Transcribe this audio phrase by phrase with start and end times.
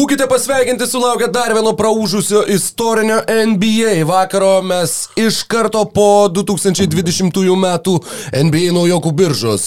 [0.00, 4.62] Būkite pasveikinti sulaukę dar vieno praūžusio istorinio NBA vakaro.
[4.64, 7.98] Mes iš karto po 2020 metų
[8.46, 9.66] NBA naujokų biržos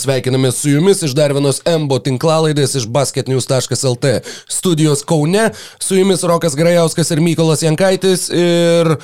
[0.00, 4.14] sveikiname su jumis iš dar vienos MBO tinklalaidės iš basketnews.lt
[4.48, 5.50] studijos Kaune.
[5.76, 8.30] Su jumis Rokas Grajauskas ir Mykolas Jankaitis.
[8.32, 8.94] Ir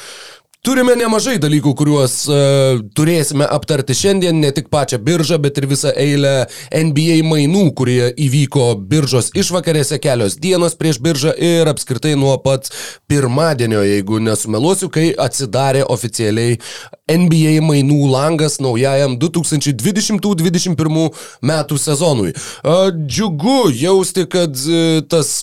[0.60, 5.88] Turime nemažai dalykų, kuriuos uh, turėsime aptarti šiandien, ne tik pačią biržą, bet ir visą
[5.96, 6.32] eilę
[6.76, 12.68] NBA mainų, kurie įvyko biržos išvakarėse kelios dienos prieš biržą ir apskritai nuo pat
[13.08, 16.60] pirmadienio, jeigu nesumeluosiu, kai atsidarė oficialiai
[17.08, 21.08] NBA mainų langas naujajam 2020-2021
[21.40, 22.36] metų sezonui.
[22.60, 25.38] Uh, džiugu jausti, kad uh, tas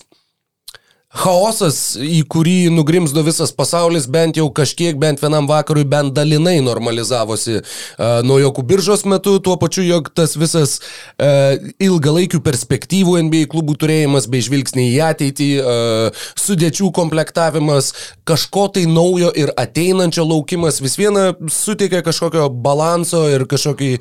[1.16, 7.62] chaosas, į kurį nugrimzdo visas pasaulis, bent jau kažkiek, bent vienam vakarui, bent dalinai normalizavosi
[7.62, 14.28] uh, naujokų biržos metu, tuo pačiu, jog tas visas uh, ilgalaikių perspektyvų NBA klubų turėjimas
[14.28, 17.94] bei žvilgsniai į ateitį, uh, sudėčių komplektavimas,
[18.28, 23.92] kažko tai naujo ir ateinančio laukimas vis viena suteikia kažkokio balanso ir kažkokį,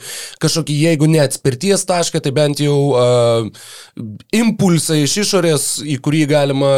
[0.43, 3.51] kažkokį jeigu ne atspirties tašką, tai bent jau uh,
[4.35, 6.73] impulsą iš išorės, į kurį galima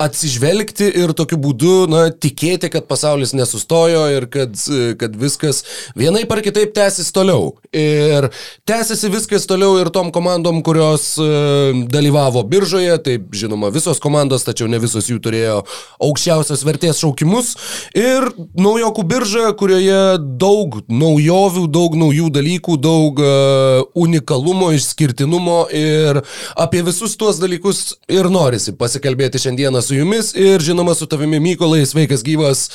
[0.00, 4.56] atsižvelgti ir tokiu būdu, na, tikėti, kad pasaulis nesustojo ir kad,
[5.00, 5.62] kad viskas
[5.98, 7.52] vienai par kitaip tęsis toliau.
[7.76, 8.30] Ir
[8.68, 14.70] tęsiasi viskas toliau ir tom komandom, kurios uh, dalyvavo biržoje, taip žinoma, visos komandos, tačiau
[14.70, 15.60] ne visos jų turėjo
[16.02, 17.52] aukščiausios vertės šaukimus.
[17.98, 20.00] Ir naujokų birža, kurioje
[20.40, 26.22] daug naujovių, daug naujų dalykų, daug uh, unikalumo, išskirtinumo ir
[26.56, 31.82] apie visus tuos dalykus ir norisi pasikalbėti šiandieną su jumis ir žinoma su tavimi Mykolai,
[31.88, 32.66] sveikas gyvas.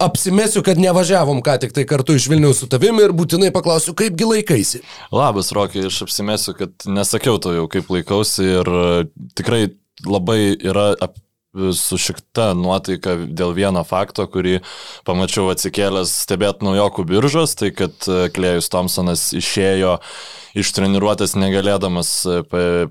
[0.00, 4.28] Apsimesiu, kad nevažiavom ką tik tai kartu iš Vilniaus su tavimi ir būtinai paklausiu, kaipgi
[4.28, 4.82] laikaisi.
[5.14, 8.74] Labas, Rokai, aš apsimesiu, kad nesakiau to jau kaip laikausi ir
[9.38, 9.66] tikrai
[10.04, 11.16] labai yra ap,
[11.76, 14.60] su šikta nuotaika dėl vieno fakto, kurį
[15.06, 17.94] pamačiau atsikėlęs stebėt naujokų biržos, tai kad
[18.34, 19.98] Klėjus Thompsonas išėjo
[20.54, 22.42] iš treniruotės negalėdamas e,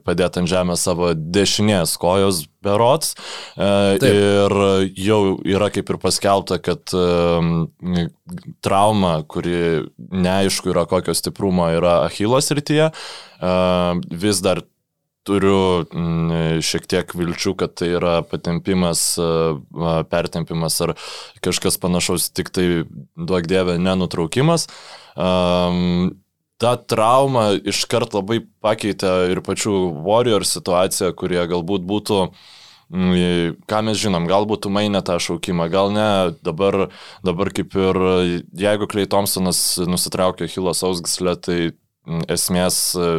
[0.03, 3.13] padėti ant žemės savo dešinės kojos berots.
[3.55, 3.69] E,
[4.03, 4.07] Taip.
[4.09, 4.57] Ir
[4.99, 8.07] jau yra kaip ir paskelbta, kad e,
[8.65, 12.91] trauma, kuri neaišku yra kokio stiprumo, yra Achilos rytyje,
[14.23, 14.61] vis dar
[15.27, 15.85] turiu
[16.63, 19.13] šiek tiek vilčių, kad tai yra patempimas,
[20.11, 20.95] pertempimas ar
[21.43, 22.67] kažkas panašaus, tik tai
[23.15, 24.67] duok dievė nenutraukimas.
[26.63, 29.73] Ta trauma iškart labai pakeitė ir pačių
[30.05, 32.19] Warrior situaciją, kurie galbūt būtų,
[32.93, 36.07] mm, ką mes žinom, gal būtų mainę tą šaukimą, gal ne,
[36.45, 36.87] dabar,
[37.25, 37.99] dabar kaip ir
[38.63, 39.59] jeigu Klei Thompsonas
[39.89, 43.09] nusitraukė Hilos ausgislę, tai mm, esmės e,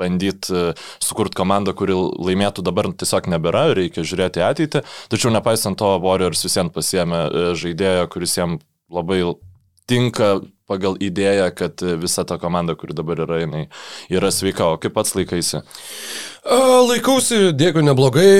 [0.00, 0.64] bandyti e,
[1.04, 4.84] sukurti komandą, kuri laimėtų dabar tiesiog nebėra, reikia žiūrėti ateitį.
[5.12, 8.58] Tačiau nepaisant to, Warriors visiems pasiemė e, žaidėją, kuris jam
[8.90, 9.22] labai
[9.90, 10.38] tinka
[10.70, 13.64] pagal idėją, kad visa ta komanda, kuri dabar yra, jinai
[14.12, 14.68] yra sveika.
[14.70, 15.64] O kaip pats laikaisi?
[16.40, 18.30] Laikausi, dėkui, neblogai.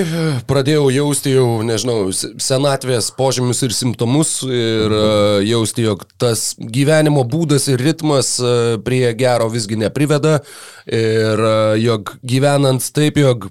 [0.48, 5.46] Pradėjau jausti jau, nežinau, senatvės požymius ir simptomus ir mhm.
[5.50, 8.36] jausti, jog tas gyvenimo būdas ir ritmas
[8.86, 10.38] prie gero visgi nepriveda
[10.86, 11.46] ir
[11.82, 13.50] jog gyvenant taip, jog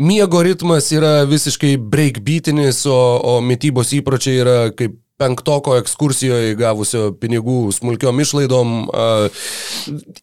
[0.00, 7.70] miego ritmas yra visiškai breakbeatinis, o, o mytybos įpročiai yra kaip penktoko ekskursijoje gavusio pinigų
[7.76, 8.74] smulkiom išlaidom.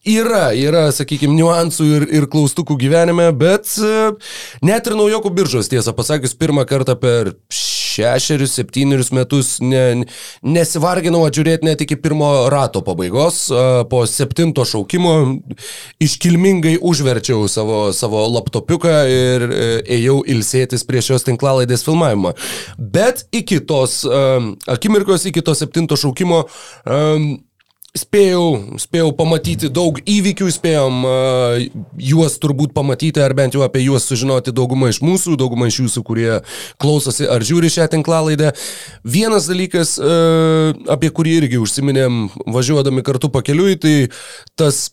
[0.08, 3.70] Yra, yra, sakykime, niuansų ir, ir klaustukų gyvenime, bet
[4.66, 7.36] net ir naujokų biržos, tiesą pasakius, pirmą kartą per
[7.98, 10.06] šešerius, septynerius metus ne,
[10.46, 13.46] nesivarginau atžiūrėti net iki pirmo rato pabaigos.
[13.92, 15.16] Po septinto šaukimo
[16.04, 22.34] iškilmingai užverčiau savo, savo laptopiuką ir e, ėjau ilsėtis prie šios tinklalaidės filmavimo.
[22.78, 26.44] Bet iki tos um, akimirkos, iki to septinto šaukimo
[26.86, 27.30] um,
[27.98, 31.62] Spėjau, spėjau pamatyti daug įvykių, spėjom uh,
[32.02, 36.04] juos turbūt pamatyti, ar bent jau apie juos sužinoti dauguma iš mūsų, dauguma iš jūsų,
[36.06, 36.30] kurie
[36.82, 38.52] klausosi ar žiūri šią tinklalaidę.
[39.08, 43.96] Vienas dalykas, uh, apie kurį irgi užsiminėm važiuodami kartu pakeliui, tai
[44.60, 44.90] tas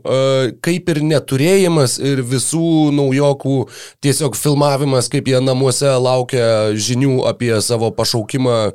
[0.00, 3.56] uh, kaip ir neturėjimas ir visų naujokų
[4.02, 8.70] tiesiog filmavimas, kaip jie namuose laukia žinių apie savo pašaukimą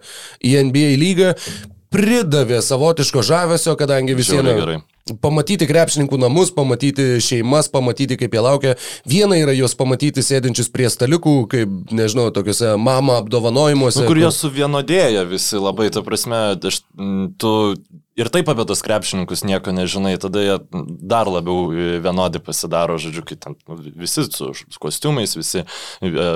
[0.46, 1.34] į NBA lygą,
[1.96, 4.84] pridavė savotiško žavesio, kadangi visiems
[5.22, 8.72] pamatyti krepšininkų namus, pamatyti šeimas, pamatyti kaip jie laukia.
[9.06, 14.02] Viena yra juos pamatyti sėdinčius prie stalikų, kaip, nežinau, tokiuose mama apdovanojimuose.
[14.02, 16.82] Nu, kur jie suvienodėja visi labai, ta prasme, aš,
[17.42, 17.54] tu
[18.16, 20.56] ir taip apie tos krepšininkus nieko nežinai, tada jie
[21.04, 24.52] dar labiau e, vienodi pasidaro, žodžiu, kai ten nu, visi su
[24.82, 26.28] kostiumais, visi e,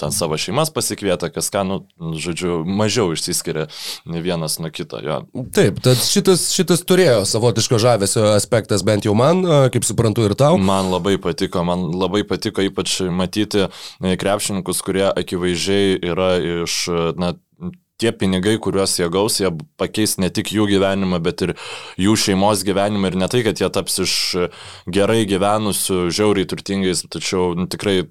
[0.00, 1.78] ten savo šeimas pasikvieta, kas ką, nu,
[2.18, 3.68] žodžiu, mažiau išsiskiria
[4.04, 4.98] vienas nuo kito.
[5.04, 5.20] Jo.
[5.54, 10.58] Taip, tad šitas, šitas turėjo savotiško žavesio aspektas, bent jau man, kaip suprantu, ir tau.
[10.58, 13.68] Man labai patiko, man labai patiko ypač matyti
[14.00, 16.32] krepšininkus, kurie akivaizdžiai yra
[16.64, 16.82] iš,
[17.20, 17.34] na,
[18.00, 19.50] tie pinigai, kuriuos jie gaus, jie
[19.80, 21.54] pakeis ne tik jų gyvenimą, bet ir
[22.00, 23.12] jų šeimos gyvenimą.
[23.12, 24.14] Ir ne tai, kad jie taps iš
[24.90, 28.02] gerai gyvenusių, žiauriai turtingais, tačiau nu, tikrai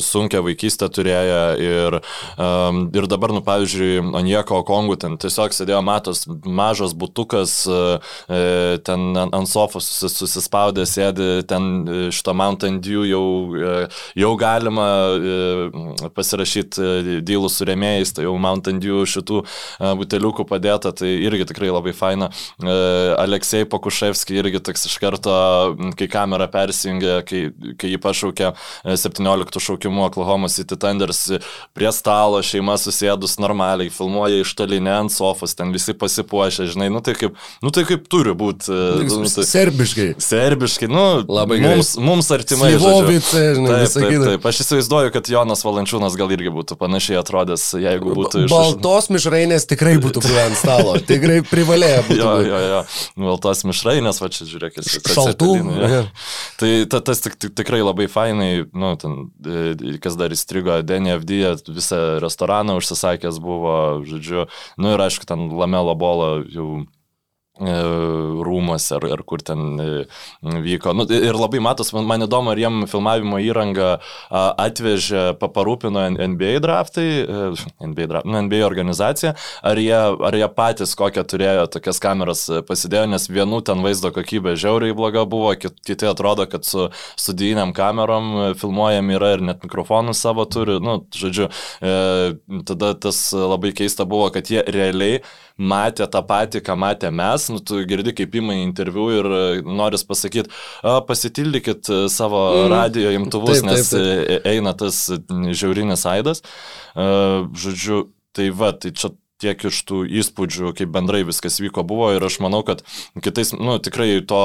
[0.00, 2.00] sunkę vaikystę turėję ir,
[2.38, 9.12] um, ir dabar, nu, pavyzdžiui, Onieko Kongų ten tiesiog sėdėjo matos mažas butukas, e, ten
[9.20, 13.74] ant sofos susispaudė, sėdi ten šito Mountain Dew jau, e,
[14.16, 19.42] jau galima e, pasirašyti dylų su remėjais, tai jau Mountain Dew šitų
[20.00, 22.30] buteliukų padėta, tai irgi tikrai labai faina.
[22.58, 25.36] Aleksej Pakuševski irgi toks iš karto,
[25.98, 27.44] kai kamera persijungė, kai,
[27.78, 28.52] kai jį pašaukė
[28.96, 31.28] 17 metų šaukimu Oklahoma City Thunders
[31.74, 37.00] prie stalo, šeima susėdus normaliai, filmuoja iš tolinė ant sofos, ten visi pasipuošę, žinai, nu
[37.00, 38.70] tai kaip, nu, tai kaip turi būti.
[38.70, 40.14] E, nu, tai, serbiškai.
[40.18, 42.06] Serbiškai, nu, labai mums, gerai.
[42.06, 42.72] mums artimai.
[42.76, 44.48] Slivovice, žinai, taip, taip, taip.
[44.48, 48.52] Aš įsivaizduoju, kad Jonas Valančiūnas gal irgi būtų panašiai atrodęs, jeigu būtų iš...
[48.52, 52.20] Baltos mišrainės tikrai būtų prie ant stalo, tikrai privalėjo būti.
[52.20, 52.82] jo, jo, jo,
[53.28, 55.02] baltos mišrainės, va čia žiūrėk, esi.
[55.08, 55.52] Šaltų.
[56.58, 59.18] Tai ta, tas tik, tik, tikrai labai fainai, nu, ten
[60.02, 64.46] kas dar įstrigo, Denny FD visą restoraną užsisakęs buvo, žodžiu,
[64.78, 66.97] nu ir aišku, ten Lamelo Bolo jau E,
[67.58, 69.88] rūmose ar, ar kur ten e,
[70.42, 70.94] vyko.
[70.96, 73.90] Nu, ir labai matos, man, man įdomu, ar jiem filmavimo įrangą
[74.30, 77.40] atvežė, paparūpino NBA draftai, e,
[77.84, 79.34] NBA, draft, nu, NBA organizacija,
[79.66, 84.54] ar jie, ar jie patys kokią turėjo tokias kameras pasidėjo, nes vienų ten vaizdo kokybė
[84.58, 86.88] žiauriai bloga buvo, kiti atrodo, kad su
[87.18, 90.78] studijiniam kamerom filmuojami yra ir net mikrofonus savo turi.
[90.82, 91.48] Nu, žodžiu,
[92.68, 95.22] tada tas labai keista buvo, kad jie realiai
[95.58, 100.04] matė tą patį, ką matė mes, nu, tu girdi kaip ima interviu ir e, noris
[100.06, 100.52] pasakyti,
[101.08, 102.68] pasitildykit e, savo mm.
[102.72, 104.34] radio imtuvus, taip, nes taip, taip.
[104.36, 105.00] E, eina tas
[105.30, 106.44] žiaurinis aidas.
[106.94, 108.04] Žodžiu,
[108.36, 112.40] tai va, tai čia tiek iš tų įspūdžių, kaip bendrai viskas vyko buvo ir aš
[112.42, 112.82] manau, kad
[113.22, 114.40] kitais, nu, tikrai to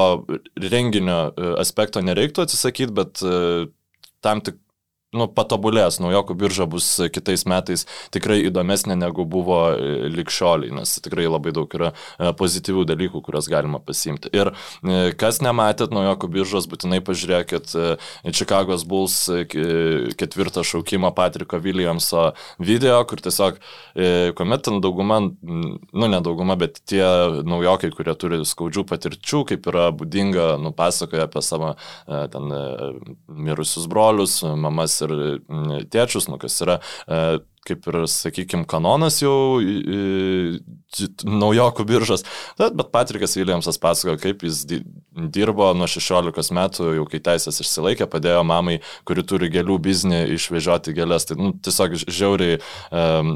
[0.62, 1.18] renginio
[1.58, 3.22] aspekto nereiktų atsisakyti, bet
[4.24, 4.60] tam tik
[5.14, 11.26] nu, patobulės, naujokų birža bus kitais metais tikrai įdomesnė negu buvo e, likščioliai, nes tikrai
[11.28, 14.30] labai daug yra e, pozityvių dalykų, kuriuos galima pasimti.
[14.34, 17.74] Ir e, kas nematėt naujokų biržos, būtinai pažiūrėkit
[18.34, 19.16] Čikagos Bulls
[20.18, 23.58] ketvirtą šaukimą Patriko Williamso video, kur tiesiog,
[24.36, 27.04] kuomet ten dauguma, nu ne dauguma, bet tie
[27.46, 31.74] naujokai, kurie turi skaudžių patirčių, kaip yra būdinga, nupasakoja apie savo
[32.06, 32.54] ten
[33.28, 37.20] mirusius brolius, mamas ir mm, tėčius, nu, kas yra e,
[37.64, 39.56] kaip ir, sakykime, kanonas jau
[41.24, 42.24] naujokų biržos.
[42.58, 44.62] Bet, bet Patrikas Williamsas pasakojo, kaip jis
[45.34, 48.78] dirbo nuo 16 metų, jau kai teisės išsilaikė, padėjo mamai,
[49.08, 51.28] kuri turi gėlių biznį, išvežioti gėlės.
[51.30, 53.34] Tai nu, tiesiog žiauriai um,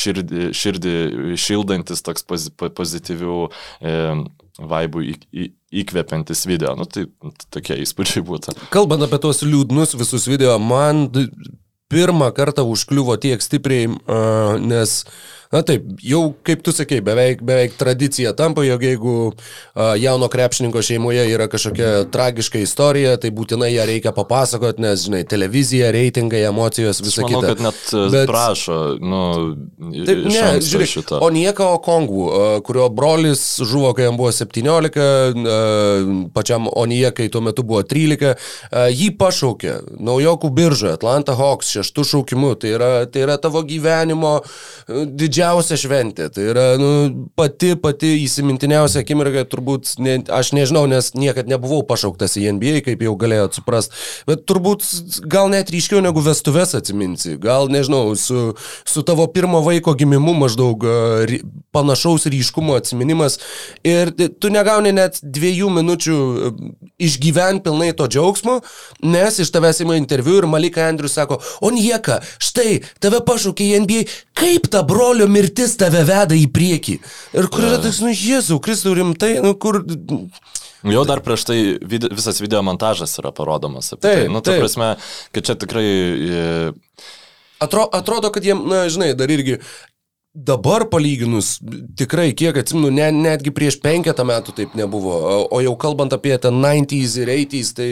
[0.00, 0.96] širdį, širdį
[1.40, 4.26] šildantis toks pozityvių um,
[4.60, 6.74] vaibų į, į, įkvepiantis video.
[6.78, 7.06] Nu, tai
[7.54, 8.56] tokie įspūdžiai būtų.
[8.74, 11.08] Kalbant apie tos liūdnus visus video, man
[11.90, 13.90] pirmą kartą užkliuvo tiek stipriai,
[14.62, 15.14] nes uh,
[15.50, 19.12] Na taip, jau kaip tu sakei, beveik, beveik tradicija tampa, jog jeigu
[19.74, 25.24] a, jauno krepšininko šeimoje yra kažkokia tragiška istorija, tai būtinai ją reikia papasakoti, nes, žinai,
[25.26, 27.50] televizija, reitingai, emocijos, visa manau, kita.
[27.50, 29.22] kad net e, Bet, prašo, nu,
[29.96, 31.18] taip, ne, žiūrėk, šitą.
[31.18, 32.28] O nieko Kongų,
[32.70, 38.38] kurio brolis žuvo, kai jam buvo 17, pačiam Oniekai tuo metu buvo 13,
[38.94, 45.10] jį pašaukė naujokų biržą, Atlanta Hawks šeštų šaukimu, tai yra, tai yra tavo gyvenimo e,
[45.10, 46.28] didžiausias didžiausia šventė.
[46.32, 46.90] Tai yra nu,
[47.38, 53.04] pati, pati įsimintiniausia akimirka, turbūt, ne, aš nežinau, nes niekad nebuvau pašauktas į NBA, kaip
[53.04, 53.96] jau galėjot suprasti,
[54.28, 54.84] bet turbūt
[55.30, 57.38] gal net ryškiau negu vestuves atsiminsi.
[57.40, 58.52] Gal, nežinau, su,
[58.84, 60.84] su tavo pirmo vaiko gimimu maždaug
[61.30, 61.40] ry,
[61.72, 63.38] panašaus ryškumo atsiminimas
[63.86, 66.18] ir tu negauni net dviejų minučių
[67.00, 68.58] išgyventi pilnai to džiaugsmo,
[69.06, 73.80] nes iš tavęs įma interviu ir Malika Andrius sako, o nieka, štai, tave pašaukė į
[73.84, 74.02] NBA,
[74.40, 76.96] kaip ta brolio mirtis tave veda į priekį.
[77.38, 79.82] Ir kur yra toks, nu, Jėzau, Kristau, rimtai, nu, kur...
[80.80, 83.92] Jau dar prieš tai vid visas video montažas yra parodomas.
[83.92, 84.00] Tai.
[84.00, 84.30] taip, tai.
[84.32, 84.94] Nu, tai prasme,
[85.34, 85.88] kad čia tikrai...
[87.60, 89.58] Atro, atrodo, kad jiem, na, žinai, dar irgi
[90.30, 91.56] Dabar palyginus,
[91.98, 95.14] tikrai, kiek atsimenu, ne, netgi prieš penketą metų taip nebuvo,
[95.50, 97.88] o jau kalbant apie tą 90s ir 80s, tai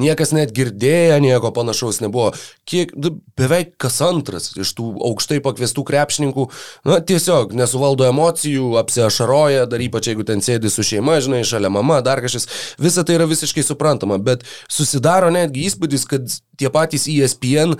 [0.00, 2.30] niekas net girdėję nieko panašaus nebuvo.
[2.64, 2.94] Kiek,
[3.36, 6.46] beveik kas antras iš tų aukštai pakviestų krepšininkų,
[6.88, 12.00] na, tiesiog nesuvaldo emocijų, apsiašaroja, dar ypač jeigu ten sėdi su šeima, žinai, šalia mama,
[12.00, 12.48] dar kažkas,
[12.80, 17.76] visa tai yra visiškai suprantama, bet susidaro netgi įspūdis, kad tie patys ESPN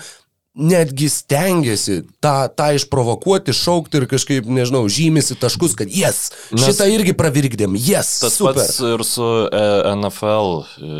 [0.55, 6.87] netgi stengiasi tą, tą išprovokuoti, šaukti ir kažkaip, nežinau, žymisi taškus, kad jes, yes, šitą
[6.95, 7.91] irgi pravirkdėm, jes.
[7.91, 8.61] Yes, tas super.
[8.61, 9.65] pats ir su e,
[9.97, 10.93] NFL, e,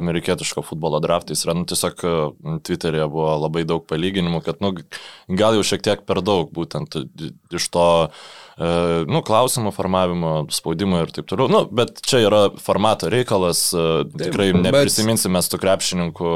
[0.00, 2.14] amerikietiško futbolo draftais, yra, nu, tiesiog e,
[2.64, 4.72] Twitter'e buvo labai daug palyginimų, kad, nu,
[5.28, 6.96] gal jau šiek tiek per daug būtent
[7.54, 8.43] iš to E,
[9.10, 11.50] nu, klausimų formavimo, spaudimo ir taip toliau.
[11.50, 16.34] Nu, bet čia yra formato reikalas, e, tikrai neprisiminsim mes tų krepšininkų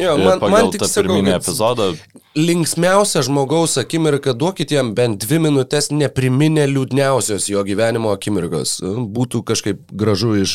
[0.00, 1.90] jo, man, pagal man tą pirminį sakau, epizodą.
[2.34, 8.80] Linksmiausia žmogaus akimirka, duokit jam bent dvi minutės nepriminę liūdniausios jo gyvenimo akimirkos.
[8.82, 10.54] Būtų kažkaip gražu iš,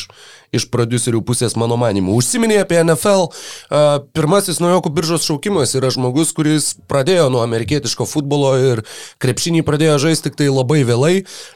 [0.52, 2.12] iš producerių pusės mano manimu.
[2.20, 3.30] Užsiminė apie NFL.
[4.12, 8.84] Pirmasis naujokų biržos šaukimas yra žmogus, kuris pradėjo nuo amerikietiško futbolo ir
[9.24, 11.14] krepšinį pradėjo žaisti tik tai labai vėlai.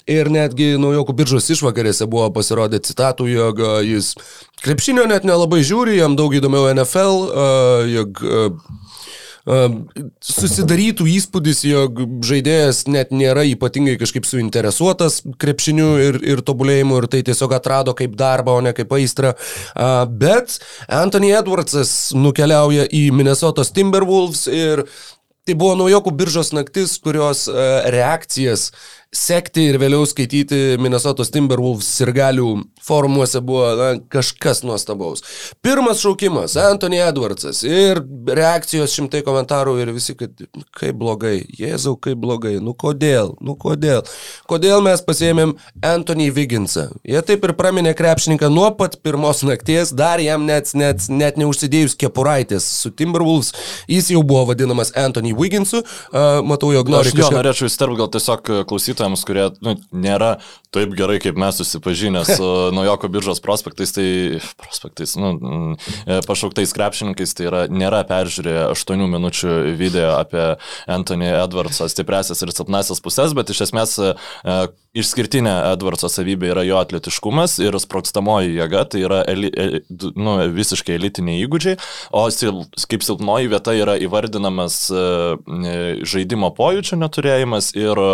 [0.09, 4.15] Ir netgi naujokų biržos išvakarėse buvo pasirodę citatų, jog jis
[4.65, 7.29] krepšinio net nelabai žiūri, jam daug įdomiau NFL,
[7.93, 8.25] jog
[9.45, 17.21] susidarytų įspūdis, jog žaidėjas net nėra ypatingai kažkaip suinteresuotas krepšiniu ir, ir tobulėjimu ir tai
[17.27, 19.35] tiesiog atrado kaip darbą, o ne kaip aistrą.
[20.09, 20.59] Bet
[20.89, 24.87] Anthony Edwardsas nukeliauja į Minnesotos Timberwolves ir
[25.45, 27.43] Tai buvo naujokų biržos naktis, kurios
[27.93, 28.71] reakcijas
[29.15, 32.49] sekti ir vėliau skaityti Minnesotos Timberwolves ir galių
[32.85, 35.23] forumuose buvo na, kažkas nuostabaus.
[35.65, 40.31] Pirmas šaukimas- Anthony Edwardsas ir reakcijos šimtai komentarų ir visi, kad
[40.75, 44.03] kaip blogai, Jėzau, kaip blogai, nu kodėl, nu kodėl,
[44.51, 46.91] kodėl mes pasėmėm Anthony Wigginsą.
[47.05, 51.95] Jie taip ir praminė krepšininką nuo pat pirmos nakties, dar jam net, net, net neužsidėjus
[51.97, 53.55] kepuraitės su Timberwolves,
[53.89, 57.31] jis jau buvo vadinamas Anthony Wigginsu, uh, matau, jog nori kažką.
[57.31, 60.39] Aš norėčiau įsterpti gal tiesiog klausytojams klausytojams, kurie nu, nėra
[60.75, 62.47] taip gerai, kaip mes susipažinę su
[62.77, 69.77] naujoko biržos prospektais, tai prospektais, nu, mm, pašauktais krepšininkais, tai yra, nėra peržiūrėję 8 minučių
[69.79, 70.57] video apie
[70.91, 74.15] Anthony Edwardsą stipresias ir silpnasias pusės, bet iš esmės e,
[74.99, 79.51] išskirtinė Edwardso savybė yra jo atletiškumas ir sprokstamoji jėga, tai yra eli,
[80.15, 81.79] nu, visiškai elitiniai įgūdžiai,
[82.15, 82.27] o
[82.91, 85.05] kaip silpnoji vieta yra įvardinamas e,
[86.07, 88.11] žaidimo pojūčio neturėjimas ir e,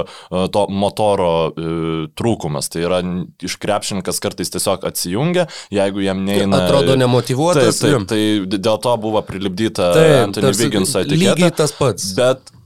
[0.52, 1.72] to motoro e,
[2.18, 2.70] trūkumas.
[2.72, 3.00] Tai yra
[3.44, 6.64] iš krepšininkas kartais tiesiog atsijungia, jeigu jam neina.
[6.64, 7.82] Atrodo nemotivuotas.
[7.82, 9.92] Taip, taip, tai dėl to buvo prilipdyta
[10.25, 11.37] Anthony Vigginso etiketė.
[11.37, 12.12] Lygiai tas pats.
[12.18, 12.60] Bet E,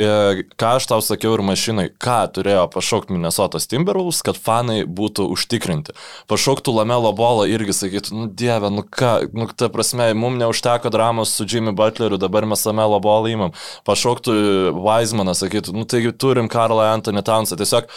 [0.00, 5.94] ką aš tau sakiau ir mašinai, ką turėjo pašaukti Minnesotos Timberwolves, kad fanai būtų užtikrinti.
[6.30, 11.34] Pašauktų Lamelo bolą irgi sakytų, nu dieve, nu ką, nu ta prasme, mums neužteko dramos
[11.36, 13.54] su Jimmy Butleriu, dabar mes Lamelo bolą įmam.
[13.88, 14.34] Pašauktų
[14.80, 17.58] Weizmaną, sakytų, nu taigi turim Karlą Anthony Townsą.
[17.60, 17.90] Tiesiog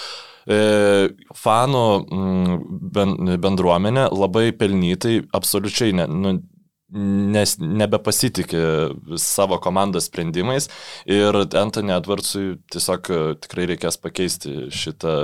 [0.47, 0.59] e,
[1.39, 6.35] fanų mm, bendruomenė labai pelnytai, absoliučiai ne, nu,
[6.93, 8.63] nes nebepasitikė
[9.21, 10.69] savo komandos sprendimais.
[11.09, 15.17] Ir Anthony Edwardsui tiesiog e, tikrai reikės pakeisti šitą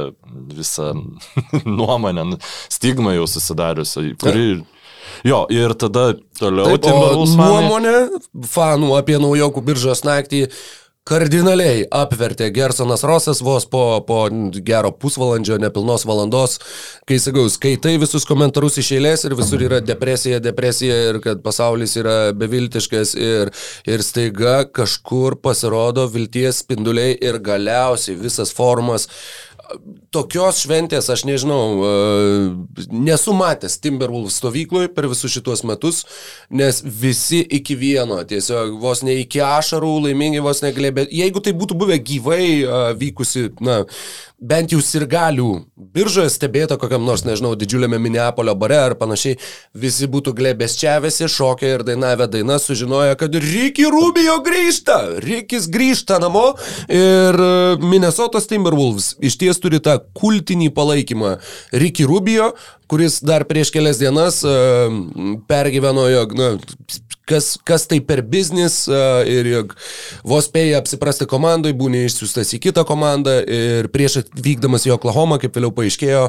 [0.56, 0.92] visą
[1.80, 4.50] nuomonę, nu, stigmą jau susidariusią, kuri...
[5.26, 6.94] Jo, ir tada toliau Taip,
[7.40, 7.94] nuomonė
[8.48, 10.46] fanų apie naujokų biržos naktį
[11.10, 14.20] kardinaliai apvertė Gersonas Rosas vos po, po
[14.66, 16.60] gero pusvalandžio, nepilnos valandos,
[17.10, 21.98] kai sakau, skaitai visus komentarus iš eilės ir visur yra depresija, depresija ir kad pasaulis
[22.00, 23.54] yra beviltiškas ir,
[23.90, 29.10] ir staiga kažkur pasirodo vilties spinduliai ir galiausiai visas formas
[30.14, 36.04] tokios šventės aš nežinau, e, nesu matęs Timberwolves stovykloje per visus šituos metus,
[36.50, 41.54] nes visi iki vieno, tiesiog vos ne iki ašarų laimingi, vos negalėjo, bet jeigu tai
[41.58, 43.84] būtų buvę gyvai e, vykusi, na,
[44.40, 45.50] bent jau sirgalių
[45.94, 49.38] biržoje stebėta kokiam nors, nežinau, didžiuliame Minneapolio bare ar panašiai,
[49.78, 56.54] visi būtų glebėsčiavęsi, šokę ir dainavę dainą, sužinoję, kad Ricky Rubio grįžta, Rikis grįžta namo
[56.88, 61.36] ir e, Minnesotos Timberwolves iš ties turi tą kultinį palaikymą
[61.82, 62.54] Ricky Rubio,
[62.90, 64.90] kuris dar prieš kelias dienas uh,
[65.50, 66.54] pergyveno, jog, na,
[67.30, 69.76] kas, kas tai per biznis uh, ir jog
[70.28, 75.56] vos spėja apsiprasti komandai, būni išsiųstas į kitą komandą ir prieš atvykdamas į Oklahomą, kaip
[75.58, 76.26] vėliau paaiškėjo,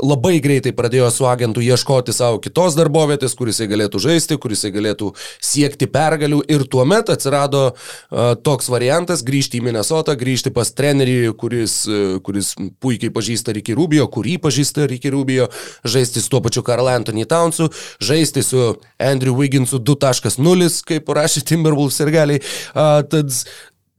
[0.00, 4.72] labai greitai pradėjo su agentu ieškoti savo kitos darbovietės, kuris jisai galėtų žaisti, kuris jisai
[4.76, 5.10] galėtų
[5.42, 11.76] siekti pergalių ir tuomet atsirado uh, toks variantas grįžti į Minnesotą, grįžti pas trenerį, kuris,
[11.88, 15.50] uh, kuris puikiai pažįsta Ricky Rubio, kurį pažįsta Ricky Rubio,
[15.84, 17.68] žaisti su tuo pačiu Karl Anthony Townsu,
[18.02, 18.72] žaisti su
[19.02, 22.42] Andrew Wigginsu 2.0, kaip rašė Timberwolves ir galiai.
[22.72, 23.34] Uh, tad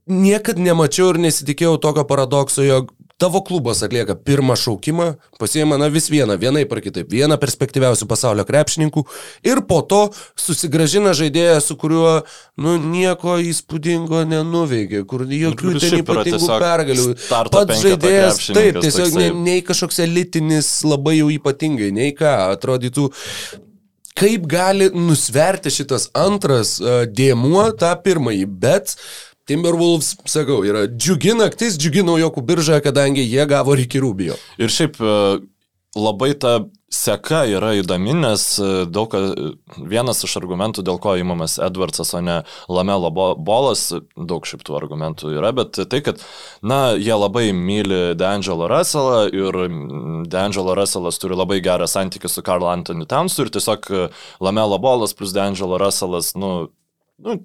[0.10, 6.10] niekad nemačiau ir nesitikėjau tokio paradokso, jog tavo klubas atlieka pirmą šaukimą, pasiema na vis
[6.12, 9.04] vieną, vienai par kitaip, vieną perspektyviausių pasaulio krepšininkų
[9.48, 10.02] ir po to
[10.40, 12.14] susigražina žaidėją, su kuriuo,
[12.60, 17.10] nu, nieko įspūdingo nenuveikė, kur jokių ten ypatingų pergalių.
[17.54, 23.12] Pats žaidėjas, taip, tiesiog nei, nei kažkoks elitinis labai jau ypatingai, nei ką, atrodytų
[24.18, 28.94] kaip gali nusverti šitas antras uh, dėmuo tą pirmąjį, bet
[29.50, 34.38] Timberwolves, sakau, yra džiugi naktis, džiugi naujokų birža, kadangi jie gavo Ricky Rubio.
[34.56, 35.16] Ir šiaip e,
[36.00, 36.62] labai ta
[36.94, 39.12] seka yra įdomi, nes e, daug,
[39.76, 42.38] vienas iš argumentų, dėl ko įmamas Edwardsas, o ne
[42.72, 46.24] Lamelo bolas, daug šiaip tų argumentų yra, bet tai, kad,
[46.64, 49.60] na, jie labai myli D'Angelo Russellą ir
[50.32, 53.92] D'Angelo Russellas turi labai gerą santykį su Karl Anthony Townsu ir tiesiog
[54.40, 56.70] Lamelo bolas plus D'Angelo Russellas, nu,
[57.22, 57.38] nu,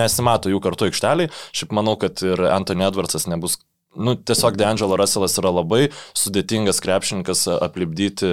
[0.00, 1.32] nesimato jų kartu aikšteliai.
[1.56, 3.58] Šiaip manau, kad ir Anthony Edwardsas nebus
[3.96, 8.30] nu, tiesiog D'Angelo Russellas yra labai sudėtingas krepšininkas aplipdyti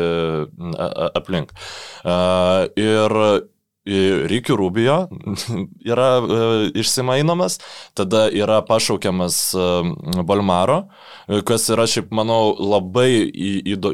[1.17, 1.53] aplink.
[2.77, 3.17] Ir
[3.87, 4.97] Rykių Rubio
[5.91, 6.39] yra e,
[6.81, 7.57] išsimainomas,
[7.97, 9.67] tada yra pašaukiamas e,
[10.27, 10.79] Balmaro,
[11.47, 13.93] kas yra šiaip, manau, labai įdo,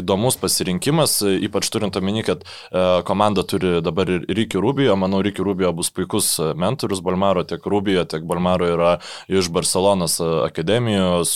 [0.00, 5.46] įdomus pasirinkimas, ypač turint omeny, kad e, komanda turi dabar ir Rykių Rubio, manau, Rykių
[5.50, 8.94] Rubio bus puikus mentorius Balmaro, tiek Rubio, tiek Balmaro yra
[9.28, 11.34] iš Barcelonas akademijos,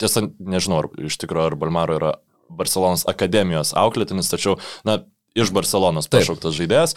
[0.00, 2.12] tiesa, nežinau, ar iš tikrųjų, ar Balmaro yra
[2.52, 4.58] Barcelonas akademijos auklėtinis, tačiau,
[4.88, 5.00] na,
[5.38, 6.96] iš Barcelonos pašauktas žaidėjas.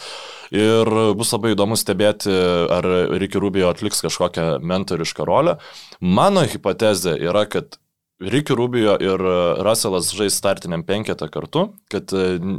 [0.54, 2.30] Ir bus labai įdomu stebėti,
[2.72, 5.58] ar Ricky Rubio atliks kažkokią mentorišką rolę.
[6.00, 7.78] Mano hipotezė yra, kad
[8.20, 9.20] Ricky Rubio ir
[9.60, 12.12] Russellas žais startiniam penketą kartu, kad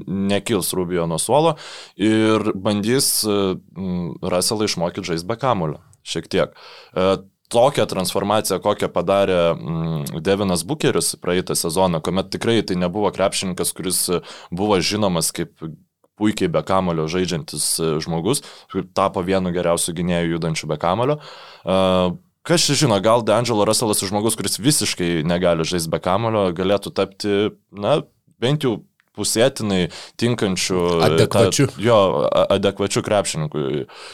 [0.05, 1.55] nekils Rubio nuo suolo
[1.97, 5.81] ir bandys Russellą išmokyti žaisti be kamulio.
[6.07, 6.53] Šiek tiek
[7.53, 14.01] tokią transformaciją, kokią padarė mm, Devinas Bukeris praeitą sezoną, kuomet tikrai tai nebuvo krepšininkas, kuris
[14.51, 15.53] buvo žinomas kaip
[16.17, 18.41] puikiai be kamulio žaidžiantis e, žmogus,
[18.97, 21.19] tapo vienu geriausiu gynėjų judančiu be kamulio.
[22.47, 27.33] Kas čia žino, gal D'Angelo Russellas žmogus, kuris visiškai negali žaisti be kamulio, galėtų tapti,
[27.75, 27.97] na,
[28.39, 28.77] bent jau
[29.17, 29.87] pusėtinai
[30.21, 31.67] tinkančių adekvačių.
[31.73, 31.99] Ta, jo,
[32.57, 33.63] adekvačių krepšininkų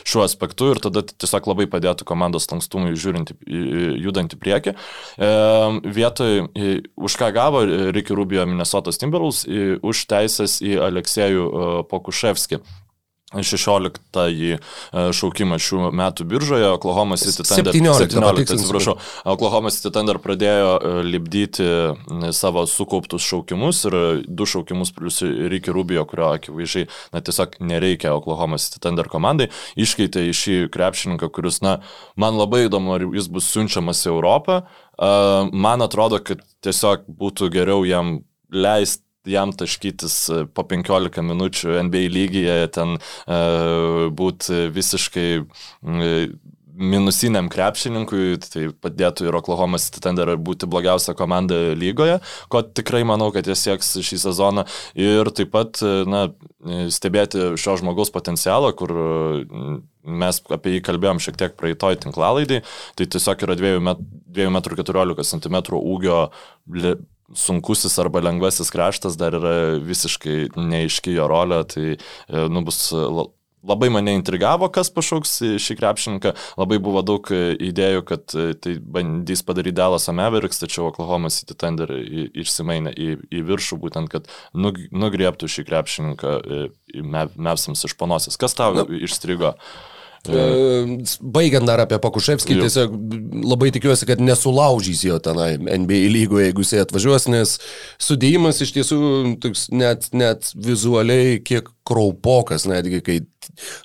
[0.08, 4.76] šiuo aspektu ir tada tiesiog labai padėtų komandos lankstumui žiūrint, judant į priekį.
[4.76, 5.34] E,
[6.00, 6.48] vietoj,
[6.96, 9.46] už ką gavo Ricky Rubio Minnesotos Timberwolves,
[9.84, 12.64] už teisės į Aleksėjų e, Pokuševskį.
[13.34, 14.60] 16-ąjį e,
[15.18, 18.96] šaukimą šių metų biržoje, Oklahoma City Thunder, 17, 17 atsiprašau,
[19.34, 21.70] Oklahoma City Thunder pradėjo e, lipdyti
[22.36, 28.60] savo sukauptus šaukimus ir du šaukimus plus Ricky Rubio, kurio akivaizdžiai, na, tiesiog nereikia Oklahoma
[28.62, 31.80] City Thunder komandai, iškeitė į šį krepšininką, kuris, na,
[32.20, 34.64] man labai įdomu, ar jis bus siunčiamas į Europą.
[35.54, 38.20] Man atrodo, kad tiesiog būtų geriau jam
[38.54, 46.28] leisti jam taškytis e, po 15 minučių NBA lygyje, ten uh, būti visiškai uh,
[46.74, 53.30] minusiniam krepšininkui, tai padėtų ir Oklahoma City Thunder būti blogiausia komanda lygoje, ko tikrai manau,
[53.34, 54.66] kad jie sieks šį sezoną.
[54.98, 56.26] Ir taip pat, na,
[56.94, 58.94] stebėti šio žmogaus potencialą, kur
[60.04, 62.64] mes apie jį kalbėjom šiek tiek praeitoj tinklalaidai,
[62.98, 66.20] tai tiesiog yra 2 m 14 cm ūgio
[67.36, 71.98] sunkusis arba lengvasis kraštas dar yra visiškai neiški jo rolė, tai e,
[72.50, 72.92] nu, bus
[73.64, 76.34] labai mane intrigavo, kas pašauks šį krepšininką.
[76.60, 81.56] Labai buvo daug e, idėjų, kad e, tai bandys padaryti Dallas Mavericks, tačiau Oklahoma City
[81.56, 86.38] Thunder išsimainė į, į viršų, būtent, kad nugriebtų šį krepšininką
[87.04, 88.40] Mevsams iš panosios.
[88.40, 88.88] Kas tau Na.
[89.08, 89.56] išstrigo?
[90.24, 92.94] E, baigiant dar apie Pakuševskį, tiesiog
[93.44, 97.58] labai tikiuosi, kad nesulaužys jo tenai NBA lygoje, jeigu jisai atvažiuos, nes
[98.00, 99.00] sudėjimas iš tiesų
[99.44, 103.18] toks net, net vizualiai kiek kraupokas, netgi kai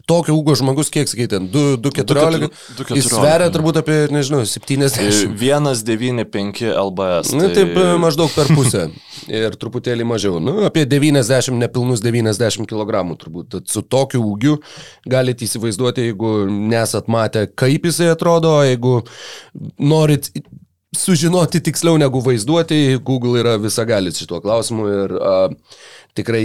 [0.09, 2.49] tokio ūgo žmogus, kiek sakyti, 2,14,
[2.97, 5.35] jis sveria turbūt apie, nežinau, 70.
[5.39, 7.33] 1,95 LBS.
[7.33, 7.41] Tai...
[7.41, 8.89] Na taip, maždaug per pusę
[9.29, 13.51] ir truputėlį mažiau, nu, apie 90, nepilnus 90 kg turbūt.
[13.57, 14.59] Tad su tokiu ūgiu
[15.09, 19.01] galite įsivaizduoti, jeigu nesat matę, kaip jisai atrodo, jeigu
[19.79, 20.33] norit
[20.97, 22.99] sužinoti tiksliau negu vaizduoti.
[23.05, 25.53] Google yra visagalis šituo klausimu ir uh,
[26.19, 26.43] tikrai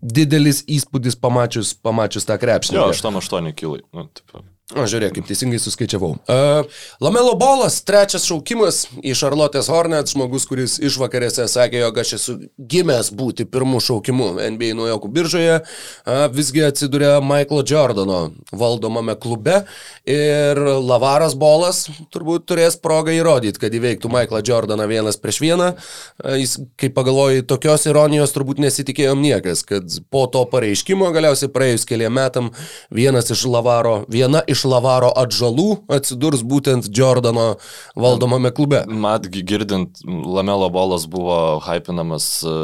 [0.00, 2.76] didelis įspūdis pamačius, pamačius tą krepšį.
[2.78, 3.84] Jo, 8-8 kilai.
[3.96, 4.42] Nu, taip.
[4.70, 6.12] O, žiūrėk, kaip teisingai suskaičiavau.
[6.30, 6.60] Uh,
[7.02, 12.34] Lamelo Bolas, trečias šaukimas į Charlotte's Hornets, žmogus, kuris išvakarėse sakė, jog aš esu
[12.70, 18.20] gimęs būti pirmų šaukimų NBA naujokų biržoje, uh, visgi atsidūrė Michaelo Jordano
[18.54, 19.64] valdomame klube
[20.06, 25.72] ir Lavaras Bolas turbūt turės progą įrodyti, kad įveiktų Michaelą Jordaną vienas prieš vieną.
[25.74, 31.90] Uh, jis, kai pagalvojai, tokios ironijos turbūt nesitikėjom niekas, kad po to pareiškimo galiausiai praėjus
[31.90, 32.54] keliam metam
[32.94, 37.54] vienas iš Lavaro, viena iš iš Lavaro atžalų atsidurs būtent Jordano
[37.98, 38.82] valdomame klube.
[38.88, 42.54] Mat, girdint, Lamelo bolas buvo hypinamas e,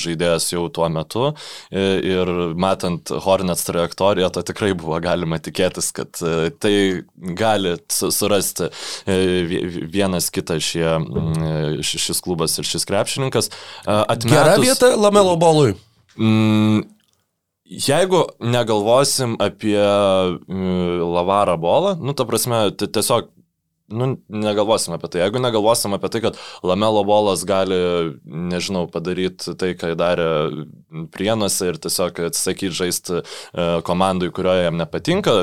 [0.00, 1.32] žaidėjas jau tuo metu
[1.72, 6.74] ir matant Hornets trajektoriją, to tikrai buvo galima tikėtis, kad e, tai
[7.38, 8.70] gali surasti
[9.06, 9.20] e,
[9.92, 10.96] vienas kitą šie,
[11.84, 13.52] šis klubas ir šis krepšininkas.
[13.84, 15.74] Atmetus, Gera vieta Lamelo bolui.
[16.16, 16.82] Mm,
[17.72, 23.30] Jeigu negalvosim apie Lavarą bolą, nu, ta prasme, tiesiog
[23.92, 25.22] nu, negalvosim apie tai.
[25.24, 27.78] Jeigu negalvosim apie tai, kad Lamelo bolas gali,
[28.24, 30.28] nežinau, padaryti tai, ką darė
[31.14, 33.24] Prienuose ir tiesiog atsisakyti žaisti e,
[33.86, 35.36] komandai, kurioje jam nepatinka,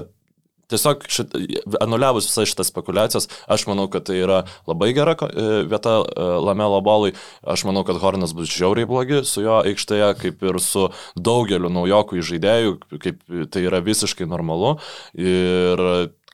[0.70, 1.36] tiesiog šit,
[1.82, 6.80] anuliavus visas šitas spekulacijas, aš manau, kad tai yra labai gera e, vieta e, Lamelo
[6.86, 7.16] bolui.
[7.44, 12.22] Aš manau, kad Hornas bus žiauriai blogi su jo aikštėje, kaip ir su daugeliu naujokų
[12.30, 13.22] žaidėjų, kaip
[13.54, 14.78] tai yra visiškai normalu.
[15.18, 15.84] Ir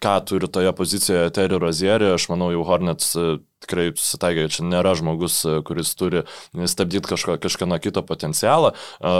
[0.01, 3.25] ką turi toje pozicijoje Terry Rozieri, aš manau, jau Hornets e,
[3.63, 6.25] tikrai susitaikė, čia nėra žmogus, e, kuris turi
[6.67, 8.73] stabdyti kažko, kažkieno kito potencialą.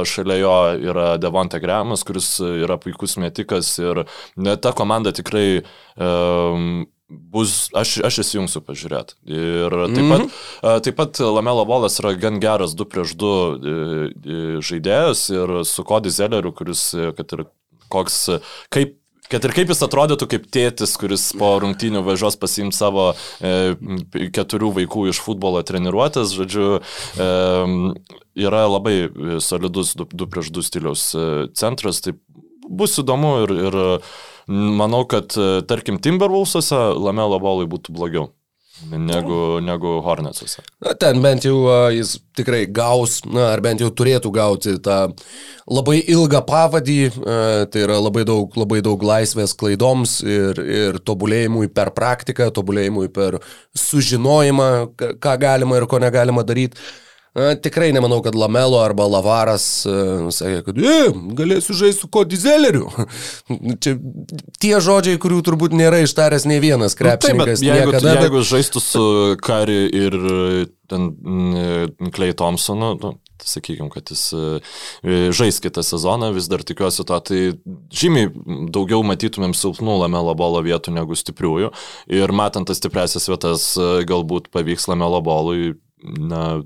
[0.08, 0.56] Šalia jo
[0.92, 4.06] yra Devonte Gramas, kuris yra puikus metikas ir
[4.62, 5.64] ta komanda tikrai
[5.96, 9.18] um, bus, aš, aš įsijungsiu pažiūrėti.
[9.30, 10.30] Ir taip mm -hmm.
[10.62, 16.10] pat, taip pat Lamelo Bolas yra gan geras 2 prieš 2 žaidėjas ir su Cody
[16.10, 17.46] Zelleriu, kuris, kad ir
[17.90, 18.30] koks,
[18.70, 18.98] kaip
[19.32, 23.08] Kad ir kaip jis atrodytų kaip tėtis, kuris po rungtynių važiuos pasiimti savo
[23.42, 23.74] e,
[24.36, 27.30] keturių vaikų iš futbolo treniruotės, žodžiu, e,
[28.46, 28.96] yra labai
[29.42, 31.26] solidus 2 prieš 2 stiliaus e,
[31.58, 32.14] centras, tai
[32.70, 33.82] bus įdomu ir, ir
[34.48, 38.30] manau, kad e, tarkim Timberwolves'ose Lamelo bolai būtų blogiau
[38.92, 40.64] negu, negu Hornetsuose.
[40.84, 45.00] Na, ten bent jau uh, jis tikrai gaus, na, ar bent jau turėtų gauti tą
[45.72, 51.72] labai ilgą pavadį, uh, tai yra labai daug, labai daug laisvės klaidoms ir, ir tobulėjimui
[51.74, 53.40] per praktiką, tobulėjimui per
[53.80, 54.70] sužinojimą,
[55.24, 56.80] ką galima ir ko negalima daryti.
[57.36, 61.00] Tikrai nemanau, kad Lamelo arba Lavaras sakė, kad e,
[61.36, 62.88] galėsiu žaisti su Kodizeleriu.
[63.84, 63.98] Čia
[64.64, 67.60] tie žodžiai, kurių turbūt nėra ištaręs ne vienas krepšininkas.
[67.60, 69.04] Nu, taip, jeigu, niekada, jeigu žaistų su
[69.44, 70.16] Kari ir
[70.88, 71.10] ten
[72.16, 73.12] Klei Thompsonu, nu,
[73.44, 74.30] sakykime, kad jis
[75.36, 77.42] žais kitą sezoną, vis dar tikiuosi to, tai
[77.92, 78.30] žymiai
[78.72, 81.74] daugiau matytumėm silpnų lamelo bolo vietų negu stipriųjų.
[82.16, 83.74] Ir matant tas stipresias vietas,
[84.08, 86.62] galbūt pavyks lamelo bolui, na,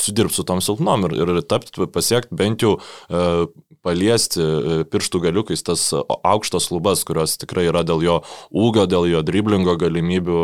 [0.00, 3.44] sudirbti su tom silpnom ir, ir tapti, pasiekti bent jau uh,
[3.82, 8.18] paliesti e, pirštų galiukais tas aukštas lubas, kurios tikrai yra dėl jo
[8.50, 10.42] ūgio, dėl jo driblingo galimybių,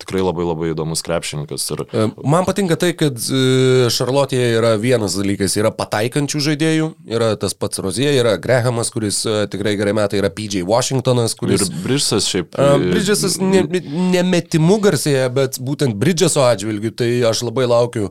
[0.00, 1.66] tikrai labai labai įdomus krepšininkas.
[1.74, 1.84] Ir...
[1.90, 7.82] E, man patinka tai, kad Šarlotėje yra vienas dalykas, yra pataikančių žaidėjų, yra tas pats
[7.82, 11.66] Rozija, yra Grahamas, kuris tikrai gerai metai, yra PJ Washingtonas, kuris...
[11.66, 12.54] Ir Bridgesas šiaip.
[12.84, 18.10] Bridgesas nemetimu ne garsėje, bet būtent Bridgeso atžvilgiu, tai aš labai laukiu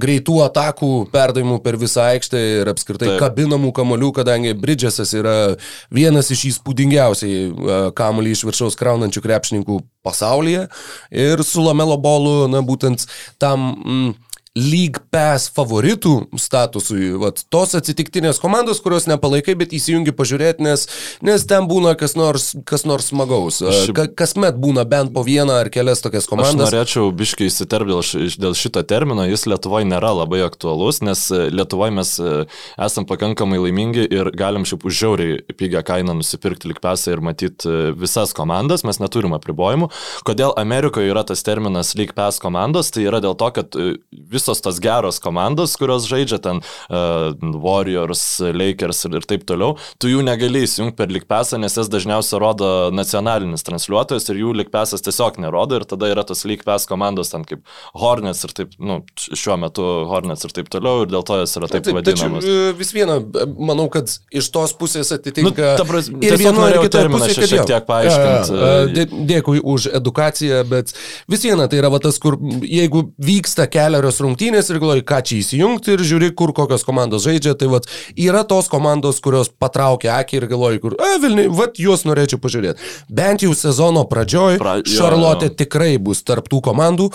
[0.00, 3.20] greitų atakų, perdavimų per visą aikštę ir apskritai Taip.
[3.22, 5.56] kabinamų kamolių kamolių, kadangi Bridgesas yra
[5.90, 10.68] vienas iš įspūdingiausiai e, kamolį iš viršaus kraunančių krepšininkų pasaulyje.
[11.10, 13.06] Ir su Lamelo bolu, na būtent
[13.38, 13.76] tam...
[13.84, 14.14] Mm,
[14.58, 20.88] League Pass favoritų statusui, vat, tos atsitiktinės komandos, kurios nepalaikai, bet įsijungi pažiūrėti, nes,
[21.22, 23.60] nes ten būna kas nors, kas nors smagaus.
[23.94, 26.66] Ka, kasmet būna bent po vieną ar kelias tokias komandas.
[26.66, 27.94] Aš norėčiau biškai įsiterpti
[28.42, 32.34] dėl, šito termino, jis Lietuvoje nėra labai aktualus, nes e, Lietuvoje mes e,
[32.82, 37.70] esam pakankamai laimingi ir galim šiaip už žiauriai pigią kainą nusipirkti League Passą ir matyti
[37.70, 39.92] e, visas komandas, mes neturim apribojimų.
[40.26, 43.78] Kodėl Amerikoje yra tas terminas League Pass komandos, tai yra dėl to, kad
[44.10, 49.76] vis visos tos geros komandos, kurios žaidžia ten uh, Warriors, Lakers ir, ir taip toliau,
[50.00, 55.04] tu jų negali įsijungti per likpesą, nes jas dažniausiai rodo nacionalinis transliuotojas ir jų likpesas
[55.04, 57.62] tiesiog nerodo ir tada yra tos likpes komandos ten kaip
[58.00, 61.70] Hornets ir taip, nu, šiuo metu Hornets ir taip toliau ir dėl to jas yra
[61.70, 62.44] taip, taip vadinamas.
[62.46, 63.18] Tačiau, vis viena,
[63.58, 67.86] manau, kad iš tos pusės atitinka nu, pras, ir vienu ar kitu terminą šiek tiek
[67.88, 68.58] paaiškinti.
[68.60, 70.94] Ja, ja, dėkui už edukaciją, bet
[71.30, 75.40] vis viena tai yra va, tas, kur jeigu vyksta keliarios rungtynės ir galvoji, ką čia
[75.40, 77.80] įsijungti ir žiūri, kur kokios komandos žaidžia, tai va,
[78.16, 82.80] yra tos komandos, kurios patraukia akį ir galvoji, kur, a, Vilniui, va, juos norėčiau pažiūrėti.
[83.08, 87.10] Bent jau sezono pradžioj Pra, Šarlotė tikrai bus tarptų komandų,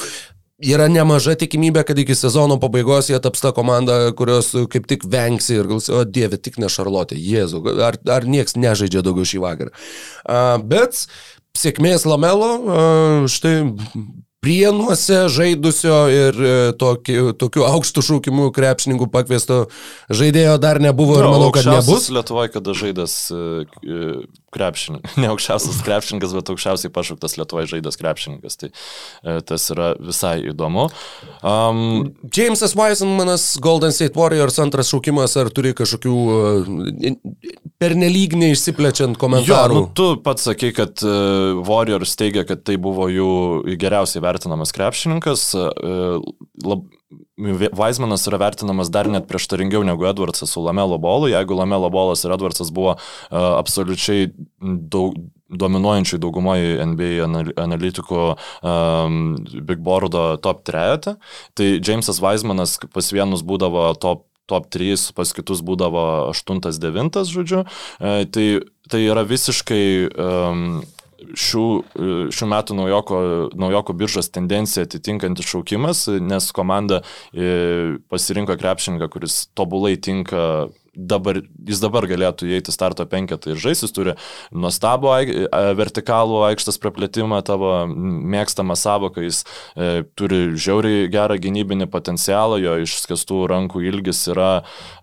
[0.63, 5.59] yra nemaža tikimybė, kad iki sezono pabaigos jie taps ta komanda, kurios kaip tik vengsi
[5.59, 9.75] ir galsi, o dieve, tik ne Šarlotė, Jėzu, ar, ar nieks nežaidžia daugiau šį vakarą.
[10.25, 11.05] Uh, bet
[11.55, 12.51] sėkmės Lamelo,
[13.31, 13.57] štai
[14.45, 19.63] Prienuose žaidusio ir e, tokiu, tokiu aukštų šūkimų krepšininkų pakviesto
[20.13, 22.11] žaidėjo dar nebuvo ir manau, kad nebus.
[22.13, 23.17] Lietuvoje, kada žaidęs
[24.55, 28.59] krepšininkas, ne aukščiausias krepšininkas, bet aukščiausiai pašauktas Lietuvoje žaidęs krepšininkas.
[28.61, 30.87] Tai e, tas yra visai įdomu.
[31.45, 37.15] Um, Jamesas Weismanas, Golden State Warriors antras šaukimas, ar turi kažkokių uh,
[37.81, 39.79] pernelyg neišsiplečiant komentarų?
[39.79, 43.31] Jo, nu, tu pats sakai, kad uh, Warriors teigia, kad tai buvo jų
[43.81, 45.49] geriausiai vertinamas krepšininkas.
[45.55, 46.21] Uh,
[46.65, 46.87] lab,
[47.37, 51.29] Weizmanas yra vertinamas dar net prieštaringiau negu Edwardsas su Lamelo bolu.
[51.29, 55.17] Jeigu Lamelo bolas ir Edwardsas buvo uh, absoliučiai daug,
[55.49, 57.27] dominuojančiai daugumoje NBA
[57.61, 59.19] analitikų um,
[59.61, 61.13] Big Boardo top 3,
[61.53, 67.63] tai Jamesas Weizmanas pas vienus būdavo top top 3, pas kitus būdavo 8-9, žodžiu.
[67.97, 68.45] E, tai,
[68.91, 70.67] tai yra visiškai um,
[71.33, 71.65] šių,
[72.35, 73.19] šių metų naujoko,
[73.57, 77.01] naujoko biržos tendencija atitinkantis šaukimas, nes komanda
[77.33, 83.85] e, pasirinko krepšininką, kuris tobulai tinka dabar, jis dabar galėtų įeiti starto penketą ir žaisti,
[83.87, 84.15] jis turi
[84.55, 85.11] nuostabų
[85.77, 89.43] vertikalų aikštas praplėtimą, tavo mėgstamą savoką, jis
[89.75, 94.51] e, turi žiauriai gerą gynybinį potencialą, jo išskestų rankų ilgis yra,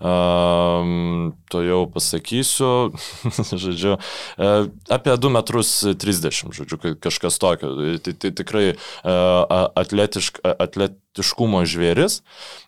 [0.01, 2.73] um, to jau pasakysiu,
[3.65, 4.51] žodžiu, e,
[4.97, 7.75] apie 2 metrus 30, žodžiu, kažkas tokio.
[8.03, 12.21] Tai, tai tikrai uh, atletišk, atlet, tiškumo žvėris.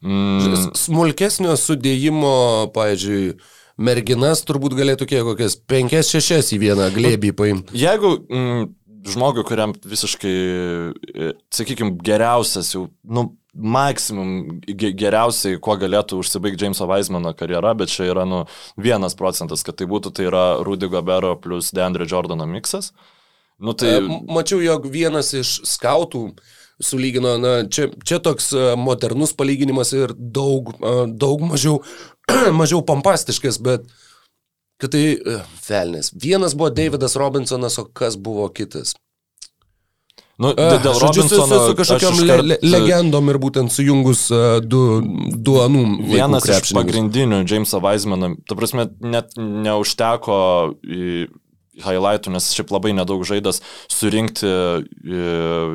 [0.04, 0.70] Mm.
[0.76, 2.36] Smulkesnio sudėjimo,
[2.76, 3.34] pavyzdžiui,
[3.80, 7.78] merginas turbūt galėtų kiek kokias 5-6 į vieną glėbį paimti.
[7.78, 8.68] Jeigu mm,
[9.14, 17.32] žmogui, kuriam visiškai, e, sakykime, geriausias jau, nu, maksimum geriausiai, kuo galėtų užsibaigti Jameso Weismano
[17.38, 18.44] karjera, bet čia yra, nu,
[18.80, 22.92] vienas procentas, kad tai būtų, tai yra Rudy Gobero plus Deandre Jordano miksas.
[23.62, 23.96] Nu, tai...
[24.00, 26.26] E, mačiau, jog vienas iš skautų
[26.82, 31.78] sulygino, na, čia, čia toks e, modernus palyginimas ir daug, e, daug mažiau,
[32.60, 33.86] mažiau pompastiškas, bet
[34.82, 35.04] kad tai
[35.68, 36.10] velnės.
[36.18, 38.96] Vienas buvo Davidas Robinsonas, o kas buvo kitas?
[40.42, 42.46] Nu, dėl uh, Robinsono su, su kažkokiam iškart...
[42.48, 44.80] le, legendom ir būtent sujungus uh, du,
[45.30, 45.84] du anų.
[46.10, 50.40] Vienas iš pagrindinių Jameso Weismano, ta prasme, net neužteko
[51.82, 53.60] highlightų, nes šiaip labai nedaug žaidas
[53.92, 55.22] surinkti e,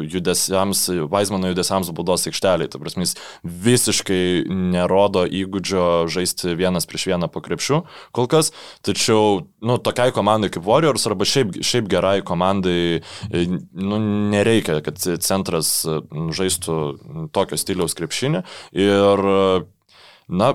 [0.10, 2.70] judesiams, Vaismano judesiams baudos aikšteliai.
[2.72, 7.82] Tai prasme, jis visiškai nerodo įgūdžio žaisti vienas prieš vieną po krepšių
[8.16, 8.54] kol kas.
[8.86, 14.02] Tačiau, nu, tokiai komandai kaip Warriors arba šiaip, šiaip gerai komandai, e, nu,
[14.34, 16.80] nereikia, kad centras žaistų
[17.36, 18.44] tokio stiliaus krepšinį.
[18.80, 19.30] Ir,
[20.30, 20.54] na,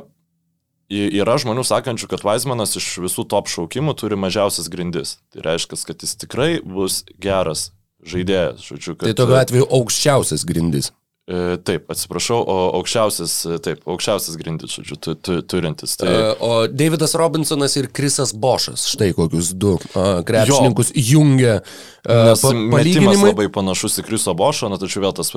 [0.93, 5.17] Yra žmonių sakančių, kad Vaismanas iš visų top šaukimų turi mažiausias grindis.
[5.33, 7.71] Tai reiškia, kad jis tikrai bus geras
[8.05, 8.67] žaidėjas.
[8.69, 9.09] Žodžiu, kad...
[9.09, 10.93] Tai tokiu atveju aukščiausias grindis.
[11.25, 13.35] E, taip, atsiprašau, o aukščiausias,
[13.65, 15.95] taip, aukščiausias grindis, žodžiu, tu, tu, turintis.
[15.97, 16.11] Tai...
[16.13, 21.05] E, o Davidas Robinsonas ir Krisas Bošas, štai kokius du krepšininkus jo.
[21.15, 21.55] jungia.
[22.05, 25.33] A, pa, metimas labai panašus į Kriso Bošą, na tačiau vėl tas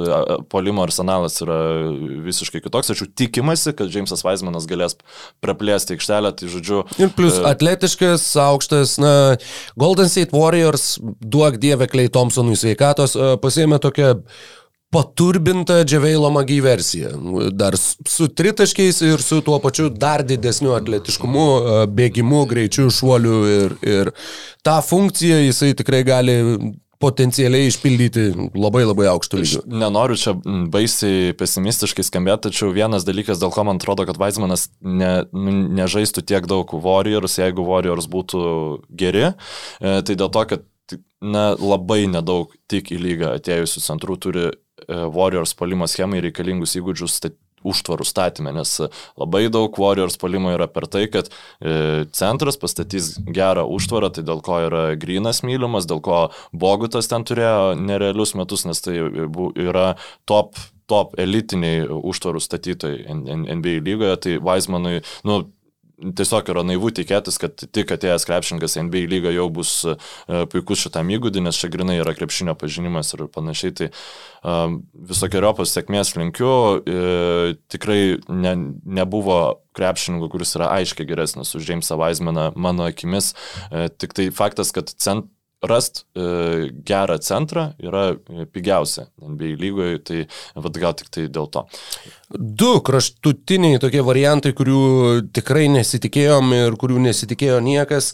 [0.51, 1.61] polimo arsenalas yra
[2.27, 4.99] visiškai kitoks, tačiau tikimasi, kad Jamesas Weismanas galės
[5.39, 6.83] praplėsti aikštelę, tai žodžiu.
[6.99, 7.47] Ir plus e...
[7.47, 9.15] atletiškas, aukštas, na,
[9.79, 14.17] Golden State Warriors, duok dievę Klei Thompsonui sveikatos, pasėmė tokią
[14.93, 17.11] paturbinta Džiaveilo Magy versija.
[17.51, 21.45] Dar su tritaškiais ir su tuo pačiu dar didesniu atletiškumu,
[21.91, 24.11] bėgimu, greičiu, šuoliu ir, ir
[24.65, 26.37] tą funkciją jisai tikrai gali
[26.97, 28.23] potencialiai išpildyti
[28.57, 29.59] labai labai aukštų lygių.
[29.83, 30.33] Nenoriu čia
[30.73, 36.25] baisiai pesimistiškai skambėti, tačiau vienas dalykas, dėl ko man atrodo, kad Weizmanas ne, nu, nežaistų
[36.25, 38.41] tiek daug Warriors, jeigu Warriors būtų
[38.97, 40.65] geri, e, tai dėl to, kad
[41.21, 47.19] na, labai nedaug tik į lygą atėjusių centrų turi E, Warriors palimo schemai reikalingus įgūdžius
[47.67, 48.75] užtvarų statymę, nes
[49.17, 54.43] labai daug Warriors palimo yra per tai, kad e, centras pastatys gerą užtvarą, tai dėl
[54.45, 59.93] ko yra Grinas mylimas, dėl ko Bogutas ten turėjo nerealius metus, nes tai yra
[60.29, 65.41] top top elitiniai užtvarų statytojai NBA lygoje, tai Weizmanui, nu,
[65.97, 69.95] tiesiog yra naivu tikėtis, kad tik atėjęs krepšininkas NBA lyga jau bus e,
[70.51, 73.73] puikus šitam įgūdį, nes čia grinai yra krepšinio pažinimas ir panašiai.
[73.77, 76.51] Tai um, visokiojopos sėkmės linkiu.
[76.81, 78.53] E, tikrai ne,
[78.99, 79.39] nebuvo
[79.77, 83.33] krepšininkų, kuris yra aiškiai geresnis už Jamesą Weizmaną mano akimis.
[83.71, 85.31] E, tik tai faktas, kad cent,
[85.65, 90.23] rast e, gerą centrą yra e, pigiausia NBA lygoje, tai
[90.55, 91.65] vad gal tik tai dėl to.
[92.37, 94.81] Du kraštutiniai tokie variantai, kurių
[95.33, 98.11] tikrai nesitikėjom ir kurių nesitikėjo niekas.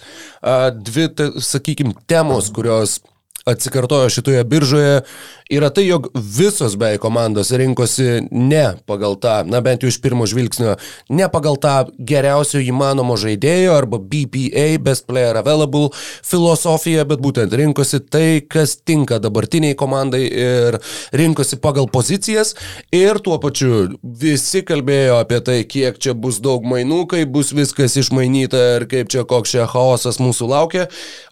[0.77, 1.09] Dvi,
[1.41, 3.01] sakykime, temos, kurios
[3.49, 5.01] atsikartojo šitoje biržoje,
[5.53, 10.25] yra tai, jog visos beveik komandos rinkosi ne pagal tą, na bent jau iš pirmo
[10.29, 10.75] žvilgsnio,
[11.13, 15.91] ne pagal tą geriausio įmanomo žaidėjo arba BPA, Best Player Available
[16.25, 20.79] filosofiją, bet būtent rinkosi tai, kas tinka dabartiniai komandai ir
[21.15, 22.55] rinkosi pagal pozicijas
[22.93, 27.97] ir tuo pačiu visi kalbėjo apie tai, kiek čia bus daug mainų, kaip bus viskas
[27.99, 30.87] išmainyta ir kaip čia koks čia chaosas mūsų laukia.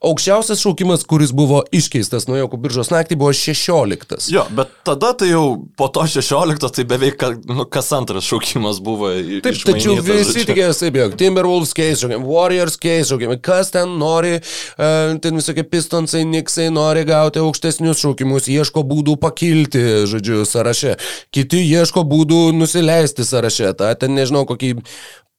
[0.05, 4.34] Aukščiausias šaukimas, kuris buvo iškeistas nuo Jokų biržos naktį, buvo 16 16.
[4.34, 9.12] Jo, bet tada tai jau po to 16, tai beveik nu, kas antras šaukimas buvo.
[9.43, 14.38] Taip, tačiau visi tikėjosi, taip, jog Timberwolves keis šaukiami, Warriors keis šaukiami, kas ten nori,
[14.41, 20.97] uh, ten visokie pistonsai, niksai nori gauti aukštesnius šaukimus, ieško būdų pakilti, žodžiu, sąraše.
[21.34, 23.74] Kiti ieško būdų nusileisti sąraše.
[23.80, 24.76] Ta, ten nežinau, kokį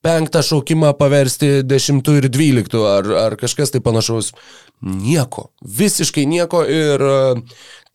[0.03, 4.33] penktą šaukimą paversti dešimtų ir dvyliktų ar, ar kažkas tai panašaus.
[4.83, 5.53] Nieko.
[5.63, 7.05] Visiškai nieko ir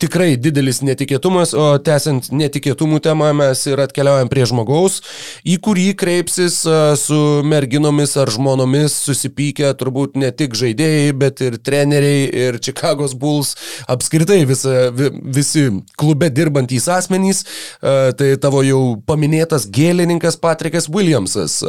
[0.01, 4.99] tikrai didelis netikėtumas, o tęsiant netikėtumų temą mes ir atkeliaujam prie žmogaus,
[5.41, 6.59] į kurį kreipsis
[7.01, 13.55] su merginomis ar žmonomis susipykę turbūt ne tik žaidėjai, bet ir treneriai ir Chicago's Bulls,
[13.89, 17.43] apskritai visa, visi klube dirbantys asmenys,
[17.81, 21.63] tai tavo jau paminėtas gėlininkas Patrikas Williamsas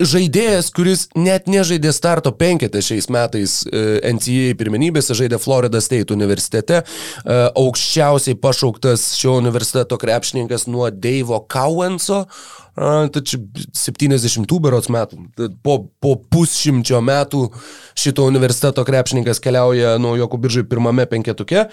[0.00, 6.82] žaidėjas, kuris net nežaidė starto penketę šiais metais e, NCAA pirmenybėse, žaidė Florida State universitete,
[6.82, 12.26] e, aukščiausiai pašauktas šio universiteto krepšininkas nuo Deivo Cowenso,
[12.76, 13.40] tačiau
[13.72, 15.18] 70 berots metų,
[15.64, 17.46] po, po pusšimčio metų
[17.96, 21.66] šito universiteto krepšininkas keliauja naujokų biržai pirmame penketuke.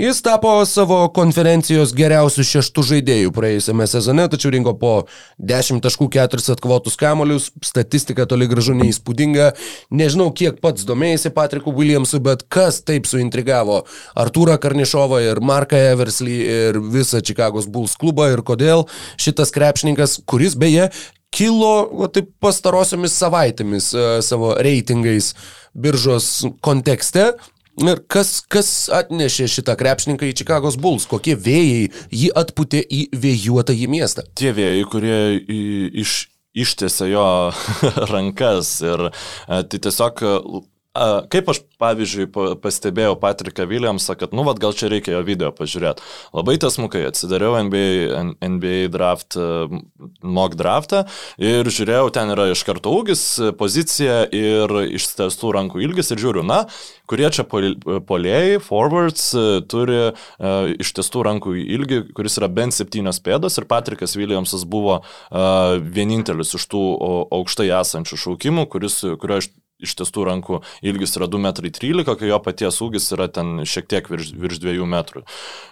[0.00, 4.94] Jis tapo savo konferencijos geriausių šeštų žaidėjų praėjusiame sezone, tačiau rinko po
[5.38, 9.52] 10 taškų 4 atkovotus kamolius, statistika toli gražu neįspūdinga.
[9.94, 13.84] Nežinau, kiek pats domėjasi Patriku Williamsu, bet kas taip suintrigavo
[14.18, 18.86] Artūrą Karnišovą ir Marką Eversley ir visą Čikagos Bulls klubą ir kodėl
[19.20, 20.88] šitas krepšininkas, kuris kuris beje
[21.30, 25.34] kilo va, taip pastarosiomis savaitėmis uh, savo reitingais
[25.74, 27.36] biržos kontekste.
[27.78, 31.06] Ir kas, kas atnešė šitą krepšininką į Čikagos Bulls?
[31.06, 34.24] Kokie vėjai jį atputė į vėjuotą į miestą?
[34.34, 35.18] Tie vėjai, kurie
[36.02, 36.26] iš,
[36.58, 37.52] ištėse jo
[38.12, 39.12] rankas ir e,
[39.62, 40.24] tai tiesiog
[40.96, 42.26] Kaip aš, pavyzdžiui,
[42.62, 46.02] pastebėjau Patriką Williamsą, kad, nu, vad, gal čia reikia jo video pažiūrėti.
[46.34, 49.36] Labai tasmukai atsidariau NBA, NBA draft,
[50.24, 51.04] mock draftą
[51.38, 53.22] ir žiūrėjau, ten yra iš karto ūgis,
[53.60, 56.64] pozicija ir ištestų rankų ilgis ir žiūriu, na,
[57.08, 59.28] kurie čia polėjai, forwards,
[59.70, 65.78] turi uh, ištestų rankų ilgį, kuris yra bent septynios pėdos ir Patrikas Williamsas buvo uh,
[65.78, 66.82] vienintelis iš tų
[67.38, 72.38] aukštai esančių šaukimų, kuris, kurio iš iš tiesų rankų ilgis yra 2,13 m, kai jo
[72.42, 74.96] paties ūgis yra ten šiek tiek virš, virš 2 m.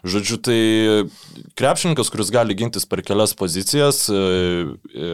[0.06, 0.60] Žodžiu, tai
[1.58, 4.20] krepšininkas, kuris gali gintis per kelias pozicijas, e,
[4.94, 5.10] e,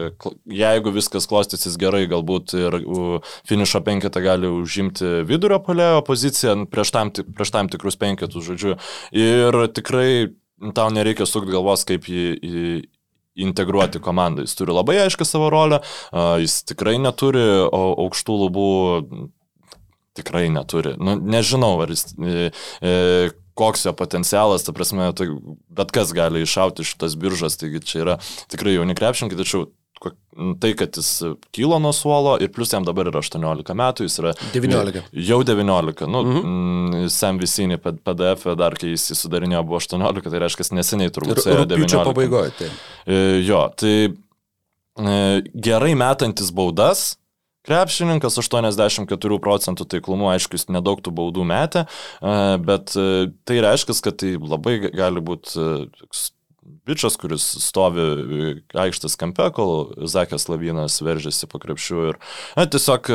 [0.61, 2.79] jeigu viskas klostysis gerai, galbūt ir
[3.49, 8.77] finišo penketą gali užimti vidurio palėjo poziciją prieš tam, prieš tam tikrus penketus, žodžiu.
[9.17, 10.33] Ir tikrai
[10.77, 12.83] tau nereikia sukti galvos, kaip jį
[13.35, 14.45] integruoti komandą.
[14.45, 15.79] Jis turi labai aiškę savo rolę,
[16.41, 18.73] jis tikrai neturi aukštų lubų,
[20.17, 20.97] tikrai neturi.
[21.01, 22.11] Nu, nežinau, ar jis...
[22.17, 25.27] E, e, koks jo potencialas, ta prasme, tai
[25.69, 28.15] bet kas gali iššauti šitas biržas, taigi čia yra
[28.49, 29.67] tikrai jauni krepšininkai, tačiau
[30.61, 31.09] tai, kad jis
[31.55, 35.03] kilo nuo suolo ir plus jam dabar yra 18 metų, jis yra 19.
[35.29, 36.09] Jau 19.
[36.09, 36.43] Nu, mhm.
[36.43, 41.65] Mm, Sam Visinį PDF dar, kai jis sudarinėjo, buvo 18, tai reiškia, neseniai turbūt ir
[41.69, 42.05] 19.
[42.09, 42.53] pabaigoje.
[42.59, 42.71] Tai.
[43.45, 45.19] Jo, tai e,
[45.53, 47.13] gerai metantis baudas,
[47.63, 51.85] Krepšininkas 84 procentų taiklumu, aišku, jis nedaug tų baudų metė,
[52.19, 55.63] e, bet e, tai reiškia, kad tai labai gali būti
[56.87, 62.19] bičias, kuris stovi aikštės kampe, kol Zakės Lavinas veržiasi po krepšių ir
[62.57, 63.11] na, tiesiog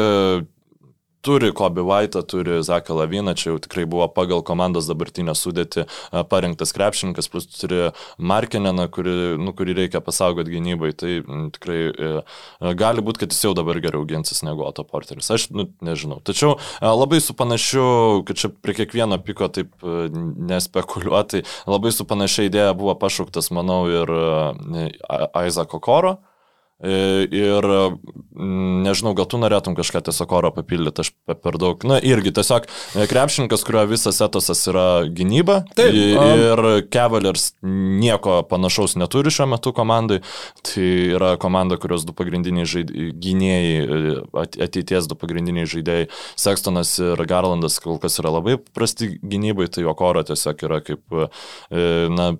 [1.22, 5.86] turi Kobe White'ą, turi Zaką Laviną, čia jau tikrai buvo pagal komandos dabartinę sudėtį
[6.30, 11.18] parinktas krepšininkas, plus turi Markineną, kuri, nu, kurį reikia pasaugoti gynybai, tai
[11.56, 12.12] tikrai e,
[12.78, 15.30] gali būti, kad jis jau dabar geriau ginsis negu Otto Porteris.
[15.34, 16.20] Aš nu, nežinau.
[16.24, 17.88] Tačiau labai su panašiu,
[18.28, 24.16] kad čia prie kiekvieno piko taip nespekuliuoti, labai su panašia idėja buvo pašauktas, manau, ir
[25.34, 26.18] Aizako Koro.
[26.78, 31.10] E, ir mm, nežinau, gal tu norėtum kažką tiesiog oro papildyti, aš
[31.42, 31.82] per daug.
[31.88, 35.64] Na irgi tiesiog e, krepšininkas, kurio visas etosas yra gynyba.
[35.78, 35.96] Taip.
[35.98, 36.62] Ir
[36.94, 40.20] Cavaliers nieko panašaus neturi šiuo metu komandai.
[40.62, 40.86] Tai
[41.18, 42.94] yra komanda, kurios du pagrindiniai žaid...
[43.18, 44.16] gynėjai, e,
[44.68, 46.06] ateities du pagrindiniai žaidėjai,
[46.38, 51.02] Sextonas ir Garlandas kol kas yra labai prasti gynybai, tai jo koro tiesiog yra kaip,
[52.14, 52.36] na,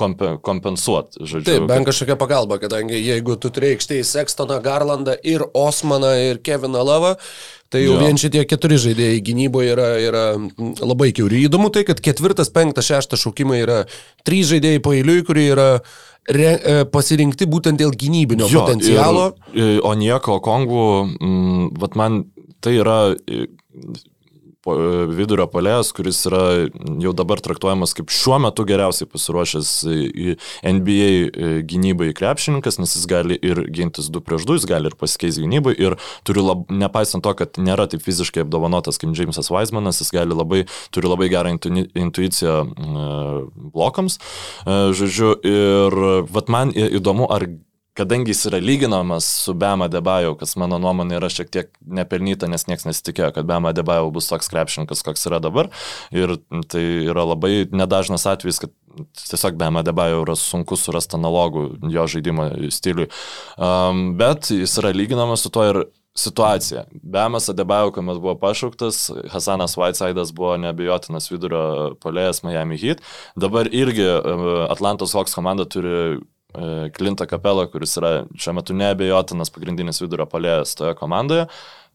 [0.00, 1.22] kompensuoti.
[1.22, 6.82] Žodžiu, Taip, bent kažkokia pagalba, kadangi jeigu tu aikštėje Sextoną, Garlandą ir Osmaną ir Keviną
[6.86, 7.14] Lavą,
[7.70, 8.00] tai jau jo.
[8.02, 10.24] vien šitie keturi žaidėjai gynyboje yra, yra
[10.82, 11.44] labai kiauri.
[11.46, 13.80] Įdomu tai, kad ketvirtas, penktas, šeštas šaukimai yra
[14.26, 15.68] trys žaidėjai pailiui, kurie yra
[16.28, 19.30] re, e, pasirinkti būtent dėl gynybinio jo, potencialo.
[19.54, 20.86] Ir, o nieko, Kongų,
[21.20, 22.24] mm, vat man
[22.60, 23.00] tai yra
[24.66, 26.42] vidurio polės, kuris yra
[27.00, 29.70] jau dabar traktuojamas kaip šiuo metu geriausiai pasiruošęs
[30.66, 34.98] NBA e, gynybai krepšininkas, nes jis gali ir gintis 2 prieš 2, jis gali ir
[35.00, 35.96] pasikeisti gynybai ir
[36.28, 40.66] turi, lab, nepaisant to, kad nėra taip fiziškai apdovanotas kaip Jamesas Weismanas, jis gali labai,
[40.92, 42.60] turi labai gerą intu, intuiciją
[43.72, 44.20] blokams.
[44.66, 47.48] E, žodžiu, ir vat man įdomu, ar
[48.00, 51.70] kadangi jis yra lyginamas su Bema Debajau, kas mano nuomonė yra šiek tiek
[52.00, 55.68] nepelnyta, nes niekas nesitikėjo, kad Bema Debajau bus toks krepšininkas, koks yra dabar.
[56.14, 56.38] Ir
[56.72, 58.74] tai yra labai nedažnas atvejis, kad
[59.20, 63.10] tiesiog Bema Debajau yra sunku surasti analogų jo žaidimo stiliui.
[63.60, 65.82] Um, bet jis yra lyginamas su to ir
[66.18, 66.84] situacija.
[67.02, 73.04] Bemas Adebajo, kuomet buvo pašauktas, Hasanas Whiteside'as buvo neabejotinas vidurio polėjas Miami Heat.
[73.38, 74.08] Dabar irgi
[74.68, 76.18] Atlantos Hawks komanda turi
[76.96, 81.46] Klintą e, Kapelą, kuris yra šiuo metu neabejotinas pagrindinis vidurio palėjas toje komandoje.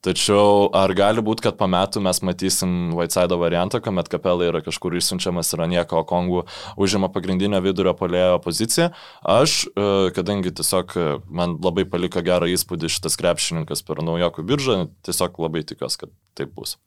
[0.06, 4.94] Tačiau ar gali būti, kad po metų mes matysim Whiteside variantą, kuomet Kapela yra kažkur
[5.00, 6.44] išsiunčiamas ir Anieko Kongų
[6.78, 8.92] užima pagrindinio vidurio polėjo poziciją?
[9.26, 14.78] Aš, e, kadangi tiesiog e, man labai paliko gerą įspūdį šitas krepšininkas per naujokų biržą,
[15.08, 16.78] tiesiog labai tikiuosi, kad taip bus.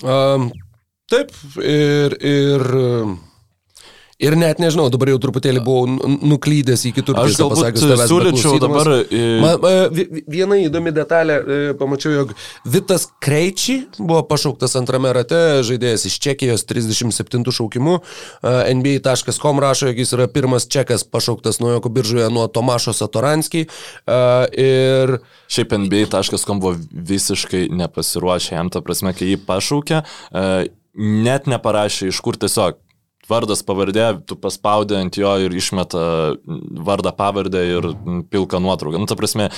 [0.00, 0.48] Um,
[1.10, 2.64] taip, ir, ir
[4.18, 5.86] Ir net nežinau, dabar jau truputėlį buvau
[6.26, 7.14] nuklydęs į kitur.
[7.22, 8.88] Aš galbūt pasakęs, siūlyčiau dabar...
[9.44, 9.70] Ma, ma,
[10.26, 12.32] viena įdomi detalė, e, pamačiau, jog
[12.66, 15.38] Vitas Kreičiai buvo pašauktas antrame rate,
[15.68, 18.00] žaidėjas iš Čekijos 37 šaukimu.
[18.42, 23.68] E, NBA.com rašo, jog jis yra pirmas čekas pašauktas nuojoko biržoje nuo Tomašo Satoranskį.
[23.70, 24.18] E,
[24.64, 25.14] ir...
[25.46, 30.02] Šiaip NBA.com buvo visiškai nepasiruošę jam, ta prasme, kai jį pašaukė,
[30.98, 32.82] net neparašė iš kur tiesiog
[33.28, 36.02] vardas pavardė, tu paspaudė ant jo ir išmeta
[36.88, 37.88] vardą pavardę ir
[38.32, 39.00] pilką nuotrauką.
[39.00, 39.50] Nu, ta prasme,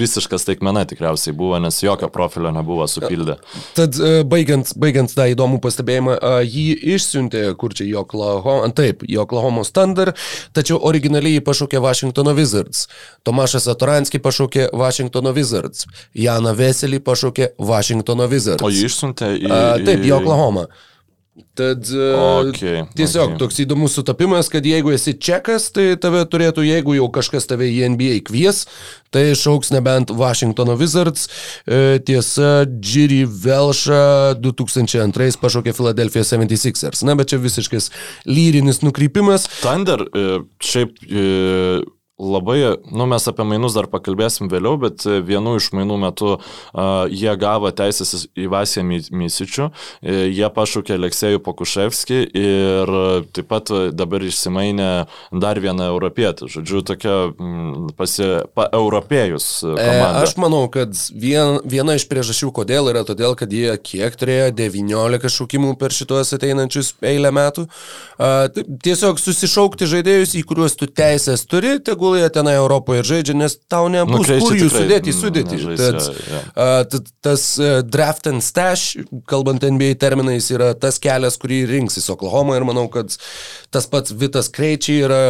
[0.00, 3.38] visiškas taikmena tikriausiai buvo, nes jokio profilio nebuvo supildę.
[3.76, 10.16] Tad e, baigiant, baigiant tą įdomų pastebėjimą, jį išsiuntė, kur čia Joklahoma, taip, Joklahoma Standard,
[10.56, 12.86] tačiau originaliai jį pašaukė Washingtono Wizards.
[13.26, 15.86] Tomašas Atoranski pašaukė Washingtono Wizards.
[16.16, 18.64] Jana Veselį pašaukė Washingtono Wizards.
[18.64, 19.48] O jį išsiuntė į...
[19.50, 20.68] A, taip, Joklahoma.
[20.70, 20.95] Į...
[21.56, 22.04] Tad e,
[22.48, 23.38] okay, tiesiog okay.
[23.40, 27.90] toks įdomus sutapimas, kad jeigu esi čekas, tai tave turėtų, jeigu jau kažkas tave į
[27.92, 28.62] NBA kvies,
[29.12, 31.26] tai šauks nebent Washingtono Wizards.
[31.64, 37.04] E, tiesa, Jiri Velša 2002 pašaukė Philadelphia 76ers.
[37.08, 37.90] Na, bet čia visiškas
[38.28, 39.48] lyrinis nukrypimas.
[39.60, 40.96] Thunder, e, šiaip
[42.16, 47.34] Labai, nu mes apie mainus dar pakalbėsim vėliau, bet vienu iš mainų metu uh, jie
[47.36, 49.66] gavo teisės į Vasiją Misičių,
[50.00, 52.92] e, jie pašaukė Aleksėjų Pokuševskį ir
[53.36, 54.88] taip pat dabar išsimainė
[55.44, 58.24] dar vieną europietį, žodžiu, tokia m, pasi,
[58.56, 59.50] pa, europėjus.
[59.76, 59.86] E,
[60.22, 65.34] aš manau, kad vien, viena iš priežasčių, kodėl yra todėl, kad jie kiek turėjo 19
[65.36, 67.68] šaukimų per šitos ateinančius eilę metų.
[68.16, 73.34] Uh, tiesiog susišaukti žaidėjus, į kuriuos tu teisės turi, tegu tegul jie tenai Europoje žaidžia,
[73.34, 75.58] nes tau nebus nu, kur jų sudėti į sudėtį.
[75.76, 75.98] Tad,
[76.30, 77.00] ja, ja.
[77.24, 77.44] Tas
[77.84, 78.96] draft and stash,
[79.26, 83.16] kalbant NBA terminais, yra tas kelias, kurį rinksis Oklahoma ir manau, kad
[83.74, 85.20] tas pats Vitas Kreičiai yra,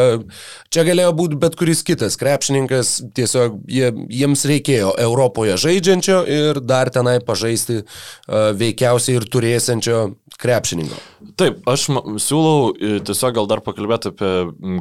[0.70, 6.92] čia galėjo būti bet kuris kitas krepšininkas, tiesiog jie, jiems reikėjo Europoje žaidžiančio ir dar
[6.92, 7.82] tenai pažaisti
[8.28, 10.02] veikiausiai ir turėsiančio
[10.40, 10.98] krepšininko.
[11.40, 11.88] Taip, aš
[12.22, 14.32] siūlau tiesiog gal dar pakalbėti apie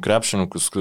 [0.06, 0.72] krepšininkus,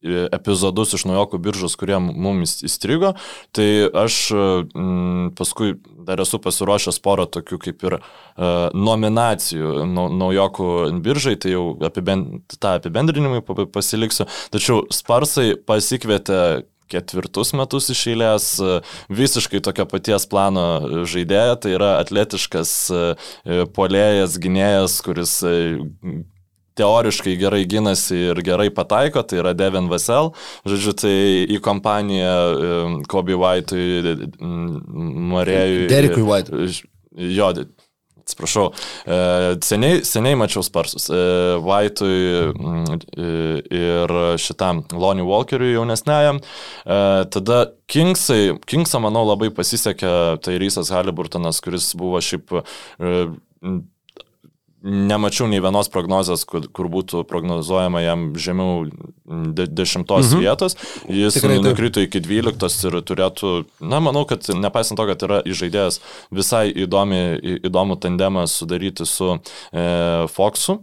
[0.00, 3.12] epizodus iš naujokų biržos, kurie mums įstrigo.
[3.56, 3.68] Tai
[4.04, 5.74] aš m, paskui
[6.06, 10.70] dar esu pasiruošęs porą tokių kaip ir uh, nominacijų naujokų
[11.04, 14.28] biržai, tai jau apibend, tą apibendrinimui pasiliksiu.
[14.54, 16.40] Tačiau Sparsai pasikvietė
[16.90, 18.48] ketvirtus metus iš eilės
[19.12, 22.74] visiškai tokio paties plano žaidėją, tai yra atletiškas
[23.76, 25.38] polėjas, gynėjas, kuris
[26.80, 30.30] teoriškai gerai ginasi ir gerai pataiko, tai yra Devin Vassell.
[30.68, 31.16] Žodžiu, tai
[31.50, 34.30] į kompaniją Kobe White'ui,
[35.34, 35.90] Marėjui.
[35.90, 36.70] Derikui White'ui.
[37.36, 37.50] Jo,
[38.30, 38.70] atsiprašau,
[39.04, 39.20] e,
[39.66, 41.10] seniai, seniai mačiau sparsus.
[41.10, 41.20] E,
[41.66, 42.16] Vaitui
[43.80, 46.40] ir šitam Lonnie Walkeriui jaunesnėjam.
[46.40, 47.00] E,
[47.34, 50.12] tada Kingsai, Kingsą, manau, labai pasisekė,
[50.44, 52.54] tai Rysas Haliburtonas, kuris buvo šiaip
[54.82, 58.86] nemačiau nei vienos prognozės, kur, kur būtų prognozuojama jam žemiau
[59.28, 60.44] de, dešimtos mhm.
[60.44, 60.76] vietos.
[61.08, 63.54] Jis Tikrai, nukrito iki dvyliktos ir turėtų,
[63.84, 66.00] na, manau, kad nepaisant to, kad yra įžaidėjęs
[66.34, 67.22] visai įdomi,
[67.70, 69.40] įdomų tandemą sudaryti su e,
[70.32, 70.80] Foxu.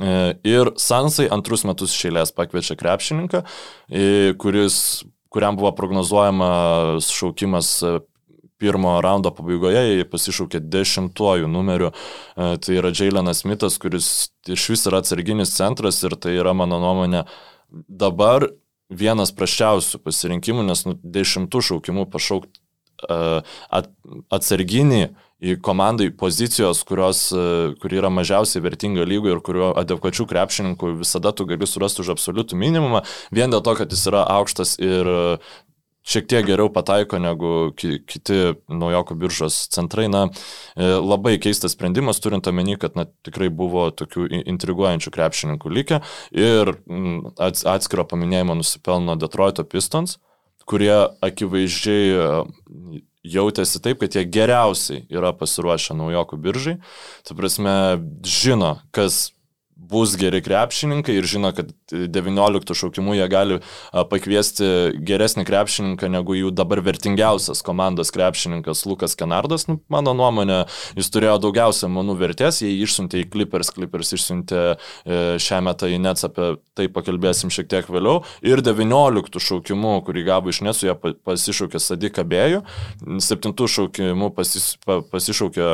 [0.00, 0.12] E,
[0.48, 3.44] ir Sansai antrus metus šeilės pakviečia krepšininką,
[3.92, 5.02] e, kuris
[5.32, 6.48] kuriam buvo prognozuojama
[7.00, 7.78] šaukimas
[8.62, 11.90] pirmo raundo pabaigoje jie pasišaukė dešimtuoju numeriu.
[11.90, 14.12] E, tai yra Jailenas Smithas, kuris
[14.46, 17.26] iš vis yra atsarginis centras ir tai yra mano nuomonė
[17.88, 18.46] dabar
[18.92, 22.60] vienas praščiausių pasirinkimų, nes nu, dešimtų šaukimų pašaukti
[23.08, 23.40] uh,
[23.72, 23.88] at,
[24.32, 25.02] atsarginį
[25.42, 31.32] į komandai pozicijos, kurios, uh, kur yra mažiausiai vertinga lygo ir kurio adekvačių krepšininkų visada
[31.34, 33.02] tu gali surasti už absoliutų minimumą,
[33.34, 35.08] vien dėl to, kad jis yra aukštas ir
[36.02, 38.38] šiek tiek geriau pataiko negu ki kiti
[38.70, 40.08] naujokų biržos centrai.
[40.12, 40.26] Na,
[40.74, 46.02] e, labai keistas sprendimas, turint omeny, kad na, tikrai buvo tokių intriguojančių krepšininkų likę
[46.34, 46.74] ir
[47.38, 50.18] atskiro paminėjimo nusipelno Detroito Pistons,
[50.68, 56.76] kurie akivaizdžiai e, jautėsi taip, kad jie geriausiai yra pasiruošę naujokų biržai.
[57.26, 57.76] Tai prasme,
[58.26, 59.30] žino, kas
[59.92, 63.58] bus geri krepšininkai ir žino, kad 19 šaukimų jie gali
[63.92, 64.68] pakviesti
[65.04, 69.66] geresnį krepšininką negu jų dabar vertingiausias komandos krepšininkas Lukas Kenardas.
[69.68, 70.62] Nu, mano nuomonė,
[70.98, 76.00] jis turėjo daugiausia manų vertės, jie išsiuntė į Clippers, Clippers išsiuntė e, šią metą į
[76.02, 78.22] Nets, apie tai pakalbėsim šiek tiek vėliau.
[78.46, 82.62] Ir 19 šaukimų, kurį gavo iš Nesu, jie pasišaukė Sadiką Bėjų,
[83.22, 85.68] 7 šaukimų pasis, pasišaukė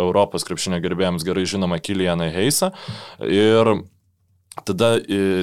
[0.00, 2.72] Europos krepšinio gerbėjams gerai žinoma Kilianą Heisą.
[3.26, 3.74] Ir
[4.66, 4.96] tada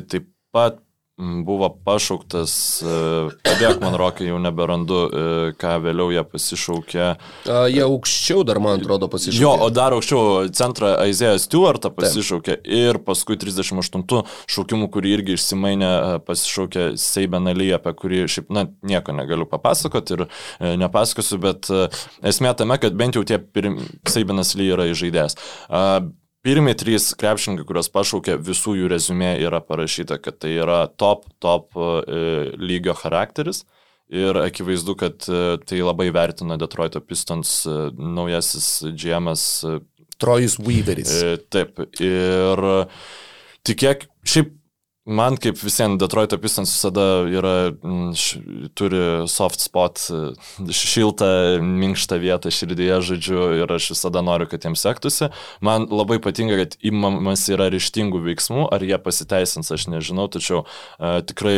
[0.10, 0.82] taip pat
[1.18, 2.52] buvo pašauktas,
[2.86, 2.98] e,
[3.41, 5.22] padėk man rokai, jau neberandu, e,
[5.58, 7.06] ką vėliau jie pasišaukė.
[7.50, 9.41] A, jie aukščiau dar, man atrodo, pasišaukė.
[9.41, 12.70] Jo, o dar aukščiau centrą Aizėją Stewartą pasišaukė Taip.
[12.70, 19.18] ir paskui 38 šaukimų, kurį irgi išsimainė, e, pasišaukė Seibenalį, apie kurį šiaip, na, nieko
[19.18, 20.26] negaliu papasakoti ir
[20.78, 21.72] nepasakosiu, bet
[22.22, 23.82] esmė tame, kad bent jau tie pirm...
[24.08, 25.38] Seibenas Ly yra įžaidęs.
[26.48, 31.76] Pirmi trys krepšininkai, kuriuos pašaukė, visų jų rezumė yra parašyta, kad tai yra top, top
[31.76, 33.66] e, lygio charakteris.
[34.08, 39.43] Ir akivaizdu, kad e, tai labai vertina Detroito Pistons e, naujasis džiemas.
[40.24, 41.12] Trojus Weaveris.
[41.52, 41.84] Taip.
[42.00, 42.64] Ir
[43.68, 44.56] tikėk, šiaip
[45.08, 48.41] Man kaip visiems Detroito Pistons visada yra, mm, š,
[48.76, 48.99] turi
[49.32, 50.01] soft spot,
[50.68, 51.30] šiltą,
[51.64, 55.30] minkštą vietą širdyje, žodžiu, ir aš visada noriu, kad jiems sektųsi.
[55.64, 61.22] Man labai patinka, kad įmamas yra ryštingų veiksmų, ar jie pasiteisins, aš nežinau, tačiau e,
[61.32, 61.58] tikrai,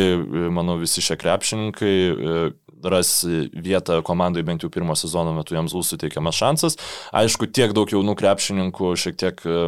[0.54, 2.38] manau, visi šie krepšininkai e,
[2.84, 3.12] ras
[3.52, 6.78] vietą komandai bent jau pirmo sezono metu jiems bus suteikiamas šansas.
[7.16, 9.58] Aišku, tiek daug jaunų krepšininkų šiek tiek e,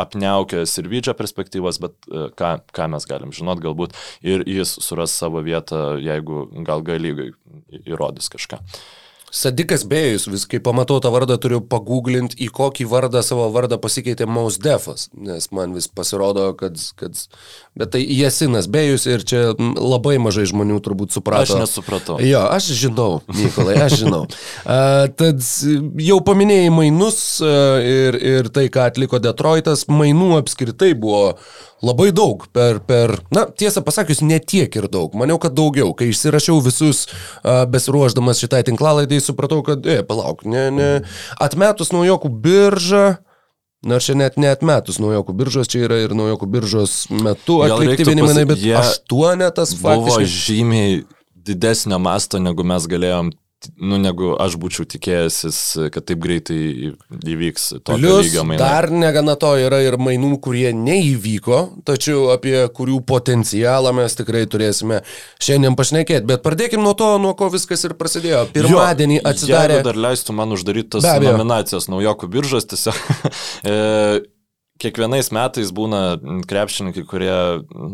[0.00, 5.44] apniaukia Sirvidžio perspektyvas, bet e, ką, ką mes galim žinot, galbūt ir jis suras savo
[5.44, 7.30] vietą, jeigu gal galygai
[7.84, 8.60] įrodys kažką.
[9.30, 14.26] Sadikas Bėjus, vis kai pamatau tą vardą, turiu paguglinti, į kokį vardą savo vardą pasikeitė
[14.26, 17.14] Mausdefas, nes man vis pasirodo, kad, kad...
[17.78, 19.42] Bet tai Jesinas Bėjus ir čia
[19.78, 21.46] labai mažai žmonių turbūt suprato.
[21.46, 22.18] Aš nesupratau.
[22.26, 24.24] Jo, aš žinau, Mykolai, aš žinau.
[24.26, 25.46] uh, tad
[26.02, 31.36] jau paminėjai mainus ir, ir tai, ką atliko Detroitas, mainų apskritai buvo
[31.80, 35.94] Labai daug, per, per, na, tiesą pasakius, ne tiek ir daug, maniau, kad daugiau.
[35.96, 37.06] Kai išsirašiau visus
[37.72, 40.92] besiruoždamas šitai tinklalaidai, supratau, kad, e, palauk, ne, ne,
[41.40, 43.04] atmetus naujokų biržą,
[43.80, 48.60] Nors čia net neatmetus naujokų biržos, čia yra ir naujokų biržos metu atlikti vieni bet
[48.76, 49.94] aštuonetas faktiškai.
[50.04, 50.98] Buvo žymiai
[51.32, 53.30] didesnio masto, negu mes galėjom
[53.76, 55.58] nu, negu aš būčiau tikėjęsis,
[55.92, 56.94] kad taip greitai
[57.28, 58.60] įvyks tokio Plius, lygio mainai.
[58.62, 65.02] dar negana to yra ir mainų, kurie neįvyko, tačiau apie kurių potencialą mes tikrai turėsime
[65.42, 66.26] šiandien pašnekėti.
[66.30, 68.46] Bet pradėkime nuo to, nuo ko viskas ir prasidėjo.
[68.56, 69.78] Pirmadienį Jo, atsidarė.
[69.80, 73.00] Jeigu dar leistų man uždaryti tas nominacijas naujokų biržas, tiesiog.
[74.80, 76.18] Kiekvienais metais būna
[76.48, 77.32] krepšininkai, kurie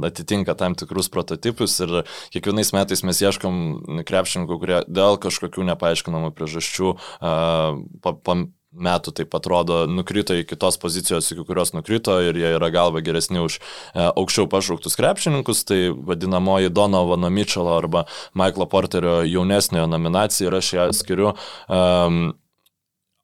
[0.06, 2.02] atitinka tam tikrus prototipus ir
[2.34, 7.32] kiekvienais metais mes ieškom krepšininkų, kurie dėl kažkokių nepaaiškinamų priežasčių a,
[8.04, 8.38] pa, pa
[8.76, 13.40] metų taip atrodo nukrito į kitos pozicijos, iki kurios nukrito ir jie yra galva geresni
[13.42, 13.58] už
[13.96, 18.04] aukščiau pašauktus krepšininkus, tai vadinamoji Donovano Mitchell arba
[18.36, 22.34] Michaelo Porterio jaunesniojo nominacija ir aš ją skiriu um,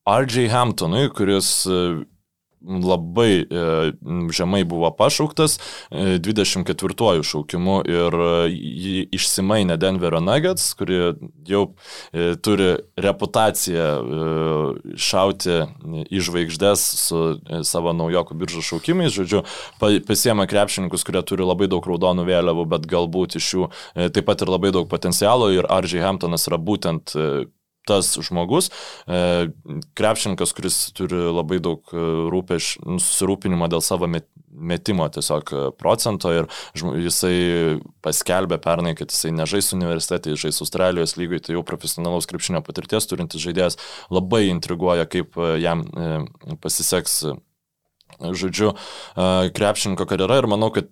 [0.09, 0.49] R.J.
[0.51, 1.53] Hamptonui, kuris
[2.65, 3.93] labai e,
[4.35, 5.59] žemai buvo pašauktas
[5.91, 10.99] e, 24 šaukimu ir e, jį išsimainė Denverio Nuggets, kuri
[11.49, 11.63] jau
[12.13, 12.71] e, turi
[13.03, 15.59] reputaciją e, šauti
[16.13, 19.13] į žvaigždės su e, savo naujokų biržų šaukimais.
[19.17, 19.43] Žodžiu,
[19.81, 24.29] pa- pasiema krepšininkus, kurie turi labai daug raudonų vėliavų, bet galbūt iš jų e, taip
[24.31, 26.03] pat ir labai daug potencialo ir R.J.
[26.05, 27.29] Hamptonas yra būtent e,
[27.89, 28.71] tas žmogus,
[29.07, 29.49] e,
[29.99, 35.65] krepšininkas, kuris turi labai daug e, rūpeš, nu, susirūpinimo dėl savo met- metimo tiesiog e,
[35.79, 41.67] procento ir jisai paskelbė pernai, kad jisai nežais universitete, jis žais Australijos lygoje, tai jau
[41.67, 43.81] profesionalaus krepšinio patirties turintis žaidėjas
[44.13, 45.83] labai intriguoja, kaip jam
[46.63, 47.23] pasiseks,
[48.23, 48.75] žodžiu,
[49.57, 50.91] krepšininko karjera ir manau, kad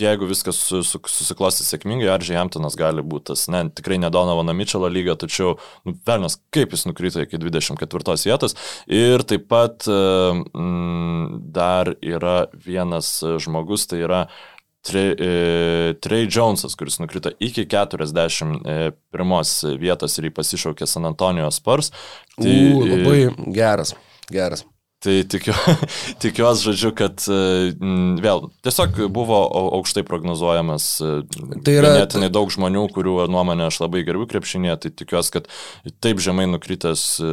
[0.00, 4.88] jeigu viskas su, su, susiklostys sėkmingai, Aržiai Hamptonas gali būti tas, ne, tikrai nedonovano Mitchelo
[4.92, 5.50] lygio, tačiau,
[5.88, 8.52] nu, velnas, kaip jis nukrito iki 24 vietos.
[8.86, 9.92] Ir taip pat e,
[10.52, 11.24] mm,
[11.54, 14.20] dar yra vienas e, žmogus, tai yra
[14.88, 15.20] Trey, e,
[16.00, 18.62] Trey Jonesas, kuris nukrito iki 41
[19.82, 21.88] vietos ir jį pasišaukė San Antonijos Spurs.
[22.38, 23.20] Tai, U, labai
[23.52, 23.90] geras,
[24.30, 24.64] geras.
[24.98, 25.54] Tai tikiu,
[26.24, 27.36] tikiuosi, žodžiu, kad e,
[28.24, 30.88] vėl tiesiog buvo au- aukštai prognozuojamas.
[31.06, 31.10] e,
[31.62, 35.46] Tai yra- Ganėtinai daug žmonių, kurių nuomonę aš labai gerbiu krepšinėje, tai tikiuosi, kad
[36.02, 37.30] taip žemai nukritęs e,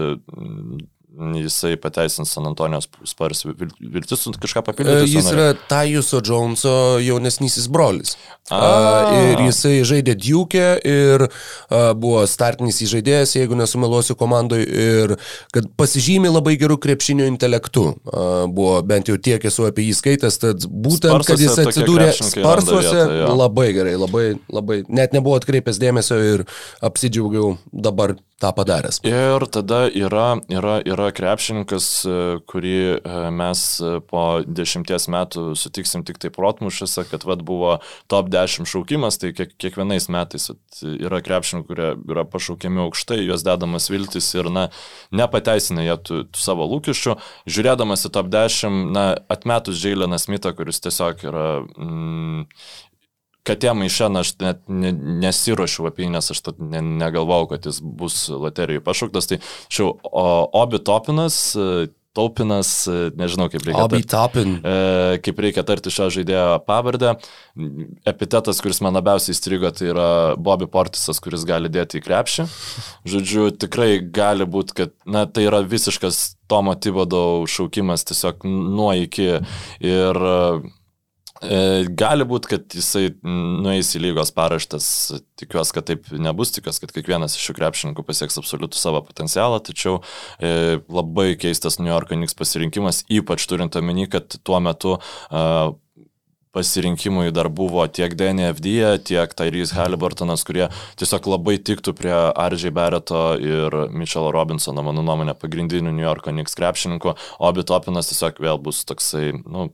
[1.16, 5.11] jisai pateisins San Antonijos spars vil- viltis kažką E, papildyti.
[5.16, 8.16] Jis yra Tajuso Joneso jaunesnysis brolis.
[8.49, 8.57] A.
[8.59, 15.16] A, ir jisai žaidė Duke ir a, buvo startinis įžaidėjas, jeigu nesumeluosiu komandai, ir
[15.55, 17.86] kad pasižymi labai gerų krepšinio intelektų.
[18.05, 22.11] A, buvo bent jau tiek esu apie jį skaitęs, tad būtent, kad jis Sparsuose atsidūrė
[22.20, 26.45] sparsuose, vietą, labai gerai, labai, labai, net nebuvo atkreipęs dėmesio ir
[26.86, 29.00] apsidžiaugiau dabar tą padaręs.
[29.04, 32.16] Ir tada yra, yra, yra krepšininkas, e,
[32.50, 32.98] kurį e,
[33.32, 37.78] mes e, po dešimties metų sutiksim tik tai protmušiuose, kad vad buvo
[38.12, 43.46] top 10 šaukimas, tai kiek, kiekvienais metais vat, yra krepšininkų, kurie yra pašaukiami aukštai, juos
[43.48, 44.68] dedamas viltis ir, na,
[45.16, 47.16] nepateisina jie tų, tų savo lūkesčių.
[47.48, 51.48] Žiūrėdamas į top 10, na, atmetus Džiailiną Smithą, kuris tiesiog yra...
[51.80, 52.50] Mm,
[53.46, 54.93] Katė maišė, na, aš net ne,
[55.26, 59.30] nesiuošiu apie jį, nes aš ne, negalvau, kad jis bus loterijai pašauktas.
[59.30, 59.93] Tai šiau,
[60.64, 61.38] Obi Topinas,
[62.16, 62.70] Taupinas,
[63.20, 63.84] nežinau kaip reikia.
[63.84, 64.54] Obi Topin.
[64.64, 67.16] e, kaip reikia tarti šio žaidėjo pavardę.
[68.08, 70.08] Epitetas, kuris man labiausiai įstrigo, tai yra
[70.39, 72.48] Bobby Portisas, kuris gali dėti į krepšį.
[73.12, 79.41] Žodžiu, tikrai gali būti, kad, na, tai yra visiškas Tomo Tibodo šaukimas tiesiog nuo iki.
[79.84, 80.24] Ir
[81.98, 84.88] gali būti, kad jisai nueis į lygos paraštas,
[85.39, 90.02] tikiuosi, kad taip nebus, tikiuosi, kad kiekvienas iš šių krepšininkų pasieks absoliutų savo potencialą, tačiau
[90.39, 95.43] e, labai keistas New York Knicks pasirinkimas, ypač turint omeny, kad tuo metu e,
[96.56, 98.76] pasirinkimui dar buvo tiek Danny FD,
[99.10, 100.70] tiek Tyrese Halliburtonas, kurie
[101.00, 106.56] tiesiog labai tiktų prie RJ Barretto ir Mitchell Robinsono, mano nuomonė, pagrindinių New York Knicks
[106.56, 109.68] krepšininkų, o Bitopinas tiesiog vėl bus toksai, nu,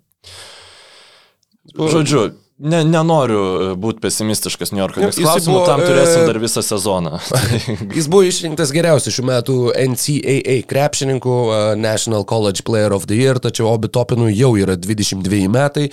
[1.70, 3.42] Žodžiu, ne, nenoriu
[3.82, 7.20] būti pesimistiškas New York Knicks Jisai klausimu, buvo, tam turėsim e, dar visą sezoną.
[7.98, 9.56] Jis buvo išrinktas geriausiu šių metų
[9.94, 15.48] NCAA krepšininku, uh, National College Player of the Year, tačiau Obi Topinui jau yra 22
[15.52, 15.88] metai,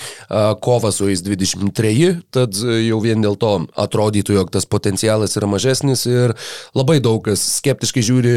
[0.64, 6.05] kova su jais 23, tad jau vien dėl to atrodytų, jog tas potencialas yra mažesnis
[6.09, 6.35] ir
[6.77, 8.35] labai daug kas skeptiškai žiūri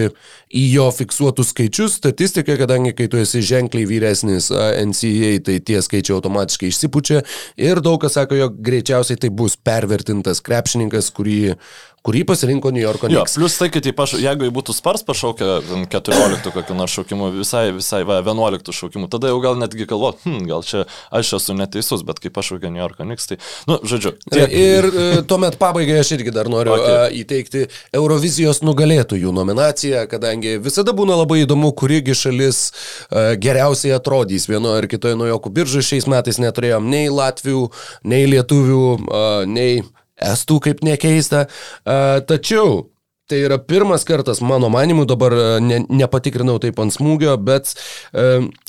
[0.55, 6.17] į jo fiksuotus skaičius, statistiką, kadangi kai tu esi ženkliai vyresnis NCAA, tai tie skaičiai
[6.17, 7.21] automatiškai išsipučia
[7.59, 11.55] ir daug kas sako, jog greičiausiai tai bus pervertintas krepšininkas, kurį
[12.05, 13.35] kurį pasirinko New Yorko Jo, Knicks.
[13.37, 14.15] plus tai, kad paš...
[14.21, 19.09] jeigu jį būtų spars pašaukę ten 14 kokiu nors šaukimu, visai, visai va, 11 šaukimu,
[19.11, 22.81] tada jau gal netgi galvo, hm, gal čia aš esu neteisus, bet kai pašaukė New
[22.81, 23.37] Yorko Knicks, tai,
[23.69, 24.15] nu, žodžiu.
[24.33, 24.49] Tiek.
[24.49, 26.87] Ir e, tuomet pabaigai aš irgi dar noriu Okay.
[26.87, 27.15] okay.
[27.19, 27.61] įteikti
[27.99, 34.87] Eurovizijos nugalėtojų nominaciją, kadangi visada būna labai įdomu, kurigi šalis e, geriausiai atrodys vienoje ar
[34.89, 35.83] kitoje naujokų biržoje.
[35.89, 37.65] Šiais metais neturėjom nei Latvių,
[38.11, 38.85] nei Lietuvių,
[39.49, 39.81] nei
[40.21, 41.47] Estų, kaip nekeista.
[42.29, 42.90] Tačiau
[43.31, 47.69] Tai yra pirmas kartas, mano manimu, dabar e, ne, nepatikrinau taip ant smūgio, bet
[48.11, 48.25] e,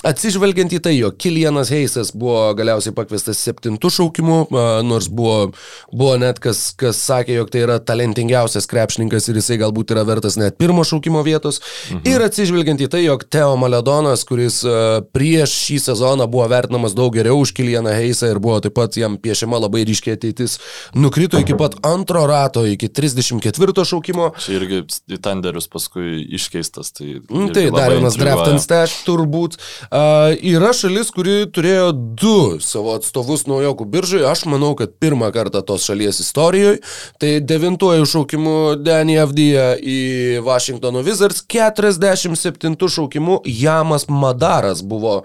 [0.07, 5.49] atsižvelgiant į tai, jog Kilianas Heisas buvo galiausiai pakviestas septintų šaukimų, e, nors buvo,
[5.91, 10.39] buvo net kas, kas sakė, jog tai yra talentingiausias krepšininkas ir jisai galbūt yra vertas
[10.39, 11.59] net pirmo šaukimo vietos.
[11.91, 12.05] Mhm.
[12.13, 14.77] Ir atsižvelgiant į tai, jog Teo Maledonas, kuris e,
[15.11, 19.19] prieš šį sezoną buvo vertinamas daug geriau už Kilianą Heisą ir buvo taip pat jam
[19.19, 20.61] piešiama labai ryškiai ateitis,
[20.95, 24.31] nukrito iki pat antro rato, iki 34 šaukimo.
[24.39, 24.81] Čia irgi
[25.13, 26.93] į tenderius paskui iškeistas.
[26.97, 29.59] Tai, irgi Tai dar vienas draft and stash turbūt.
[29.89, 34.27] Uh, yra šalis, kuri turėjo du savo atstovus naujokų biržoje.
[34.29, 36.81] Aš manau, kad pirmą kartą tos šalies istorijoje.
[37.23, 40.01] Tai devintuoju šaukimu Danny Avdija į
[40.47, 45.23] Washingtono Wizards, 47 šaukimu Jamas Madaras buvo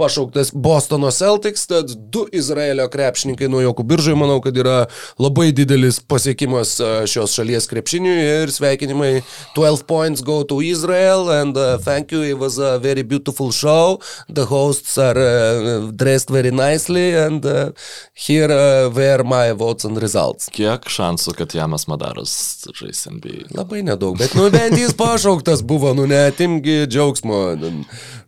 [0.00, 4.86] pašauktas Bostono Celtics, tad du Izraelio krepšininkai nuo jokų biržai, manau, kad yra
[5.20, 9.12] labai didelis pasiekimas a, šios šalies krepšiniui ir sveikinimai
[9.56, 14.00] 12 points go to Israel and uh, thank you, it was a very beautiful show,
[14.28, 17.70] the hosts are uh, dressed very nicely and uh,
[18.14, 20.48] here uh, were my votes and results.
[20.54, 22.34] Kiek šansų, kad Jamas Madaras
[22.78, 23.50] žais NBA?
[23.56, 27.42] Labai nedaug, bet nu bent jis pašauktas buvo, nu netimgi džiaugsmo,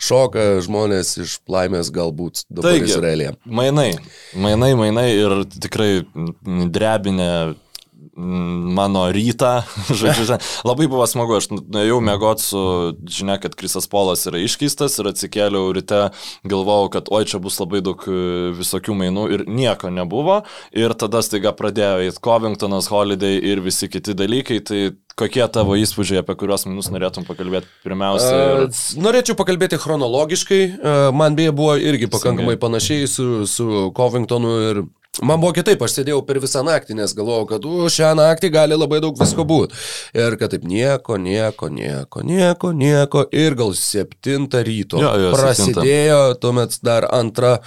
[0.02, 3.34] šoka žmonės iš laimės galbūt dabar Taigi, Izraelėje.
[3.46, 3.90] Mainai,
[4.34, 5.90] mainai, mainai ir tikrai
[6.74, 7.30] drebinė
[8.22, 9.62] mano rytą.
[10.00, 12.62] Žodžiu, labai buvo smagu, aš nuėjau mėgoti su
[13.08, 16.04] žinia, kad Krisas Polas yra iškeistas ir atsikėliau ryte,
[16.48, 20.42] galvojau, kad oi čia bus labai daug e, visokių mainų ir nieko nebuvo.
[20.76, 24.62] Ir tada staiga pradėjo eiti Covingtonas, Holiday ir visi kiti dalykai.
[24.64, 24.80] Tai
[25.18, 28.32] kokie tavo įspūdžiai, apie kuriuos minus norėtum pakalbėti pirmiausia?
[28.32, 28.64] Ir...
[28.68, 30.62] Uh, norėčiau pakalbėti chronologiškai.
[30.72, 34.84] Uh, man beje buvo irgi pakankamai panašiai su, su Covingtonu ir
[35.20, 38.76] Man buvo kitaip, aš sėdėjau per visą naktį, nes galvojau, kad u, šią naktį gali
[38.78, 39.76] labai daug visko būti.
[40.16, 43.24] Ir kad taip nieko, nieko, nieko, nieko, nieko.
[43.28, 47.58] Ir gal septintą ryto Jo, jo, prasidėjo tuomet dar antra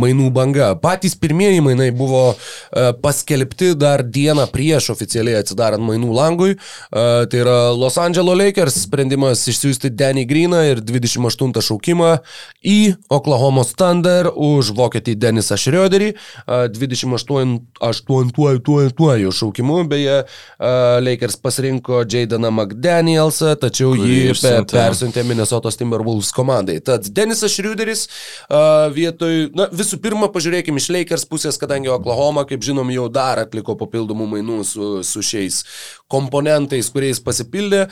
[0.00, 0.70] mainų banga.
[0.80, 6.56] Patys pirmieji mainai buvo e, paskelbti dar dieną prieš oficialiai atsidarant mainų langui.
[6.56, 12.14] E, tai yra Los Angeles Lakers sprendimas išsiųsti Danny Greeną ir 28 šaukimą
[12.64, 12.80] į
[13.12, 16.14] Oklahoma Thunder už vokietį Denisą Šrioderį.
[16.16, 17.58] E, 28
[19.34, 20.22] šaukimu, beje,
[21.04, 26.78] Lakers pasirinko Jadaną McDanielsą, tačiau jį pe, persiuntė Minnesotos Timberwolves komandai.
[26.84, 28.06] Tad Denisas Šriuderis
[28.94, 33.76] vietoj, na visų pirma, pažiūrėkime iš Lakers pusės, kadangi Oklahoma, kaip žinom, jau dar atliko
[33.80, 35.62] papildomų mainų su, su šiais
[36.10, 37.86] komponentais, kuriais pasipildė.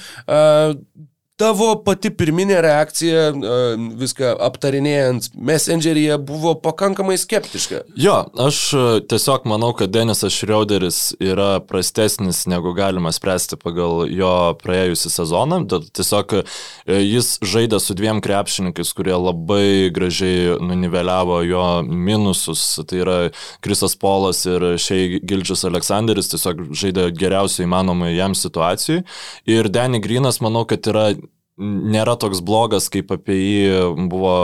[1.43, 3.55] Tavo pati pirminė reakcija, e,
[3.99, 7.81] viską aptarinėjant Messengeryje, buvo pakankamai skeptiška.
[7.99, 14.31] Jo, aš e, tiesiog manau, kad Denisas Šrioderis yra prastesnis negu galima spręsti pagal jo
[14.63, 15.59] praėjusią sezoną.
[15.91, 16.45] Tiesiog e,
[17.01, 22.69] jis žaidė su dviem krepšininkais, kurie labai gražiai nuniveliavo jo minusus.
[22.87, 23.19] Tai yra
[23.67, 29.03] Krisas Polas ir Šei Gildžius Aleksandris tiesiog žaidė geriausiai įmanomai jam situacijai.
[29.51, 31.11] Ir Danny Grinas manau, kad yra
[31.59, 34.35] nėra toks blogas, kaip apie jį buvo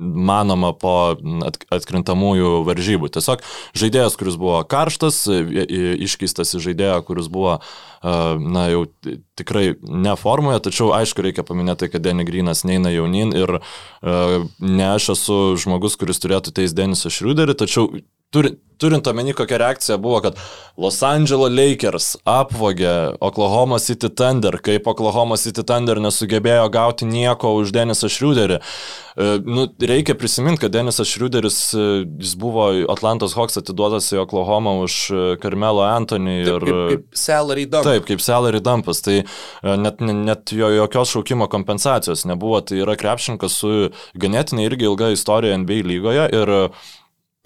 [0.00, 1.12] manoma po
[1.44, 3.10] at- atkrintamųjų varžybų.
[3.12, 3.42] Tiesiog
[3.76, 7.58] žaidėjas, kuris buvo karštas, iškeistas į žaidėją, kuris buvo,
[8.02, 13.36] na, jau ti- tikrai ne formoje, tačiau aišku reikia paminėti, kad Denny Grinas neina jaunin
[13.36, 13.60] ir
[14.00, 17.90] ne aš esu žmogus, kuris turėtų teis Denisą Šriuderį, tačiau
[18.30, 20.38] turi, turint omeny, kokia reakcija buvo, kad
[20.80, 27.74] Los Angeles Lakers apvogė Oklahoma City Thunder, kaip Oklahoma City Thunder nesugebėjo gauti nieko už
[27.76, 28.60] Denisą Šriuderį.
[28.60, 31.88] E, Nu, reikia prisiminti, kad Denisas Šriuderis, e,
[32.22, 36.64] jis buvo Atlantos Hawks atiduotas į Oklahoma už e, Carmelo Anthony ir...
[36.64, 37.84] Kaip, kaip salary dump.
[37.84, 39.18] Taip, kaip salary dumpas, tai
[39.62, 45.58] net, net jo jokios šaukimo kompensacijos nebuvo, tai yra krepšininkas su ganėtinai irgi ilga istorija
[45.60, 46.54] NBA lygoje ir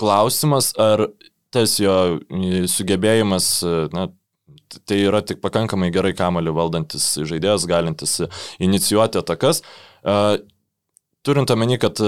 [0.00, 1.08] klausimas, ar
[1.54, 4.08] tas jo e, sugebėjimas, e, na,
[4.88, 8.18] tai yra tik pakankamai gerai kamalį valdantis žaidėjas, galintis
[8.62, 9.62] inicijuoti atakas.
[10.02, 10.16] E,
[11.24, 12.00] turint omeny, kad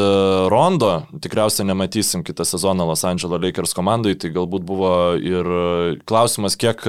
[0.52, 0.90] Rondo
[1.24, 5.48] tikriausiai nematysim kitą sezoną Los Angeles Lakers komandai, tai galbūt buvo ir
[6.10, 6.82] klausimas, kiek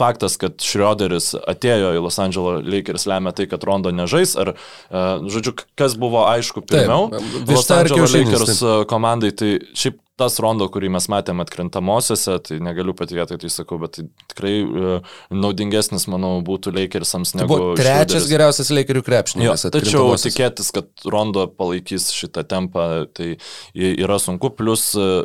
[0.00, 4.54] faktas, kad Šrioderis atėjo į Los Angeles Lakers lemia tai, kad Rondo nežais, ar,
[4.90, 10.92] žodžiu, kas buvo aišku pirmiau, Taip, Los Angeles Lakers komandai, tai šiaip tas rondo, kurį
[10.94, 16.74] mes matėme atkrintamosiose, tai negaliu patikėti, tai sakau, bet tai tikrai uh, naudingesnis, manau, būtų
[16.76, 17.58] Lakersams negu...
[17.58, 18.30] Tai trečias šrioderis.
[18.34, 19.68] geriausias Lakerių krepšininkas.
[19.74, 23.34] Tačiau tikėtis, kad rondo palaikys šitą tempą, tai
[23.74, 25.24] yra sunku, plus uh,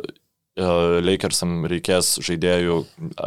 [0.56, 2.76] Lakersam reikės žaidėjų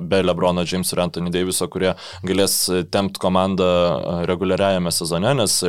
[0.09, 1.91] be Lebrono Jameso ir Anthony Daviso, kurie
[2.25, 2.55] galės
[2.89, 3.67] tempt komandą
[4.25, 5.59] reguliariajame sezone, nes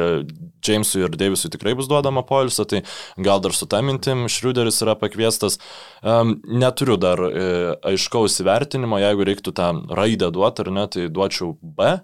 [0.64, 2.80] Jamesui ir Davisui tikrai bus duodama poilsio, tai
[3.20, 5.58] gal dar su tą mintim Šriuderis yra pakviestas.
[6.00, 7.46] Neturiu dar e,
[7.92, 11.98] aiškaus įvertinimo, jeigu reiktų tą raidę duoti ar ne, tai duočiau B.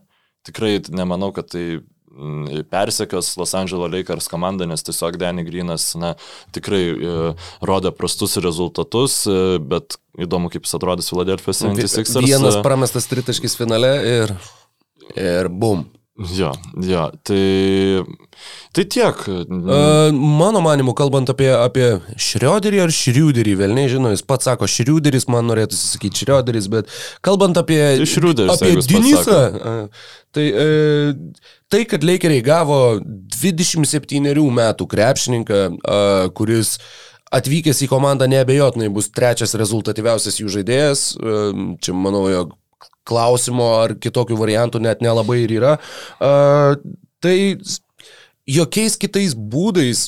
[0.47, 1.81] Tikrai nemanau, kad tai
[2.71, 6.15] persekios Los Angeles Lakers komandą, nes tiesiog Danny Greenas na,
[6.55, 7.17] tikrai e,
[7.67, 12.25] rodė prastus rezultatus, e, bet įdomu, kaip jis atrodys Philadelphia 76ers.
[12.25, 14.35] Vienas pramestas tritaškis finale ir,
[15.15, 15.87] ir bum.
[16.17, 18.05] Jo, jo, tai,
[18.73, 19.19] tai tiek.
[19.29, 25.29] Uh, mano manimu, kalbant apie, apie Šrioderį ar Šriuderį, vėl nežinau, jis pats sako Šriuderis,
[25.29, 26.89] man norėtųsi sakyti Šrioderis, bet
[27.27, 32.81] kalbant apie, tai Šriuderis, apie Dinisą, uh, tai, uh, tai, kad Lakeriai gavo
[33.37, 36.79] 27 metų krepšininką, uh, kuris
[37.37, 42.57] atvykęs į komandą neabejotinai bus trečias rezultatyviausias jų žaidėjas, uh, čia manau, jog
[43.07, 45.77] klausimo ar kitokių variantų net nelabai ir yra.
[46.19, 46.77] Uh,
[47.23, 47.37] tai
[48.47, 50.07] jokiais kitais būdais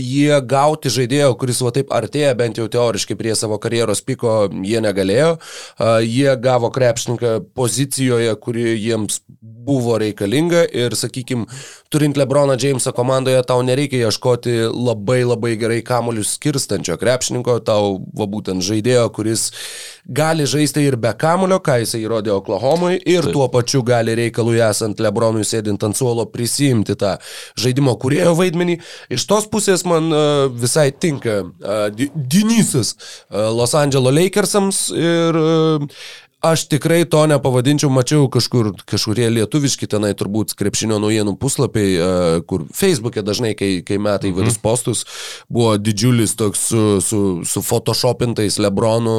[0.00, 4.82] jie gauti žaidėjo, kuris va taip artėja bent jau teoriškai prie savo karjeros piko, jie
[4.84, 5.34] negalėjo.
[5.78, 9.20] Uh, jie gavo krepšininką pozicijoje, kuri jiems
[9.64, 11.46] buvo reikalinga ir, sakykime,
[11.92, 18.28] turint Lebroną Jamesą komandoje, tau nereikia ieškoti labai labai gerai kamuolius skirstančio krepšininko, tau va
[18.30, 19.46] būtent žaidėjo, kuris
[20.04, 25.00] gali žaisti ir be kamulio, ką jisai įrodė Oklahomui, ir tuo pačiu gali reikalui esant
[25.00, 27.16] Lebronui sėdint ant suolo prisimti tą
[27.60, 28.78] žaidimo kurėjo vaidmenį.
[29.16, 35.42] Iš tos pusės man uh, visai tinka uh, Dinysas uh, Los Angeles Lakersams ir
[36.44, 41.94] Aš tikrai to nepavadinčiau, mačiau kažkur, kažkurie lietuviški tenai turbūt krepšinio naujienų puslapiai,
[42.44, 44.34] kur Facebook'e dažnai, kai, kai metai mhm.
[44.34, 45.06] įvairius postus,
[45.48, 49.16] buvo didžiulis toks su, su, su photoshopintais Lebronu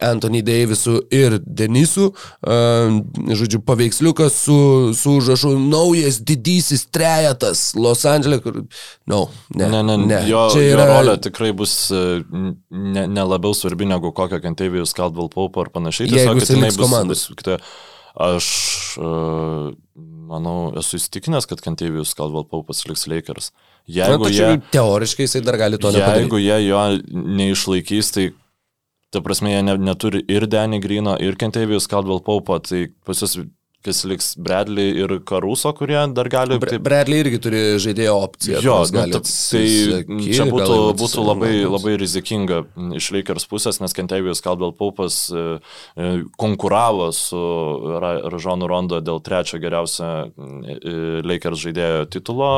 [0.00, 2.10] Anthony Davisu ir Denisu,
[2.42, 4.58] žodžiu, paveiksliukas su,
[4.96, 8.62] su užrašu naujas didysis trejetas Los Andželė, kur...
[9.10, 10.22] No, ne, ne, ne, ne.
[10.28, 10.86] Jo, Čia yra...
[10.86, 16.10] jo rolė tikrai bus ne, ne labiau svarbi negu kokią Kentavijus Caldwell Pope ar panašiai.
[16.10, 17.26] Tiesiog, kad jinai bus komandos.
[17.36, 17.58] Kita,
[18.20, 18.46] aš
[19.00, 19.70] uh,
[20.30, 23.52] manau, esu įstikinęs, kad Kentavijus Caldwell Pope liks Lakers.
[23.90, 26.26] Jeigu Na, jie, teoriškai jisai dar gali to nepadaryti.
[26.26, 26.82] Jeigu jie jo
[27.40, 28.26] neišlaikys, tai
[29.10, 33.40] Ta prasme, jie ne, neturi ir Danny Grino, ir Kentavijus Caldwell Paupo, tai pas jūs
[33.84, 36.58] kas liks Bradley ir Karuso, kurie dar gali...
[36.60, 36.82] Taip...
[36.84, 38.60] Bradley irgi turi žaidėjo opciją.
[38.64, 39.62] Jo, nu, ta, tai
[40.20, 42.60] čia būtų, būtų labai, labai rizikinga
[42.98, 45.46] iš Lakers pusės, nes Kentavijus Caldwell Paupas e,
[45.96, 47.40] e, konkuravo su
[48.04, 52.52] Ražonu Rondo dėl trečio geriausio e, Lakers žaidėjo titulo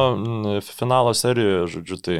[0.66, 2.18] finalo serijoje, žodžiu, tai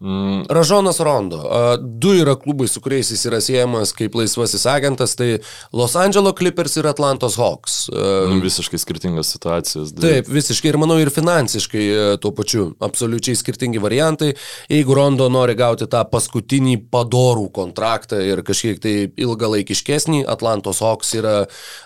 [0.00, 0.44] Mm.
[0.48, 1.42] Ražonas Rondo.
[1.80, 5.40] Du yra klubai, su kuriais jis yra siejamas kaip laisvasis agentas, tai
[5.74, 7.88] Los Angeles Clippers ir Atlantos Hawks.
[8.30, 9.90] Nu, visiškai skirtingos situacijos.
[9.96, 10.06] Dėl...
[10.06, 11.88] Taip, visiškai ir manau ir finansiškai
[12.22, 12.68] tuo pačiu.
[12.78, 14.30] Absoliučiai skirtingi variantai.
[14.70, 21.36] Jeigu Rondo nori gauti tą paskutinį padorų kontraktą ir kažkiek tai ilgalaikiškesnį, Atlantos Hawks yra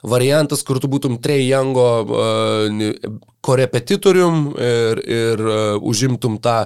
[0.04, 1.22] variantas, kur tu būtum uh,
[3.42, 6.62] korepetitorium ir, ir uh, užimtum tą,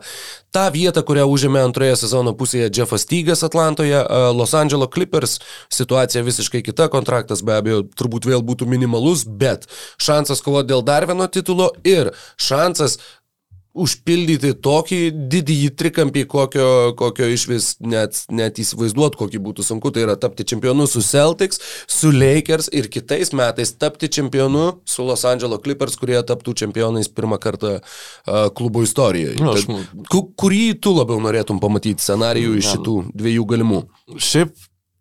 [0.52, 3.96] tą vietą, kurią užėmė antroje sezono pusėje Jeffas Tygas Atlantoje.
[4.04, 5.38] Uh, Los Angeles Clippers
[5.72, 9.64] situacija visiškai kita, kontraktas be abejo turbūt vėl būtų minimalus, bet
[9.96, 13.00] šansas kovoti dėl dar vieno titulo ir šansas
[13.76, 15.00] užpildyti tokį
[15.32, 16.68] didįjį trikampį, kokio,
[16.98, 21.60] kokio iš vis net, net įsivaizduot, kokį būtų sunku, tai yra tapti čempionu su Celtics,
[21.90, 27.40] su Lakers ir kitais metais tapti čempionu su Los Angeles Clippers, kurie taptų čempionais pirmą
[27.42, 29.36] kartą uh, klubo istorijoje.
[29.42, 29.68] Nu, aš...
[30.36, 33.82] Kurį tu labiau norėtum pamatyti scenarijų iš šitų dviejų galimų?
[34.16, 34.54] Šiaip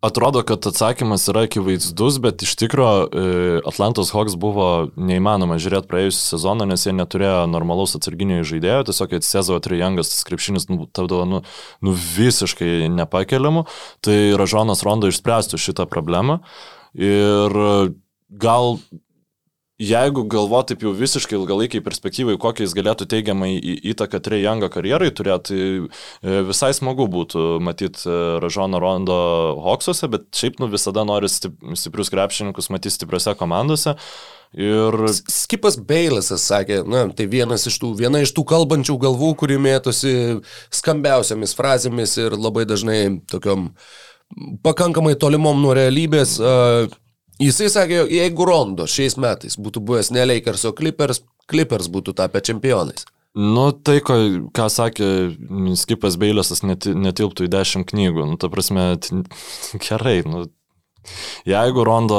[0.06, 3.22] Atrodo, kad atsakymas yra akivaizdus, bet iš tikrųjų e,
[3.66, 9.58] Atlantos Hawks buvo neįmanoma žiūrėti praėjusią sezoną, nes jie neturėjo normalaus atsarginio žaidėjo, tiesiog atsisėsdavo
[9.64, 11.40] trijangas, tas krepšinis nu, tapdavo nu,
[11.82, 13.64] nu visiškai nepakeliamu,
[14.06, 16.38] tai Ražonas Rondo išspręstų šitą problemą.
[16.94, 17.58] Ir
[18.30, 18.78] gal
[19.82, 23.50] jeigu galvo taip jau visiškai ilgalaikiai perspektyvai, kokią jis galėtų teigiamai
[23.92, 25.58] įtaką Trejango karjerai turėti,
[26.22, 29.18] tai visai smagu būtų matyti e, Ražono Rondo
[29.66, 33.96] Hoksuose, bet šiaip nu visada nori stiprius krepšininkus matyti stipriose komandose.
[34.56, 34.96] Ir...
[35.12, 40.40] Skipas Beilasas sakė, na, tai vienas iš tų, viena iš tų kalbančių galvų, kuri mėtosi
[40.74, 43.72] skambiausiamis frazėmis ir labai dažnai tokiom
[44.64, 46.38] pakankamai tolimom nuo realybės.
[46.40, 46.88] Uh,
[47.42, 51.20] Jisai sakė, jeigu Rondo šiais metais būtų buvęs ne Lakers, o Clippers,
[51.50, 53.04] Clippers būtų tapę čempionais.
[53.36, 54.14] Nu, tai, ko,
[54.56, 55.08] ką sakė
[55.76, 58.24] Skipas Beilėsas, net, netilptų į dešimt knygų.
[58.30, 58.94] Nu, ta prasme,
[59.86, 60.46] gerai, nu,
[61.46, 62.18] Jeigu Rondo,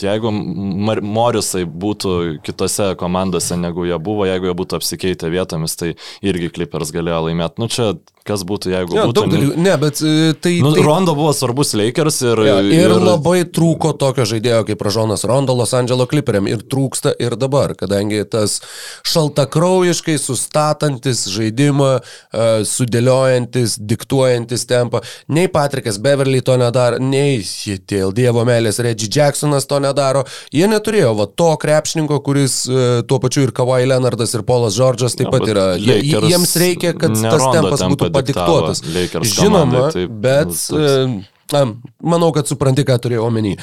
[0.00, 2.12] jeigu Morisai būtų
[2.46, 5.92] kitose komandose negu jie buvo, jeigu jie būtų apsikeitę vietomis, tai
[6.26, 7.62] irgi Clippers galėjo laimėti.
[7.62, 7.92] Nu čia
[8.26, 9.26] kas būtų, jeigu ja, būtų.
[9.32, 10.56] Daug, ne, bet e, tai...
[10.64, 10.84] Nu, tai...
[10.86, 12.86] Rondo buvo svarbus Lakers ir, ja, ir...
[12.86, 17.74] Ir labai trūko tokio žaidėjo kaip Ražonas Rondo Los Angeles Clipperiam ir trūksta ir dabar,
[17.78, 18.58] kadangi tas
[19.06, 25.02] šaltakraujiškai sustatantis žaidimą, e, sudėliojantis, diktuojantis tempą,
[25.32, 27.40] nei Patrikas Beverly to nedaro, nei
[27.88, 30.24] dėl Dievo meilės Reggie Jacksonas to nedaro.
[30.54, 35.16] Jie neturėjo va to krepšininko, kuris e, tuo pačiu ir Kawhi Leonardas ir Polas Džordžas
[35.18, 35.66] taip ja, pat yra.
[35.80, 35.98] Jie,
[36.30, 38.82] jiems reikia, kad tas tempas būtų padiktuotas.
[39.36, 41.62] Žinoma, tai, bet nu, a,
[42.14, 43.54] manau, kad supranti, ką turėjau omeny.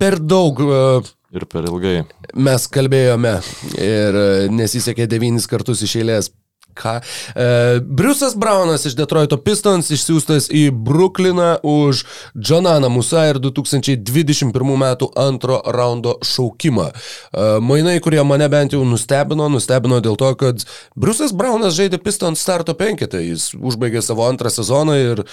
[0.00, 0.84] Per daug a,
[1.32, 2.02] Ir per ilgai.
[2.44, 3.38] Mes kalbėjome
[3.80, 4.16] ir
[4.52, 6.28] nesisekė devynis kartus iš eilės
[6.74, 7.00] Ką?
[7.36, 12.04] E, Briusas Braunas iš Detroito Pistons išsiųstas į Brukliną už
[12.34, 16.88] Jonaną Musa ir 2021 metų antro raundo šaukimą.
[16.88, 20.64] E, mainai, kurie mane bent jau nustebino, nustebino dėl to, kad
[20.96, 25.26] Briusas Braunas žaidė Pistons starto penketą, jis užbaigė savo antrą sezoną ir e,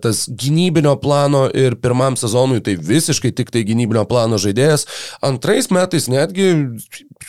[0.00, 4.86] tas gynybinio plano ir pirmam sezonui tai visiškai tik tai gynybinio plano žaidėjas.
[5.26, 6.50] Antrais metais netgi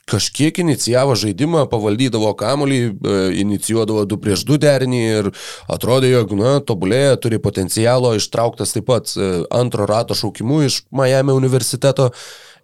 [0.09, 5.31] kažkiek inicijavo žaidimą, pavaldydavo kamolį, e, inicijuodavo 2 prieš 2 derinį ir
[5.71, 11.35] atrodė, jog, na, tobulėja, turi potencialo, ištrauktas taip pat e, antro rato šaukimu iš Miami
[11.35, 12.11] universiteto.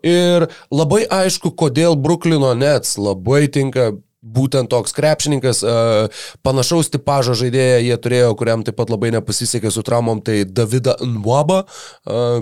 [0.05, 5.61] Ir labai aišku, kodėl Bruklino Nets labai tinka būtent toks krepšininkas,
[6.45, 11.63] panašaus tipožo žaidėją jie turėjo, kuriam taip pat labai nepasisekė su traumom, tai Davida Nwaba,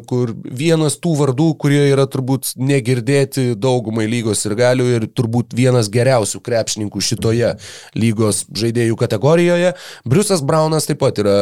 [0.07, 5.91] kur vienas tų vardų, kurie yra turbūt negirdėti daugumai lygos ir galių ir turbūt vienas
[5.91, 7.55] geriausių krepšininkų šitoje
[7.99, 9.75] lygos žaidėjų kategorijoje.
[10.07, 11.39] Briusas Braunas taip pat yra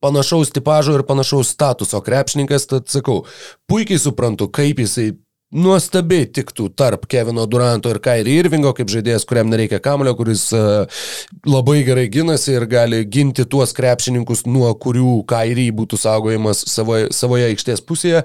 [0.00, 3.26] panašaus tipožo ir panašaus statuso krepšininkas, tad sakau,
[3.68, 5.12] puikiai suprantu, kaip jisai
[5.50, 11.02] nuostabiai tiktų tarp Kevino Duranto ir Kairi Irvingo, kaip žaidėjas, kuriam nereikia kamulio, kuris uh,
[11.48, 17.50] labai gerai ginasi ir gali ginti tuos krepšininkus, nuo kurių Kairi būtų saugojimas savoje, savoje
[17.50, 18.24] aikštės pusėje.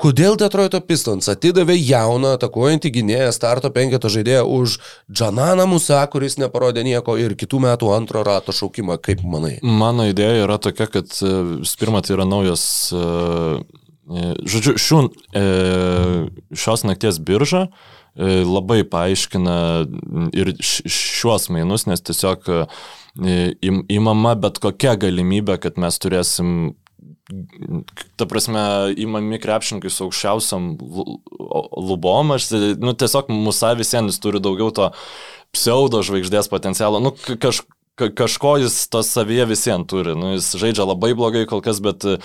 [0.00, 4.78] Kodėl Detroito Pistons atidavė jauną atakuojantį gynėją starto penketo žaidėją už
[5.12, 9.58] Džananą Musa, kuris neparodė nieko ir kitų metų antro rato šaukimą, kaip manai?
[9.60, 11.34] Mano idėja yra tokia, kad e,
[11.76, 12.64] pirma tai yra naujas
[12.96, 13.79] uh, E,
[14.10, 15.00] žodžiu, šių,
[15.38, 15.44] e,
[16.58, 19.56] šios nakties birža e, labai paaiškina
[20.34, 22.50] ir šiuos mainus, nes tiesiog
[23.90, 26.72] įmama bet kokia galimybė, kad mes turėsim
[28.18, 28.62] ta prasme,
[28.98, 32.48] įmami krepšininkai su aukščiausiam lubom, aš,
[32.82, 34.90] nu, tiesiog Musa visiems turi daugiau to
[35.54, 37.70] pseudo žvaigždės potencialo, nu, kažkaip
[38.16, 40.14] kažko jis tos savyje visiems turi.
[40.18, 42.16] Nu, jis žaidžia labai blogai kol kas, bet e,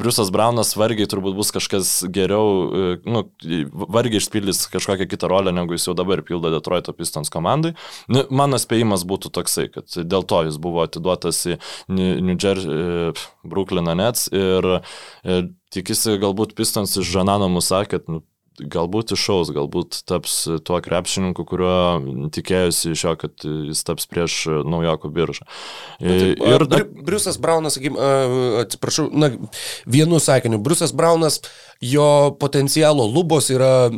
[0.00, 3.24] Briusas Braunas vargiai turbūt bus kažkas geriau, e, nu,
[3.74, 7.74] vargiai išpildys kažkokią kitą rolę, negu jis jau dabar pildo Detroito Pistons komandai.
[8.08, 11.58] Nu, mano spėjimas būtų toksai, kad dėl to jis buvo atiduotas į
[11.92, 13.12] New Jersey, e,
[13.48, 14.66] Brooklyną Nets ir
[15.72, 18.22] tikisi galbūt Pistons iš Žanano Musa, kad nu,
[18.60, 25.10] galbūt išaus, galbūt taps tuo krepšininku, kuriuo tikėjusi iš jo, kad jis taps prieš naujoko
[25.14, 25.46] biržą.
[26.02, 27.98] Taip, ir Bri Briusas Braunas, sakykim,
[28.64, 29.32] atsiprašau, na,
[29.88, 31.40] vienu sakiniu, Briusas Braunas,
[31.80, 33.90] jo potencialo lubos yra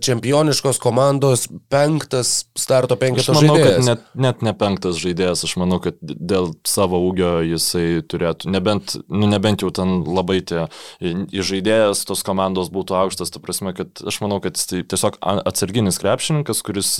[0.00, 3.42] čempioniškos komandos penktas starto penketo žaidėjas.
[3.42, 3.76] Aš manau, žaidėjas.
[3.76, 8.96] kad net, net ne penktas žaidėjas, aš manau, kad dėl savo ūgio jisai turėtų, nebent,
[9.12, 10.66] nu, nebent jau ten labai tie
[11.00, 16.00] žaidėjas tos komandos būtų aukštas, ta prasme, kad aš manau, kad jis tai tiesiog atsarginis
[16.00, 16.94] krepšininkas, kuris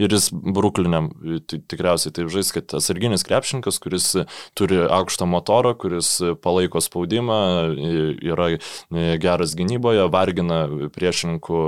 [0.00, 1.10] ir jis Brukliniam
[1.44, 4.08] tikriausiai taip žais, kad atsarginis krepšininkas, kuris
[4.56, 7.42] turi aukštą motorą, kuris palaiko spaudimą,
[8.24, 8.54] yra
[9.20, 10.64] geras gynyboje, vargina
[10.94, 11.60] priešininkų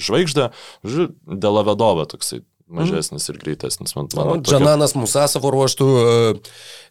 [0.00, 0.50] žvaigždę,
[0.84, 3.94] dėl Vedovą toksai mažesnis ir greitesnis.
[3.96, 5.04] Man, man Džananas tokia...
[5.04, 5.88] Musa savo ruoštų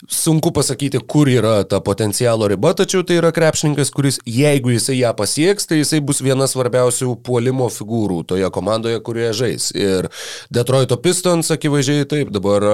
[0.08, 5.12] sunku pasakyti, kur yra ta potencialo riba, tačiau tai yra krepšininkas, kuris, jeigu jisai ją
[5.18, 9.70] pasieks, tai jisai bus viena svarbiausių puolimo figūrų toje komandoje, kurioje žais.
[9.76, 10.08] Ir
[10.56, 12.68] Detroito Pistons, akivaizdžiai taip, dabar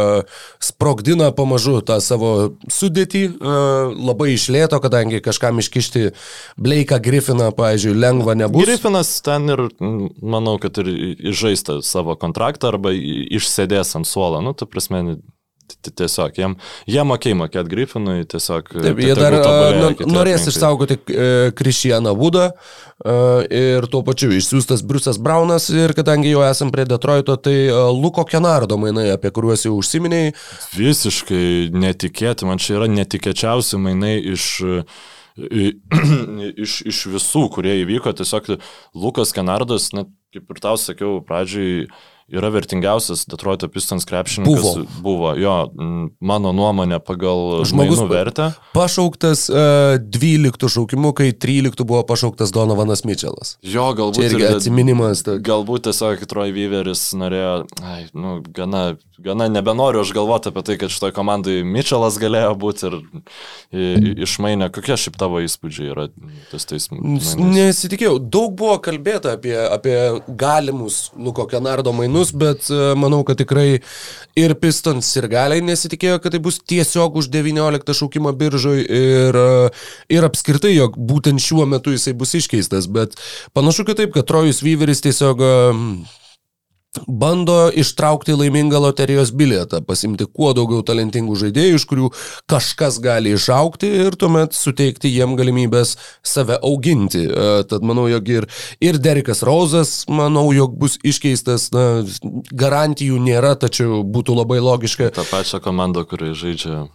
[0.61, 2.31] sprogdina pamažu tą savo
[2.69, 3.23] sudėtį,
[3.95, 6.11] labai išlėto, kadangi kažkam iškišti
[6.61, 8.65] Blake'ą Griffiną, pavyzdžiui, lengva nebus.
[8.65, 9.65] Griffinas ten ir,
[10.21, 10.93] manau, kad ir
[11.33, 12.94] išžaista savo kontraktą arba
[13.39, 14.41] išsėdės ant suolo.
[14.45, 15.17] Nu, tu prasme,
[15.65, 16.53] Tiesiog, jiem,
[16.89, 18.69] jie mokėjai mokėti Griffinui, tiesiog.
[18.73, 19.35] Taip, jie dar
[20.09, 21.27] norės išsaugoti e,
[21.57, 22.47] Krišianą Vudą
[23.53, 27.55] ir tuo pačiu išsiųstas Briusas Braunas ir kadangi jau esam prie Detroito, tai
[27.93, 30.33] Luko Kenardo mainai, apie kuriuos jau užsiminėjai.
[30.77, 34.49] Visiškai netikėti, man čia yra netikėčiausi mainai iš
[36.65, 38.55] iš, iš visų, kurie įvyko, tiesiog
[38.95, 41.87] Lukas Kenardas, net kaip ir tau sakiau pradžiai,
[42.27, 44.61] yra vertingiausias Detroito Pistons krepšininkas.
[44.61, 44.85] Buvo.
[45.01, 45.53] Buvo, jo,
[46.19, 48.49] mano nuomonė pagal žmogus vertę.
[48.73, 49.59] Pašauktas uh,
[49.95, 53.55] e, 12 šaukimu, kai 13 buvo pašauktas Donovanas Mitčelas.
[53.61, 54.17] Jo, galbūt.
[54.17, 55.21] Čia irgi atsiminimas.
[55.25, 55.37] Ta...
[55.37, 57.53] Galbūt tiesiog Troy Weaveris norėjo,
[57.85, 62.89] ai, nu, gana, gana nebenoriu aš galvoti apie tai, kad šitoje komandai Mitčelas galėjo būti
[62.89, 62.97] ir
[64.25, 64.71] išmainė.
[64.73, 66.09] Kokie šiaip tavo įspūdžiai yra
[66.49, 66.89] ties tais?
[66.89, 68.17] Nesitikėjau.
[68.17, 69.95] Daug buvo kalbėta apie, apie
[70.33, 73.81] galimus Luko Kenardo mainus planus, bet e, manau, kad tikrai
[74.35, 79.69] ir Pistons ir galiai nesitikėjo, kad tai bus tiesiog už 19 šaukimą biržoj ir, e,
[80.09, 83.15] ir apskritai, jog būtent šiuo metu jisai bus iškeistas, bet
[83.53, 85.53] panašu, kad taip, kad Trojus Vyveris tiesiog e,
[87.07, 92.09] bando ištraukti laimingą loterijos bilietą, pasimti kuo daugiau talentingų žaidėjų, iš kurių
[92.51, 97.25] kažkas gali išaukti ir tuomet suteikti jiem galimybės save auginti.
[97.27, 98.49] E, tad manau, jog ir,
[98.83, 101.87] ir Derikas Rozas, manau, jog bus iškeistas, na,
[102.53, 105.11] garantijų nėra, tačiau būtų labai logiška.
[105.15, 106.85] Ta pačia komanda, kuri žaidžia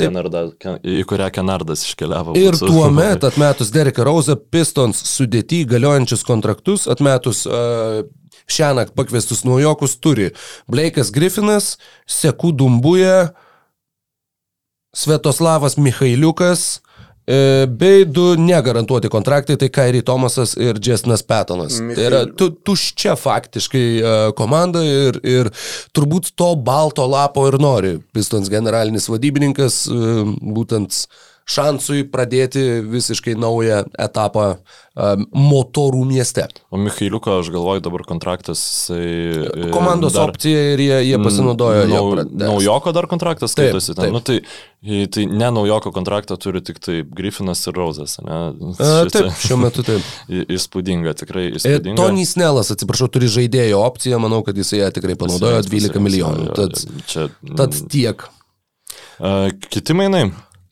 [0.00, 0.44] Kenarda,
[0.86, 2.34] į kurią Kenardas iškeliavo.
[2.38, 8.00] Ir tuo metu atmetus Dereką Rauzą, Pistons sudėti galiojančius kontraktus, atmetus uh,
[8.50, 10.30] šią naktį pakviestus naujokus turi
[10.70, 11.74] Blake'as Griffinas,
[12.10, 13.30] Sekų Dumbuja,
[14.96, 16.80] Svetoslavas Mikhailiukas,
[17.26, 21.78] e, bei du negarantuoti kontraktai, tai Kairi Tomasas ir Jestinas Petonas.
[21.78, 25.52] Tai yra tu, tuščia faktiškai e, komanda ir, ir
[25.94, 30.24] turbūt to balto lapo ir nori Pistons generalinis vadybininkas, e,
[30.58, 31.04] būtent
[31.48, 34.54] šansui pradėti visiškai naują etapą
[35.30, 36.44] motorų mieste.
[36.74, 38.60] O Mikhailiuko, aš galvoju, dabar kontraktas.
[38.60, 39.04] Jisai,
[39.46, 42.24] e, Komandos dar, opcija ir jie, jie pasinaudojo nau, jo.
[42.42, 43.94] Naujoko dar kontraktas skaitosi.
[43.94, 44.12] Taip, taip.
[44.12, 48.18] Nu, tai, tai ne naujoko kontraktą turi tik tai Griffinas ir Rozas.
[48.26, 48.40] Ne?
[48.74, 50.04] A, taip, šiuo metu taip.
[50.58, 51.96] Įspūdinga, tikrai e, įspūdinga.
[52.00, 56.50] Tony Snelas, atsiprašau, turi žaidėjo opciją, manau, kad jisai ją tikrai panaudojo 12 milijonų.
[56.58, 58.26] Tad, čia, tad tiek.
[59.20, 60.28] Uh, kiti mainai.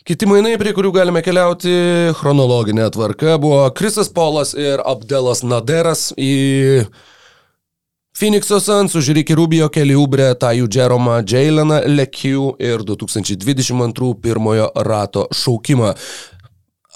[0.09, 1.69] Kiti mainai, prie kurių galime keliauti
[2.17, 6.87] chronologinė tvarka, buvo Krisas Polas ir Abdelas Naderas į
[8.17, 15.27] Phoenix'o Suns už Ricky Rubio, Kelly Ubre, Tajų Jeromą, Jaileną Lekiu ir 2022 pirmojo rato
[15.29, 15.93] šaukimą.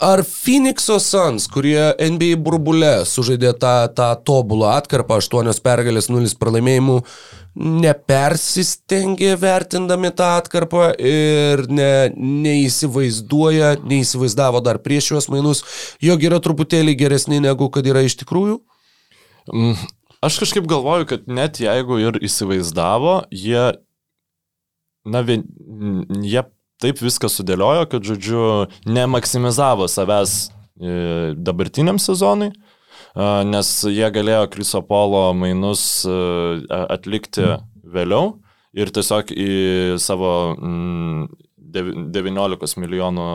[0.01, 6.95] Ar Phoenix'o Suns, kurie NBA burbule sužaidė tą, tą tobulą atkarpą, 8 pergalės, 0 pralaimėjimų,
[7.85, 15.61] nepersistengė vertindami tą atkarpą ir ne, neįsivaizduoja, neįsivaizdavo dar prieš juos mainus,
[16.01, 18.63] jog yra truputėlį geresni negu kad yra iš tikrųjų?
[19.53, 19.77] Mm,
[20.25, 23.69] aš kažkaip galvoju, kad net jeigu ir įsivaizdavo, jie,
[25.05, 25.45] na, vien,
[26.25, 26.47] jie
[26.83, 28.43] taip viską sudėliojo, kad, žodžiu,
[28.91, 32.51] nemaksimizavo savęs e, dabartiniam sezonui
[33.45, 36.07] nes jie galėjo Kriso Polo mainus
[36.71, 37.45] atlikti
[37.85, 38.39] vėliau
[38.73, 39.51] ir tiesiog į
[40.01, 40.57] savo
[41.73, 43.27] 19 milijonų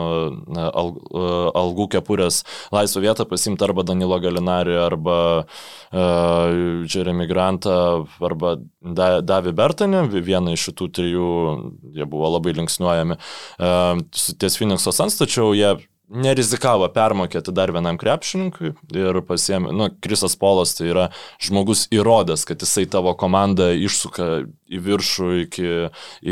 [1.58, 2.42] algų kepurės
[2.74, 10.70] laisvą vietą pasimti arba Danilo Galinari, arba uh, Jeremy Grantą, arba Davį Bertanį, vieną iš
[10.70, 11.28] šitų trijų,
[11.98, 15.76] jie buvo labai linksniuojami uh, ties Phoenix'o Sans, tačiau jie
[16.08, 21.06] nerizikavo permokėti dar vienam krepšininkui ir pasiemė, nu, Krisas Polas tai yra
[21.42, 24.28] žmogus įrodęs, kad jisai tavo komandą išsuka
[24.68, 25.70] į viršų iki,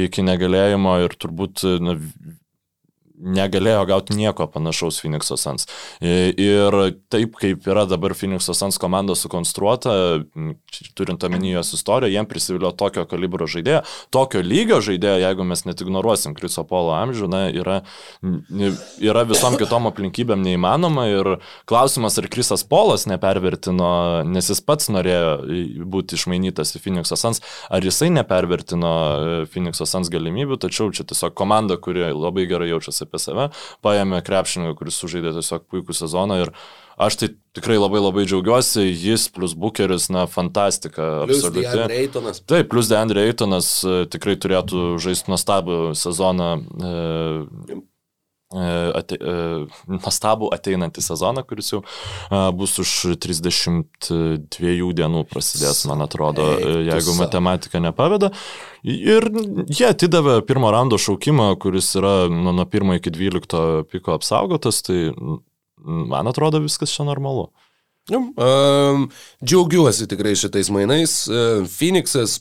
[0.07, 1.99] iki negalėjimo ir turbūt nu,
[3.17, 5.69] negalėjo gauti nieko panašaus Phoenix'o Suns.
[6.01, 6.77] Ir
[7.13, 9.95] taip kaip yra dabar Phoenix'o Suns komanda sukonstruota,
[10.99, 13.83] turint omeny jos istoriją, jiem prisivilio tokio kalibro žaidėjo,
[14.15, 17.81] tokio lygio žaidėjo, jeigu mes net ignoruosim Kriso Polo amžių, na, yra,
[19.03, 21.33] yra visom kitom aplinkybėm neįmanoma ir
[21.69, 23.91] klausimas, ar Krisas Polas nepervertino,
[24.29, 30.11] nes jis pats norėjo būti išmainytas į Phoenix'o Suns, ar jisai nepervertino e, Phoenix'o Suns
[30.13, 33.49] galimybių, tačiau čia tiesiog komanda, kuri labai gerai jaučiasi apie save,
[33.87, 36.53] paėmė krepšininką, kuris sužaidė tiesiog puikų sezoną ir
[37.01, 41.25] aš tai tikrai labai labai džiaugiuosi, jis plus Bucheris, na, fantastika.
[41.25, 42.41] Absoliuti.
[42.49, 46.51] Taip, plus Deandre Eitonas e, tikrai turėtų žaisti nuostabų sezoną.
[46.81, 47.85] E
[48.97, 49.35] ate, e,
[49.91, 52.93] nuostabų ateinantį sezoną, kuris jau e, bus už
[53.23, 56.49] 32 dienų prasidės, man atrodo,
[56.87, 58.33] jeigu matematika nepaveda.
[58.87, 59.29] Ir
[59.67, 65.11] jie atidavė pirmo rando šaukimą, kuris yra nu, nuo 1 iki 12 piko apsaugotas, tai
[65.85, 67.51] man atrodo viskas čia normalu.
[68.07, 69.09] Um,
[69.43, 71.25] džiaugiuosi tikrai šitais mainais.
[71.73, 72.39] Phoenixas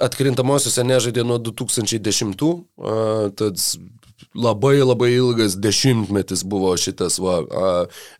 [0.00, 3.60] atkrintamosiose nežaidė nuo 2010, uh, tad
[4.36, 7.38] labai labai ilgas dešimtmetis buvo šitas, va,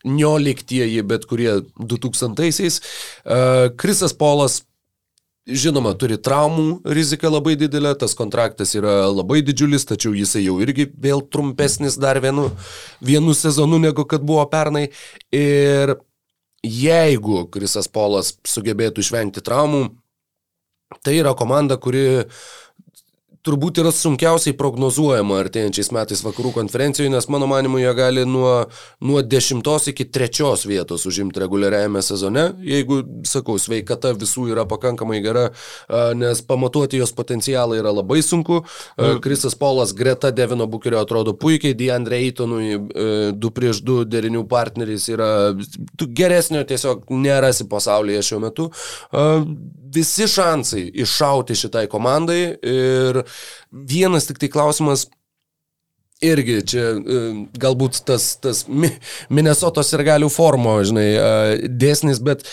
[0.07, 2.81] nioliktieji, bet kurie 2000-aisiais.
[3.23, 4.63] Uh, Krisas Polas
[5.47, 10.89] Žinoma, turi traumų riziką labai didelę, tas kontraktas yra labai didžiulis, tačiau jisai jau irgi
[10.91, 12.49] vėl trumpesnis dar vienu,
[12.99, 14.89] vienu sezonu negu kad buvo pernai.
[15.31, 15.95] Ir
[16.67, 19.85] jeigu Krisas Polas sugebėtų išvengti traumų,
[20.99, 22.43] tai yra komanda, kuri uh,
[23.47, 28.65] turbūt yra sunkiausiai prognozuojama artėjančiais metais vakarų konferencijoje, nes mano manimu jie gali nuo,
[28.99, 29.63] nuo 10
[29.93, 35.47] iki 3 vietos užimti reguliariajame sezone, jeigu, sakau, sveikata visų yra pakankamai gera,
[36.17, 38.63] nes pamatuoti jos potencialą yra labai sunku.
[39.23, 42.75] Krisas Polas greta Devino Bukerio atrodo puikiai, Deandre Eitonui
[43.37, 45.31] 2 prieš 2 derinių partneris yra
[46.17, 48.69] geresnio tiesiog nerasi pasaulyje šiuo metu.
[49.97, 53.21] Visi šansai iššauti šitai komandai ir
[53.71, 55.07] Vienas tik tai klausimas,
[56.23, 57.21] irgi čia e,
[57.61, 58.65] galbūt tas, tas
[59.29, 62.45] Minnesotos ir galių formo, žinai, e, dėsnis, bet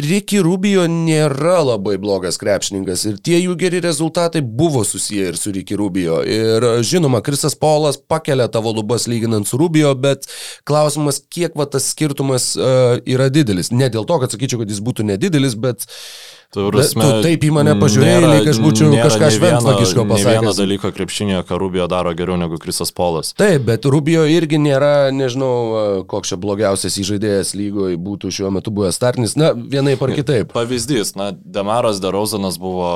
[0.00, 5.50] Ricky Rubio nėra labai blogas krepšininkas ir tie jų geri rezultatai buvo susiję ir su
[5.52, 6.20] Ricky Rubio.
[6.22, 10.30] Ir žinoma, Krisas Polas pakelia tavo lubas lyginant su Rubio, bet
[10.64, 13.74] klausimas, kiek va tas skirtumas uh, yra didelis.
[13.74, 17.50] Ne dėl to, kad sakyčiau, kad jis būtų nedidelis, bet uh, Prasme, tu taip į
[17.54, 20.24] mane pažiūrėjai, lyg aš būčiau kažką šventvagiško pasakęs.
[20.26, 23.30] Ne vieno dalyko krepšinėje, ką Rubio daro geriau negu Krisas Polas.
[23.38, 28.98] Taip, bet Rubio irgi nėra, nežinau, koks čia blogiausias įžaidėjas lygoje būtų šiuo metu buvęs
[28.98, 30.50] startinis, na, vienai par kitaip.
[30.56, 32.90] Pavyzdys, na, Demaras Derozanas buvo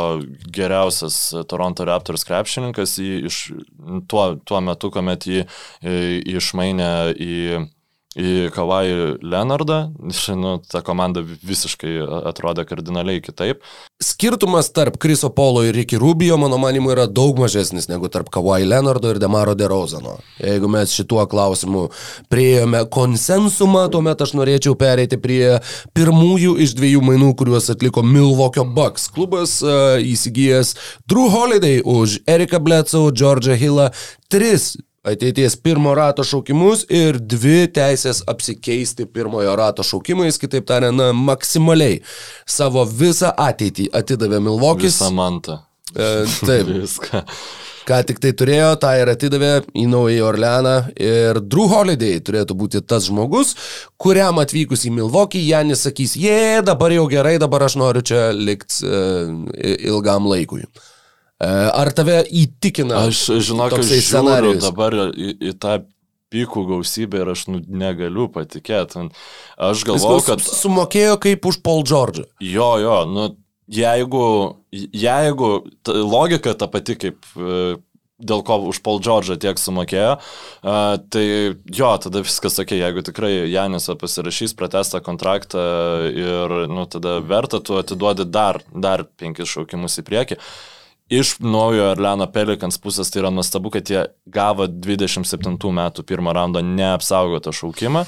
[0.50, 3.40] geriausias Toronto Raptors krepšininkas iš
[4.10, 5.46] tuo, tuo metu, kuomet jį
[6.34, 7.38] išmainė į
[8.14, 9.78] į Kawai Leonardą,
[10.38, 11.96] nu, ta komanda visiškai
[12.30, 13.64] atrodė kardinaliai kitaip.
[14.02, 18.62] Skirtumas tarp Kriso Polo ir Ricky Rubio, mano manimu, yra daug mažesnis negu tarp Kawai
[18.66, 20.16] Leonardo ir Demaro DeRozano.
[20.38, 21.88] Jeigu mes šituo klausimu
[22.30, 25.58] prieėjome konsensumą, tuomet aš norėčiau pereiti prie
[25.96, 29.10] pirmųjų iš dviejų mainų, kuriuos atliko Milwaukee Bucks.
[29.14, 30.74] Klubas uh, įsigijęs
[31.10, 33.90] Drew Holiday už Erika Bledsoe, Georgia Hillą,
[34.30, 34.74] tris
[35.04, 42.00] ateities pirmo rato šaukimus ir dvi teisės apsikeisti pirmojo rato šaukimais, kitaip tariant, na, maksimaliai
[42.46, 44.96] savo visą ateitį atidavė Milvokis.
[44.96, 45.60] Visą mantą.
[45.94, 46.72] E, taip.
[46.80, 47.22] Viską.
[47.84, 52.80] Ką tik tai turėjo, tą ir atidavė į Naująjį Orleaną ir Drew Holiday turėtų būti
[52.80, 53.52] tas žmogus,
[54.00, 58.88] kuriam atvykus į Milvokį Janis sakys, jie, dabar jau gerai, dabar aš noriu čia likti
[58.88, 60.64] e, ilgam laikui.
[61.44, 63.04] E, ar tave įtikina?
[63.10, 65.78] Aš žinok, aš žiūriu dabar į, į tą
[66.34, 69.08] pykų gausybę ir aš nu, negaliu patikėti.
[69.60, 70.44] Aš galvoju, kad...
[70.44, 72.26] Sumokėjo kaip už Paul George.
[72.42, 73.28] Jo, jo, nu,
[73.70, 74.26] jeigu,
[74.72, 75.50] jeigu
[75.86, 77.76] ta logika ta pati kaip e,
[78.24, 81.24] dėl ko už Paul George tiek sumokėjo, uh, tai
[81.76, 85.64] jo, tada viskas sakė, jeigu tikrai Janis pasirašys pratestą kontraktą
[86.08, 90.38] ir, nu, tada verta tu atiduodi dar, dar penkis šaukimus į priekį.
[90.38, 90.73] Uh,
[91.18, 96.62] iš naujo Orleano Pelikans pusės tai yra nuostabu, kad jie gavo 27 metų pirmą raundą
[96.66, 98.04] neapsaugotą šaukimą,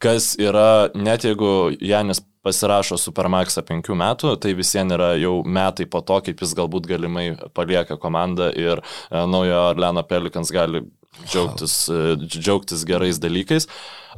[0.00, 6.00] kas yra, net jeigu Janis pasirašo Supermaxą 5 metų, tai visiems yra jau metai po
[6.00, 7.26] to, kaip jis galbūt galimai
[7.56, 10.82] palieka komandą ir e, naujo Orleano Pelikans gali
[11.26, 13.68] džiaugtis, e, džiaugtis gerais dalykais.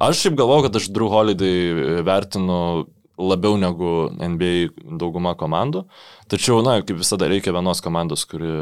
[0.02, 2.86] Aš šiaip galvoju, kad aš Drew Holiday vertinu
[3.22, 5.84] labiau negu NBA dauguma komandų.
[6.32, 8.52] Tačiau, na, kaip visada, reikia vienos komandos, kuri,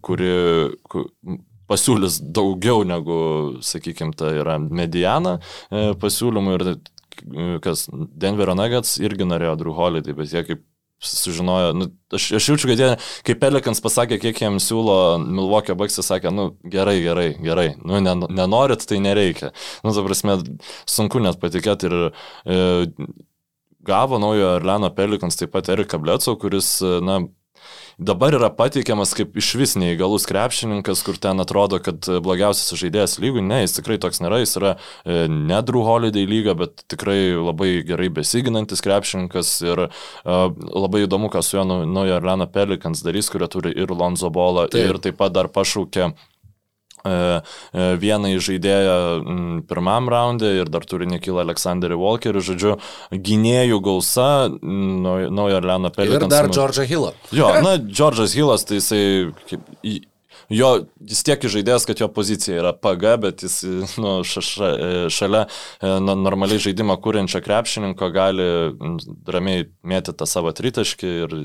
[0.00, 0.32] kuri,
[0.88, 1.38] kuri
[1.70, 3.20] pasiūlys daugiau negu,
[3.64, 6.66] sakykime, tai yra mediana e, pasiūlymų ir
[7.62, 10.62] kas Denverio Nuggets irgi norėjo Drew Holiday, bet jie kaip
[11.02, 12.88] sužinojo, nu, aš, aš jaučiu, kad jie,
[13.26, 14.96] kai Pelikans pasakė, kiek jiems siūlo
[15.74, 19.50] Bucks, jis sakė, nu, gerai, gerai, gerai, nu, nenorit, tai nereikia.
[19.82, 20.38] Nu, ta prasme,
[20.86, 22.60] sunku net patikėti ir e,
[23.86, 27.20] gavo naujo Arleno Pelikans taip pat Erika Bledso, kuris, na,
[27.98, 33.44] dabar yra pateikiamas kaip iš vis neįgalus krepšininkas, kur ten atrodo, kad blogiausias žaidėjas lygų.
[33.46, 37.72] Ne, jis tikrai toks nėra, jis yra e, ne Drew Holiday lyga, bet tikrai labai
[37.86, 43.48] gerai besiginantis krepšininkas ir uh, labai įdomu, ką su juo naujo Arlena Pelikans darys, kurie
[43.52, 44.88] turi ir Lonzo Bolą taip.
[44.88, 46.12] ir taip pat dar pašaukė e,
[48.02, 48.96] vieną žaidėją
[49.70, 52.76] pirmam raundė ir dar turi Nikilą Aleksandrį Walkerį, žodžiu,
[53.12, 54.28] gynėjų gausa,
[54.62, 56.28] naujo Orleano Pelikans.
[56.28, 57.12] Ir dar Džordžą Hillą.
[57.34, 59.04] Jo, na, Džordžas Hillas, tai jisai
[59.50, 59.66] kaip,
[60.52, 60.70] jo,
[61.08, 63.58] jis tiek žaidėjas, kad jo pozicija yra paga, bet jis
[64.00, 64.70] nu, ša, ša,
[65.12, 65.44] šalia
[65.82, 68.48] nu, normaliai žaidimą kūrenčio krepšininko gali
[69.28, 71.36] ramiai mėti tą savo tritaškį ir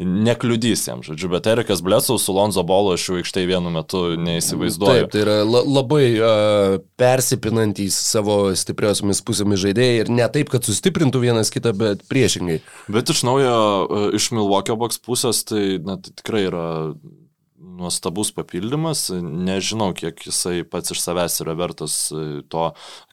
[0.00, 5.06] nekliudys jam, žodžiu, bet Erikas Blesau su Lonzo Bolo aš jau aikštai vienu metu neįsivaizduoju.
[5.06, 10.66] Taip, tai yra la, labai uh, persipinantys savo stipriosiomis pusėmis žaidėjai ir ne taip, kad
[10.66, 12.60] sustiprintų vienas kitą, bet priešingai.
[12.92, 13.58] Bet iš naujo,
[14.16, 16.66] iš Milwaukee box pusės, tai, na, tai tikrai yra
[17.64, 22.66] nuostabus papildymas, nežinau, kiek jisai pats iš savęs yra vertas e, to,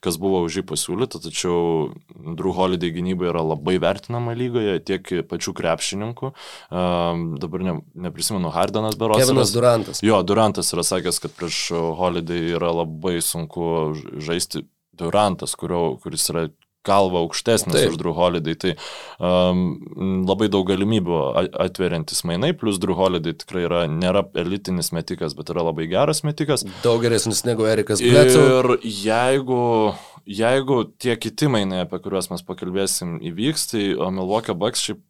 [0.03, 5.56] kas buvo už jį pasiūlyta, tačiau Drew Holiday gynyba yra labai vertinama lygoje, tiek pačių
[5.57, 9.23] krepšininkų, um, dabar ne, neprisimenu, Hardanas Beros.
[9.23, 10.03] Kevinas Durantas.
[10.06, 11.64] Jo, Durantas yra sakęs, kad prieš
[11.99, 14.65] Holiday yra labai sunku žaisti
[14.98, 16.49] Durantas, kurio, kuris yra
[16.88, 17.91] galva aukštesnis Taip.
[17.94, 18.74] už Drew Holiday, tai
[19.20, 21.20] um, labai daug galimybių
[21.66, 26.66] atveriantis mainai, plus Drew Holiday tikrai yra, nėra elitinis metikas, bet yra labai geras metikas.
[26.86, 28.48] Daug geresnis negu Erikas Bledsoe.
[28.49, 29.62] Ir jeigu,
[30.26, 35.06] jeigu tie kiti mainai, apie kuriuos mes pakalbėsim, įvyks, tai Milwaukee Bucks šiaip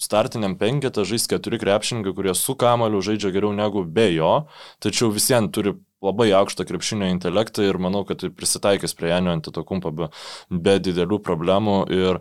[0.00, 4.32] startiniam penketą žais keturi krepšininkai, kurie su kamaliu žaidžia geriau negu be jo,
[4.80, 9.92] tačiau visiems turi labai aukštą krepšinio intelektą ir manau, kad tai prisitaikys prie Janio Antitokumpo
[9.92, 10.08] be,
[10.48, 11.76] be didelių problemų.
[11.92, 12.20] Ir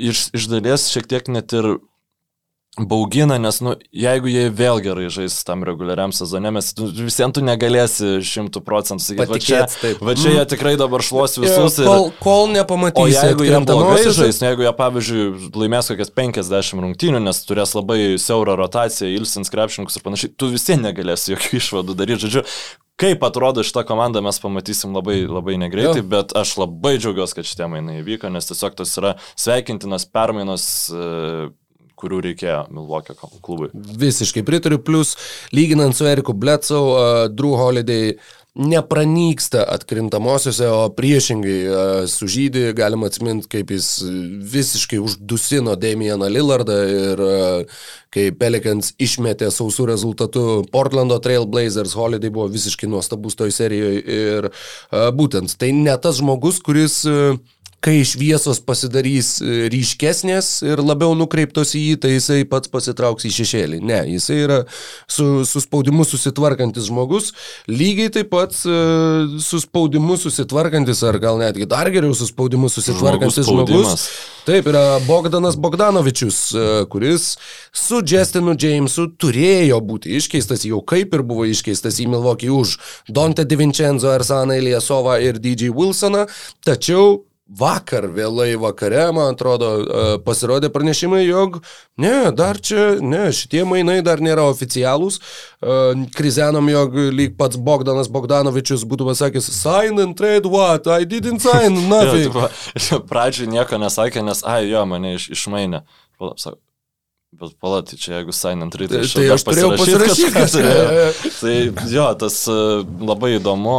[0.00, 1.74] iš, iš dalies šiek tiek net ir
[2.78, 7.42] baugina, nes, nu, jeigu jie vėl gerai žais tam reguliariam sezone, mes nu, visiems tu
[7.42, 10.02] negalėsi šimtų procentų sakyti, va čia, taip.
[10.06, 11.80] va čia jie tikrai dabar šluos visus.
[11.82, 13.02] Ir, kol, kol nepamatysi.
[13.02, 15.24] O jeigu jie blogai žais, jeigu jie, pavyzdžiui,
[15.58, 20.68] laimės kokias 50 rungtynių, nes turės labai siaurą rotaciją, ilsins krepšininkus ir panašiai, tu vis
[20.68, 22.22] tiek negalėsi jokių išvadų daryti.
[22.28, 22.46] Žodžiu,
[23.00, 26.08] Kaip atrodo šitą komandą mes pamatysim labai, labai negreitai, jo.
[26.10, 31.06] bet aš labai džiaugiuosi, kad šitie mainai įvyko, nes tiesiog tas yra sveikintinas permainos e,
[32.00, 33.70] kurių reikėjo Milwaukee klubui.
[33.74, 35.16] Visiškai pritariu, plus
[35.56, 38.14] lyginant su Eriku Bledsoe, uh, Drew Holiday
[38.58, 43.92] nepranyksta atkrintamosiose, o priešingai uh, sužydė, galima atsiminti, kaip jis
[44.52, 47.78] visiškai uždusino Damieną Lillardą ir uh,
[48.10, 50.44] kai Pelikans išmetė sausų rezultatų
[50.74, 56.58] Portlando Trailblazers, Holiday buvo visiškai nuostabus toj serijoje ir uh, būtent tai ne tas žmogus,
[56.64, 57.38] kuris uh,
[57.84, 63.32] kai šviesos pasidarys e, ryškesnės ir labiau nukreiptos į jį, tai jisai pats pasitrauks į
[63.38, 63.78] šešėlį.
[63.88, 64.58] Ne, jisai yra
[65.08, 67.30] su, su spaudimu susitvarkantis žmogus,
[67.70, 68.74] lygiai taip pat e,
[69.40, 74.04] su spaudimu susitvarkantis, ar gal netgi dar geriau su spaudimu susitvarkantis žmogus.
[74.44, 77.32] Taip, yra Bogdanas Bogdanovičius, e, kuris
[77.72, 82.76] su Justinu Jamesu turėjo būti iškeistas, jau kaip ir buvo iškeistas į Milvokį už
[83.08, 86.26] Dante DiVincenzo, Arsaną Iliasovą ir DJ Wilsoną,
[86.66, 91.58] tačiau vakar vėlai vakare, man atrodo, e, pasirodė pranešimai, jog
[92.00, 95.18] ne, dar čia, ne, šitie mainai dar nėra oficialūs.
[95.18, 95.80] E,
[96.14, 101.82] krizenom, jog lyg pats Bogdanas Bogdanovičius būtų pasakęs, sign and trade what, I didn't sign
[101.92, 102.30] nothing.
[102.30, 105.84] jo, pradžiai nieko nesakė, nes, ai, jo, mane iš, išmainė.
[107.30, 111.12] Bet palati, čia jeigu and trade, tai, tai aš turėjau pasirašyti, kad turėjau.
[111.38, 112.56] tai jo, tas e,
[113.06, 113.76] labai įdomu.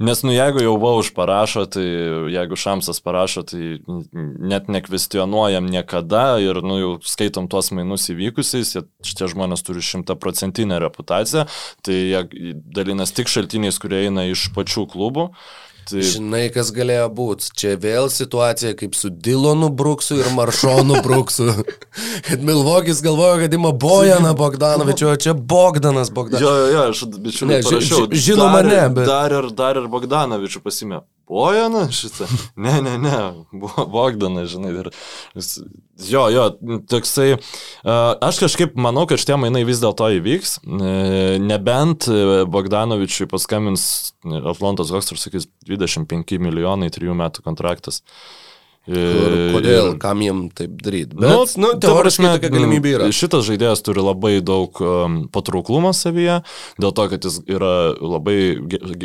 [0.00, 1.84] Nes, nu, jeigu jau Vauž parašo, tai
[2.34, 3.78] jeigu Šamsas parašo, tai
[4.42, 8.74] net nekvestionuojam niekada ir, nu, jau skaitom tuos mainus įvykusiais,
[9.06, 11.46] šitie žmonės turi šimtaprocentinę reputaciją,
[11.86, 15.30] tai jie dalinas tik šaltiniais, kurie eina iš pačių klubų.
[15.88, 16.02] Tai...
[16.04, 17.50] Žinai, kas galėjo būti.
[17.56, 21.48] Čia vėl situacija kaip su Dilonu Bruksu ir Maršonu Bruksu.
[22.28, 26.50] kad Milvokis galvoja, kad ima Bojaną Bogdanovičių, o čia Bogdanas Bogdanovičius.
[26.50, 28.10] Jo, jo, jo, aš bičiuliai parašiau.
[28.12, 29.08] Žinoma, dar, ne, bet.
[29.10, 31.02] Dar ir, dar ir Bogdanovičių pasimė.
[31.30, 32.26] Bojaną šitą.
[32.58, 33.18] Ne, ne, ne,
[33.92, 34.72] Bogdaną, žinai.
[34.82, 34.90] Ir,
[36.10, 36.46] jo, jo,
[36.90, 37.36] toksai.
[37.86, 40.58] Aš kažkaip manau, kad šitie mainai vis dėlto įvyks.
[41.46, 42.10] Nebent
[42.50, 43.84] Bogdanovičiui paskambins
[44.26, 48.02] Atlantos Hawks ir sakys 25 milijonai, 3 metų kontraktas.
[48.88, 51.12] Kur, kodėl, kam jiem taip daryti.
[51.12, 53.08] Bet, nu, nu teoriškai tokia galimybė yra.
[53.12, 56.38] Šitas žaidėjas turi labai daug um, patrauklumo savyje,
[56.80, 58.38] dėl to, kad jis yra labai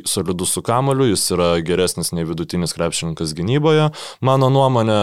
[0.07, 3.89] solidus su kamoliu, jis yra geresnis nei vidutinis krepšininkas gynyboje.
[4.25, 4.99] Mano nuomonė,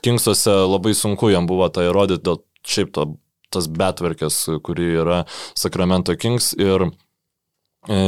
[0.00, 3.10] Kingsuose labai sunku jam buvo tai įrodyti dėl šiaip to,
[3.52, 5.20] tas betverkės, kuri yra
[5.52, 8.00] Sacramento Kings ir e,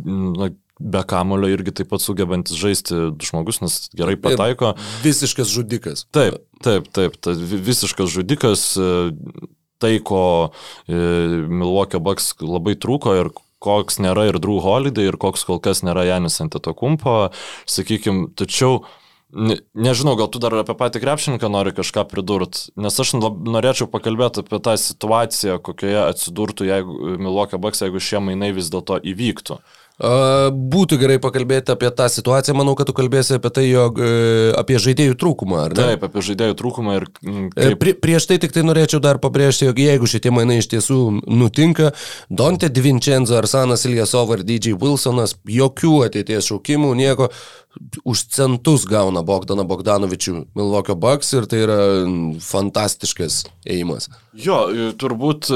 [0.00, 0.48] na,
[0.82, 4.74] be kamulio irgi taip pat sugebantis žaisti žmogus, nes gerai pataiko.
[4.74, 6.06] Ir visiškas žudikas.
[6.14, 8.90] Taip, taip, taip, ta, visiškas žudikas, e,
[9.82, 10.24] tai ko
[10.86, 10.98] e,
[11.46, 13.32] Milwaukee Bucks labai trūko ir
[13.62, 17.30] koks nėra ir Drew Holiday ir koks kol kas nėra Janis Antetokumpo,
[17.70, 18.82] sakykime, tačiau
[19.32, 24.42] Ne, nežinau, gal tu dar apie patį krepšininką nori kažką pridurti, nes aš norėčiau pakalbėti
[24.42, 29.56] apie tą situaciją, kokioje atsidurtų jeigu Milwaukee Bucks, jeigu šie mainai vis dėlto įvyktų.
[30.00, 34.08] Būtų gerai pakalbėti apie tą situaciją, manau, kad tu kalbėsi apie tai, jog e,
[34.58, 35.84] apie žaidėjų trūkumą, ar ne?
[35.92, 37.06] Taip, apie žaidėjų trūkumą ir...
[37.22, 37.76] E, kaip...
[37.82, 40.98] Prie, prieš tai tik tai norėčiau dar pabrėžti, jog jeigu šitie mainai iš tiesų
[41.28, 41.92] nutinka,
[42.32, 47.28] Dante Divincenzo, Arsanas Iljasov ir DJ Wilsonas, jokių ateities šaukimų, nieko,
[48.08, 51.80] už centus gauna Bogdaną Bogdanovičių Milvokio Bucks ir tai yra
[52.42, 54.10] fantastiškas ėjimas.
[54.36, 54.64] Jo,
[54.98, 55.52] turbūt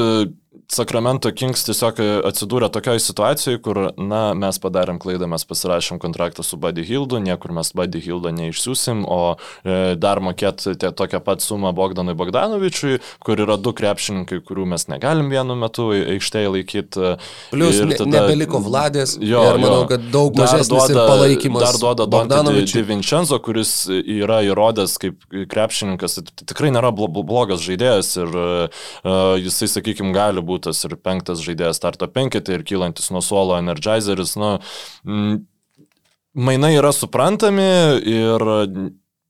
[0.67, 6.57] Sacramento Kings tiesiog atsidūrė tokioje situacijoje, kur, na, mes padarėm klaidą, mes pasirašėm kontraktą su
[6.59, 12.17] Buddy Hildu, niekur mes Buddy Hildo neišsiusim, o e, dar mokėti tokią pat sumą Bogdanui
[12.19, 17.13] Bogdanovičiui, kur yra du krepšininkai, kurių mes negalim vienu metu aikštėje laikyti.
[17.53, 19.15] Plius ne, tada, nebeliko Vladės.
[19.23, 19.87] Jo, ir manau, jo.
[19.93, 21.63] kad daug mažesnis duoda, palaikymas.
[21.63, 28.37] Dar duoda Dante Vincenzo, kuris yra įrodęs kaip krepšininkas, tai tikrai nėra blogas žaidėjas ir
[28.43, 28.85] uh,
[29.39, 34.35] jisai, sakykime, gali būti būtas ir penktas žaidėjas starto penketė ir kylantis nuo suolo energizeris.
[34.41, 34.57] Nu,
[36.37, 37.69] mainai yra suprantami
[38.03, 38.49] ir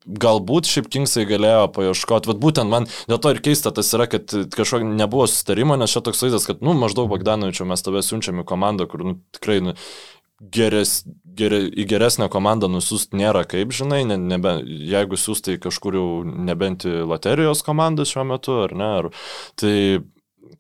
[0.07, 4.31] galbūt šiaip Kingsai galėjo paieškoti, bet būtent man dėl to ir keista tas yra, kad
[4.55, 8.47] kažkokio nebuvo sustarimo, nes čia toks vaizdas, kad, nu, maždaug Bagdanovičiu mes tave siunčiam į
[8.47, 9.75] komandą, kur, nu, tikrai, nu,
[10.39, 11.01] geres,
[11.37, 16.87] ger, į geresnę komandą nusust nėra kaip, žinai, ne, nebe, jeigu siūstai kažkur jau nebent
[16.87, 19.09] į loterijos komandą šiuo metu, ar ne, ar,
[19.59, 19.73] tai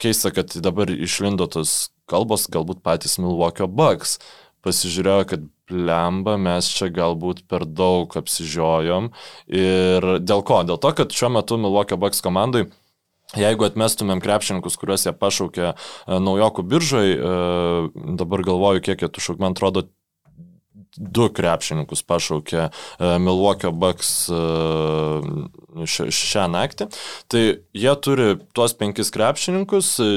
[0.01, 4.17] keista, kad dabar išlindo tos kalbos, galbūt patys Milwaukee Bucks
[4.65, 9.11] pasižiūrėjo, kad lemba mes čia galbūt per daug apsižiojom.
[9.51, 10.63] Ir dėl ko?
[10.67, 12.67] Dėl to, kad šiuo metu Milwaukee Bucks komandai
[13.35, 15.73] Jeigu atmestumėm krepšininkus, kuriuos jie pašaukė e,
[16.23, 19.83] naujokų biržai, e, dabar galvoju, kiek jie tų šaukų, man atrodo,
[20.97, 22.71] du krepšininkus pašaukė e,
[23.21, 26.89] Milwaukee Bucks e, šią naktį.
[27.31, 27.45] Tai
[27.77, 30.09] jie turi tuos penkis krepšininkus, e,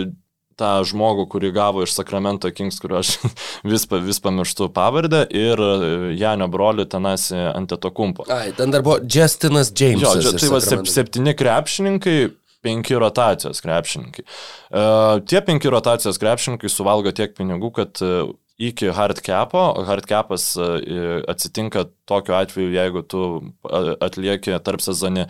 [0.60, 3.14] tą žmogų, kurį gavo iš Sacramento Kings, kurio aš
[3.70, 5.62] vis, vis pamirštu pavardę, ir
[6.20, 8.28] Janio brolių tenas ant etokumpo.
[8.32, 10.26] Ai, ten dar buvo Justinas Jamesas.
[10.26, 12.18] Jo, tai va septyni krepšininkai,
[12.60, 14.24] penki rotacijos krepšininkai.
[14.68, 19.62] Uh, tie penki rotacijos krepšininkai suvalgo tiek pinigų, kad uh, iki hardcapo.
[19.86, 23.26] Hardcapas e, atsitinka tokiu atveju, jeigu tu
[24.04, 25.26] atlieki tarp sezonį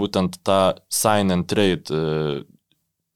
[0.00, 2.44] būtent tą sign and trade e,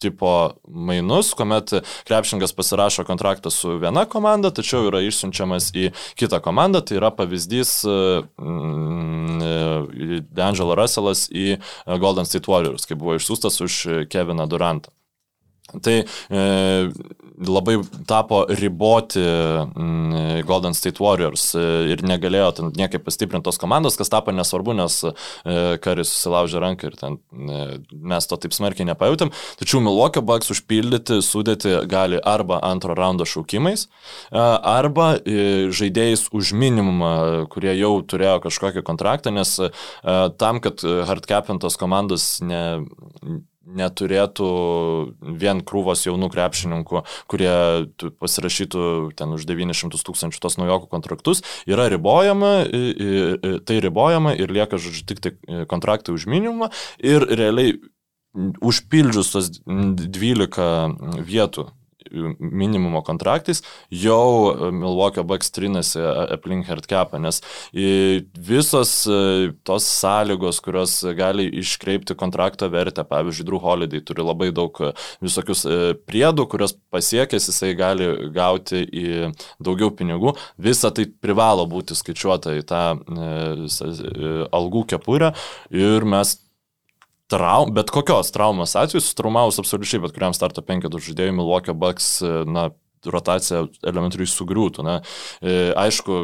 [0.00, 0.30] tipo
[0.64, 1.74] mainus, kuomet
[2.08, 5.90] krepšingas pasirašo kontraktą su viena komanda, tačiau yra išsiunčiamas į
[6.20, 6.80] kitą komandą.
[6.84, 11.58] Tai yra pavyzdys mm, e, D'Angelo Russellas į
[12.00, 13.82] Golden State Warriors, kai buvo išsiųstas už
[14.12, 14.92] Keviną Durantą.
[15.82, 16.40] Tai e,
[17.46, 21.64] labai tapo riboti mm, Golden State Warriors e,
[21.94, 25.14] ir negalėjo ten niekaip pastiprinti tos komandos, kas tapo nesvarbu, nes e,
[25.82, 27.80] Karis susilaužė ranką ir ten e,
[28.12, 29.32] mes to taip smarkiai nepajutėm.
[29.60, 36.54] Tačiau Milwaukee Bucks užpildyti sudėti gali arba antro raundo šaukimais, e, arba e, žaidėjais už
[36.58, 37.12] minimumą,
[37.52, 39.70] kurie jau turėjo kažkokį kontraktą, nes e,
[40.40, 42.62] tam, kad hardcapintos komandos ne
[43.66, 44.50] neturėtų
[45.40, 47.52] vien krūvos jaunų krepšininkų, kurie
[48.22, 48.82] pasirašytų
[49.18, 52.52] ten už 900 tūkstančių tos naujokų kontraktus, yra ribojama,
[53.68, 55.34] tai ribojama ir lieka, žodžiu, tik tai
[55.70, 57.76] kontraktai už minimumą ir realiai
[58.34, 61.68] užpildžius tas 12 vietų
[62.38, 66.02] minimumo kontraktais, jau Milwaukee Bucks trinasi
[66.34, 67.40] aplink hardcapą, nes
[68.50, 68.94] visos
[69.66, 74.76] tos sąlygos, kurios gali iškreipti kontrakto vertę, pavyzdžiui, Drew Holiday turi labai daug
[75.22, 75.64] visokius
[76.08, 79.32] priedų, kurios pasiekęs jisai gali gauti į
[79.62, 82.84] daugiau pinigų, visa tai privalo būti skaičiuota į tą
[84.50, 85.34] algų kepurę
[85.70, 86.38] ir mes
[87.30, 92.18] traum, bet kokios traumos atveju, sutraumavus absoliučiai bet kuriam starto penketų žaidėjui Milwaukee Bucks,
[92.50, 92.70] na,
[93.06, 94.84] rotacija elementariai sugriūtų.
[94.84, 94.98] Na,
[95.40, 96.20] e, aišku,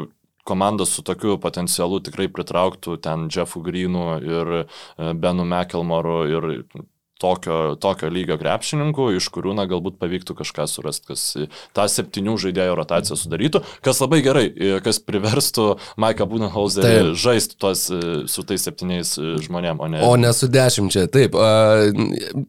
[0.47, 4.67] komandos su tokiu potencialu tikrai pritrauktų ten Jeffu Greenu ir e,
[5.15, 6.51] Benu McElmoru ir
[7.23, 11.25] tokio, tokio lygio krepšininkų, iš kurių, na, galbūt pavyktų kažką surasti, kas
[11.77, 14.47] tą septynių žaidėjų rotaciją sudarytų, kas labai gerai,
[14.85, 15.69] kas priverstų
[16.03, 19.17] Maiką Budenhauserį žaisti tuos su tais septyniais
[19.47, 20.03] žmonėm, o ne...
[20.07, 21.37] O ne su dešimčia, taip.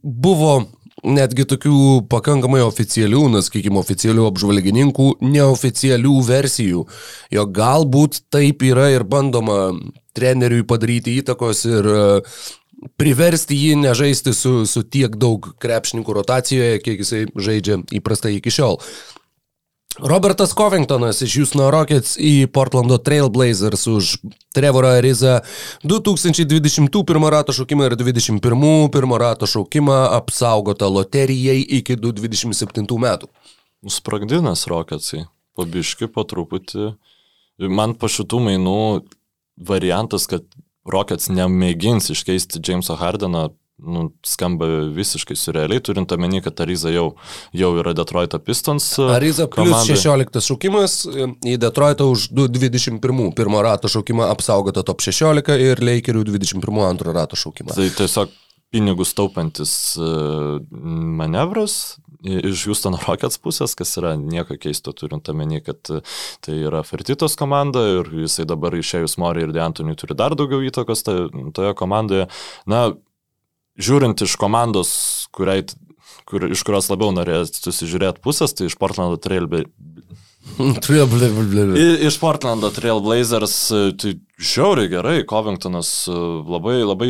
[0.04, 0.58] Buvo
[1.06, 1.80] netgi tokių
[2.10, 6.84] pakankamai oficialių, na, sakykime, oficialių apžvalgininkų, neoficialių versijų,
[7.34, 9.72] jo galbūt taip yra ir bandoma
[10.18, 11.92] treneriui padaryti įtakos ir
[12.98, 18.82] priversti jį nežaisti su, su tiek daug krepšininkų rotacijoje, kiek jisai žaidžia įprastai iki šiol.
[19.98, 24.12] Robertas Covingtonas iš Houston Rockets į Portlando Trailblazers už
[24.54, 25.40] Trevorą Arizą
[25.82, 33.32] 2021 rato šaukimą ir 2021 pirmo rato šaukimą apsaugota loterijai iki 2027 metų.
[33.90, 35.26] Spragdinas Rocketsai,
[35.58, 36.92] pabiški po truputį.
[37.58, 38.80] Man po šitų mainų
[39.58, 40.46] variantas, kad
[40.92, 47.12] Rockets nemėgins iškeisti Jameso Hardeno, nu, skamba visiškai surrealiai, turint omeny, kad Ariza jau,
[47.56, 48.88] jau yra Detroito Pistons.
[48.98, 50.00] E, Ariza plus komandai.
[50.00, 50.98] 16 šaukimas
[51.46, 57.40] į Detroitą už 21 pirmo rato šaukimą apsaugota top 16 ir Lakerių 21 antro rato
[57.40, 57.78] šaukimą.
[57.78, 58.34] Tai tiesiog
[58.74, 60.10] pinigus taupantis e,
[61.22, 61.98] manevras,
[62.28, 65.80] iš Houston Rockets pusės, kas yra nieko keisto turint omeny, kad
[66.44, 71.06] tai yra Fertitos komanda ir jisai dabar išėjus Mori ir Deantoniui turi dar daugiau įtakos
[71.08, 72.28] toje komandoje.
[72.70, 72.88] Na,
[73.78, 74.92] žiūrint iš komandos,
[75.36, 75.66] kuriai,
[76.28, 79.50] kur, iš kurios labiau norėjo susižiūrėti pusės, tai iš Portlando Trail
[82.08, 83.58] Iš Portlando Trailblazers
[84.00, 87.10] tai žiauriai gerai, Covingtonas labai, labai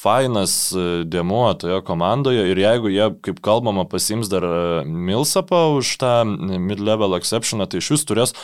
[0.00, 4.56] fainas e, dėmuo toje komandoje ir jeigu jie, kaip kalbama, pasims dar e,
[4.88, 8.34] Milsapą už tą mid-level exceptioną, tai iš jūs turės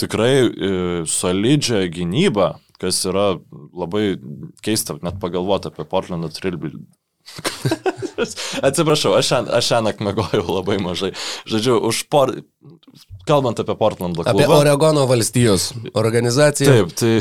[0.00, 0.72] tikrai e,
[1.08, 3.36] solidžią gynybą, kas yra
[3.76, 4.16] labai
[4.64, 6.74] keista net pagalvoti apie Portlandą Trilbį.
[8.66, 9.30] Atsiprašau, aš
[9.68, 11.12] šią naktį mėgojau labai mažai.
[11.50, 12.34] Žodžiu, už por...
[13.28, 14.26] kalbant apie Portlandą.
[14.26, 16.74] Apie Oregono valstijos organizaciją.
[16.74, 17.14] Taip, tai.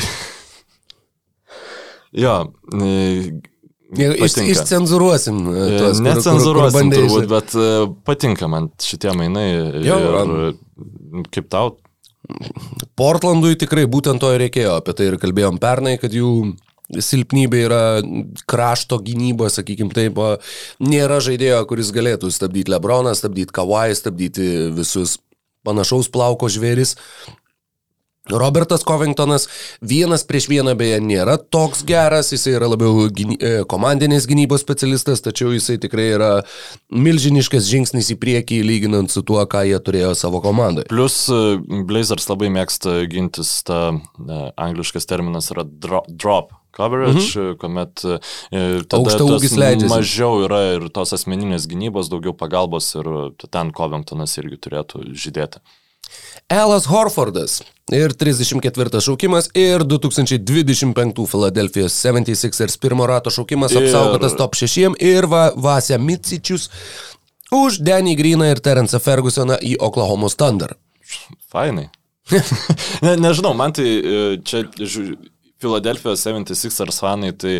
[2.11, 2.35] Jo,
[3.91, 5.39] Iš, išcenzuruosim.
[5.51, 7.69] E, tuos, Necenzuruosim turbūt, bet e,
[8.07, 9.47] patinka man šitie mainai.
[9.83, 11.73] Jo, ir, kaip tau?
[12.95, 14.77] Portlandui tikrai būtent to ir reikėjo.
[14.79, 16.53] Apie tai ir kalbėjom pernai, kad jų
[16.91, 17.81] silpnybė yra
[18.51, 20.19] krašto gynyba, sakykim taip,
[20.83, 25.17] nėra žaidėjo, kuris galėtų stabdyti Lebroną, stabdyti Kawai, stabdyti visus
[25.67, 26.95] panašaus plauko žvėris.
[28.31, 29.47] Robertas Covingtonas
[29.81, 35.23] vienas prieš vieną beje nėra toks geras, jisai yra labiau gyny, e, komandinės gynybos specialistas,
[35.25, 36.31] tačiau jisai tikrai yra
[36.91, 40.89] milžiniškas žingsnis į priekį lyginant su tuo, ką jie turėjo savo komandoje.
[40.91, 46.55] Plus e, Blazers labai mėgsta gintis, ta ne, angliškas terminas yra drop.
[46.71, 47.57] coverage, -hmm.
[47.57, 48.01] kuomet
[48.51, 53.07] e, tada mažiau yra ir tos asmeninės gynybos, daugiau pagalbos ir
[53.51, 55.59] ten Covingtonas irgi turėtų žydėti.
[56.51, 57.61] Elas Horfordas
[57.91, 63.85] ir 34 šaukimas ir 2025 Philadelphijos 76ers pirmo rato šaukimas ir...
[63.85, 66.69] apsaugotas top 6 ir va, Vasė Micičius
[67.55, 70.75] už Denny Greeną ir Terence Fergusoną į Oklahoma Thunder.
[71.51, 71.89] Fainai.
[73.05, 74.63] ne, nežinau, man tai e, čia
[75.61, 77.53] Filadelfijos 76ers fanai tai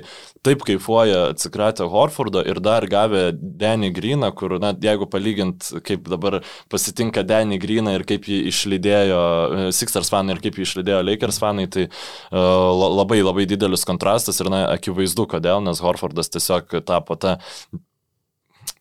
[0.46, 6.40] taip kaifuoja atsikratę Horfordo ir dar gavę Denny Greeną, kur, na, jeigu palygint, kaip dabar
[6.72, 11.40] pasitinka Denny Greeną ir kaip jį išlydėjo e, Sixers fanai ir kaip jį išlydėjo Lakers
[11.42, 12.72] fanai, tai uh,
[13.02, 17.38] labai labai didelis kontrastas ir, na, akivaizdu, kodėl, nes Horfordas tiesiog tapo tą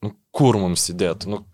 [0.01, 1.45] nu, kur mums įdėtų, nu,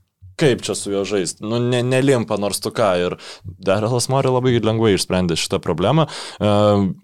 [0.40, 1.44] kaip čia su juo žaisti.
[1.46, 2.90] Nu, ne, nelimpa nors tu ką.
[3.00, 6.06] Ir Darelas Mori labai lengvai išsprendė šitą problemą.
[6.06, 6.52] E,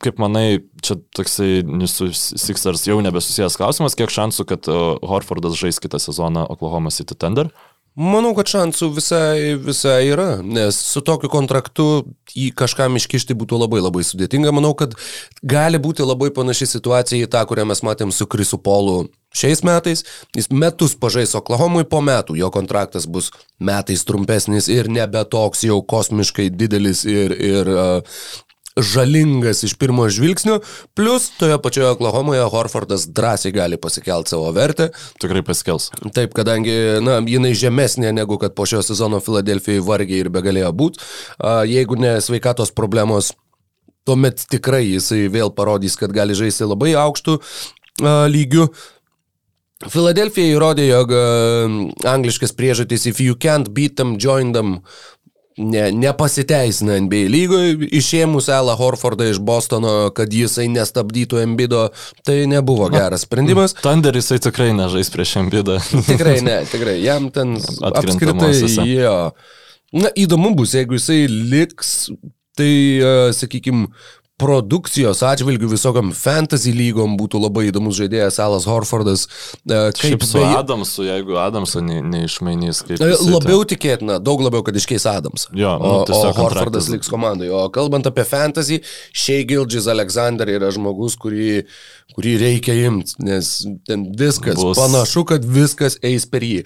[0.04, 5.80] kaip manai, čia toksai su Sixers jau nebesusijęs klausimas, kiek šansų, kad e, Horfordas žais
[5.82, 7.52] kitą sezoną Oklahoma City Thunder?
[7.92, 13.82] Manau, kad šansų visai, visai yra, nes su tokiu kontraktu jį kažkam iškišti būtų labai
[13.82, 14.48] labai sudėtinga.
[14.56, 14.96] Manau, kad
[15.44, 20.04] gali būti labai panaši situacija į tą, kurią mes matėm su Krisu Polu šiais metais.
[20.36, 25.82] Jis metus pažais Oklahomui, po metų jo kontraktas bus metais trumpesnis ir nebe toks jau
[25.82, 28.22] kosmiškai didelis ir, ir uh,
[28.76, 30.60] žalingas iš pirmo žvilgsnio,
[30.94, 34.88] plus toje pačioje Oklahomoje Horfordas drąsiai gali pasikelti savo vertę.
[35.20, 35.90] Tikrai pasikels.
[36.14, 41.04] Taip, kadangi, na, jinai žemesnė negu kad po šio sezono Filadelfijai vargiai ir begalėjo būti.
[41.68, 43.32] Jeigu ne sveikatos problemos,
[44.08, 47.38] tuomet tikrai jisai vėl parodys, kad gali žaisti labai aukštų
[48.32, 48.68] lygių.
[49.90, 51.14] Filadelfija įrodė, jog
[52.06, 54.78] angliškas priežodis if you can't beat them, join them
[55.56, 61.86] ne, nepasiteisina NBA lygoje, išėmus Elą Horfordą iš Bostono, kad jisai nestabdytų Embido,
[62.26, 63.76] tai nebuvo geras sprendimas.
[63.82, 65.78] Thunder jisai tikrai nežais prieš Embidą.
[66.10, 67.56] tikrai ne, tikrai, jam ten
[67.92, 68.54] apskritai,
[68.88, 69.16] jo.
[69.92, 72.08] Na, įdomu bus, jeigu jisai liks,
[72.56, 72.72] tai,
[73.02, 73.90] uh, sakykime,
[74.42, 79.26] produkcijos atžvilgių visokiam fantasy lygom būtų labai įdomus žaidėjas Alas Horfordas.
[79.62, 83.02] E, kaip su beje, Adamsu, jeigu Adamsą ne, neišmainys, kaip...
[83.02, 85.52] E, labiau tikėtina, daug labiau, kad iškeis Adamsą.
[85.58, 87.52] Jo, nu, o, o Horfordas liks komandai.
[87.54, 88.82] O kalbant apie fantasy,
[89.12, 91.62] Shea Gildžis Alexander yra žmogus, kurį,
[92.16, 93.54] kurį reikia imti, nes
[93.88, 94.78] ten viskas, Bus.
[94.80, 96.62] panašu, kad viskas eis per jį.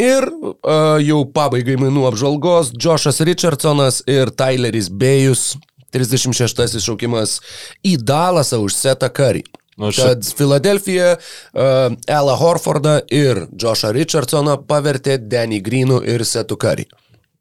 [0.00, 5.50] Ir uh, jau pabaigai mainų apžvalgos, Joshas Richardsonas ir Tyleris Bėjus
[5.94, 7.38] 36 šaukimas
[7.86, 9.44] į Dalasą už Setą Karį.
[9.80, 16.84] Nu, Kad Filadelfija uh, Ela Horfordą ir Joshą Richardsoną pavertė Danny Greenu ir Setu Curry.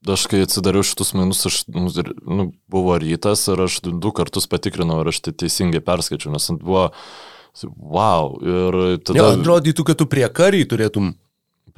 [0.08, 1.90] Aš kai atsidariau šitus minus, aš, nu,
[2.24, 6.86] nu, buvo rytas ir aš du kartus patikrinau, ar aš tai teisingai perskaičiu, nes buvo,
[7.68, 9.18] wow, ir tada...
[9.20, 11.12] Ja, atrodytų, kad tu prie karį turėtum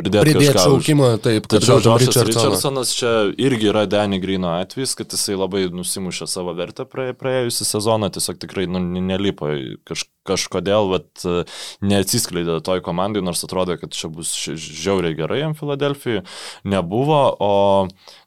[0.01, 1.47] pridėti Pridėt šaukimą, taip.
[1.51, 3.11] Tačiau Džošas Richardsonas čia
[3.41, 8.67] irgi yra Danny Grino atvejis, kad jisai labai nusimušė savo vertę praėjusią sezoną, tiesiog tikrai
[8.69, 9.51] nu, nelipo
[9.87, 11.25] kaž, kažkodėl, bet
[11.85, 16.25] neatsiskleidė toj komandai, nors atrodo, kad čia bus žiauriai gerai jam Filadelfijai.
[16.73, 17.53] Nebuvo, o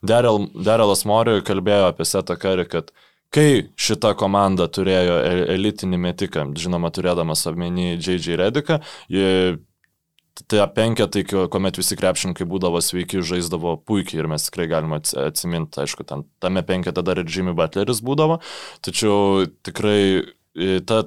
[0.05, 2.95] Darelas Moriui kalbėjo apie Setą Karį, kad
[3.35, 8.37] kai šita komanda turėjo e, elitinį metiką, žinoma, turėdamas omeny J.J.
[8.39, 8.79] Rediką,
[10.43, 16.07] tie penketai, kuomet visi krepšininkai būdavo sveiki, žaisdavo puikiai ir mes tikrai galime atsiminti, aišku,
[16.07, 18.41] ten, tame penkete dar ir Jimmy Butleris būdavo,
[18.85, 21.05] tačiau tikrai e, ta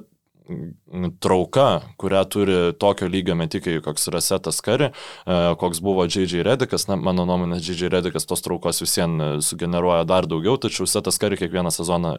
[1.21, 6.41] trauka, kurią turi tokio lygio metikai, koks yra Setas Kari, e, koks buvo J.J.
[6.47, 7.91] Redikas, na, mano nuomonė, J.J.
[7.93, 12.15] Redikas tos traukos visiems e, sugeneruoja dar daugiau, tačiau Setas Kari kiekvieną sezoną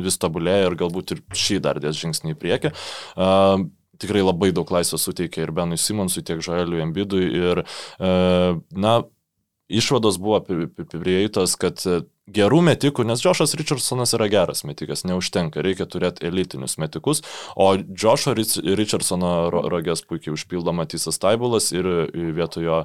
[0.00, 2.74] vis tobulėja ir galbūt ir šį dar dės žingsnį į priekį
[4.00, 7.26] tikrai labai daug laisvės suteikia ir Benui Simonsui, tiek Žaeliui Embidui.
[7.42, 7.64] Ir,
[7.98, 8.12] e,
[8.72, 8.94] na,
[9.72, 11.80] išvados buvo apibrieitos, kad
[12.32, 17.22] gerų metikų, nes Džošas Richardsonas yra geras metikas, neužtenka, reikia turėti elitinius metikus,
[17.58, 21.88] o Džošo Richardsono rogės puikiai užpildo Matysas Taibulas ir
[22.36, 22.84] vietojo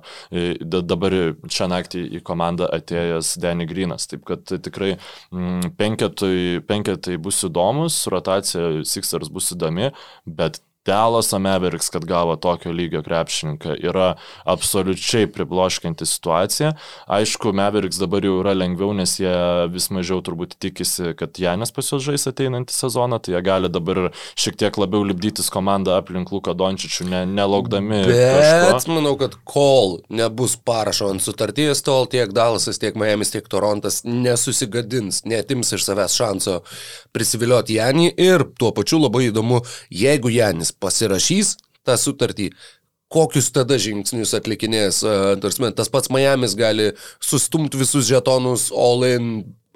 [0.63, 1.17] dabar
[1.53, 4.09] šią naktį į komandą atėjęs Danny Grinas.
[4.09, 9.91] Taip kad tikrai mm, penketai, penketai bus įdomus, rotacija Sixers bus įdomi,
[10.25, 14.13] bet Dallas Mavericks, kad gavo tokio lygio krepšininką, yra
[14.47, 16.73] absoliučiai pribloškinti situacija.
[17.11, 19.33] Aišku, Mavericks dabar jau yra lengviau, nes jie
[19.73, 24.07] vis mažiau turbūt tikisi, kad Janis pas juos žais ateinantį sezoną, tai jie gali dabar
[24.39, 28.01] šiek tiek labiau lipdytis komandą aplink Luką Dončičių, ne, nelaukdami.
[28.07, 28.95] Bet kažko.
[28.95, 35.23] manau, kad kol nebus parašo ant sutarties, tol tiek Dallasas, tiek Miami, tiek Torontas nesusigadins,
[35.27, 36.59] netims iš savęs šanso
[37.15, 39.61] prisivilioti Janį ir tuo pačiu labai įdomu,
[39.91, 41.55] jeigu Janis pasirašys
[41.87, 42.51] tą sutartį,
[43.13, 45.03] kokius tada žingsnius atlikinės.
[45.43, 46.91] Tarsime, tas pats Miamis gali
[47.23, 49.29] sustumti visus žetonus all in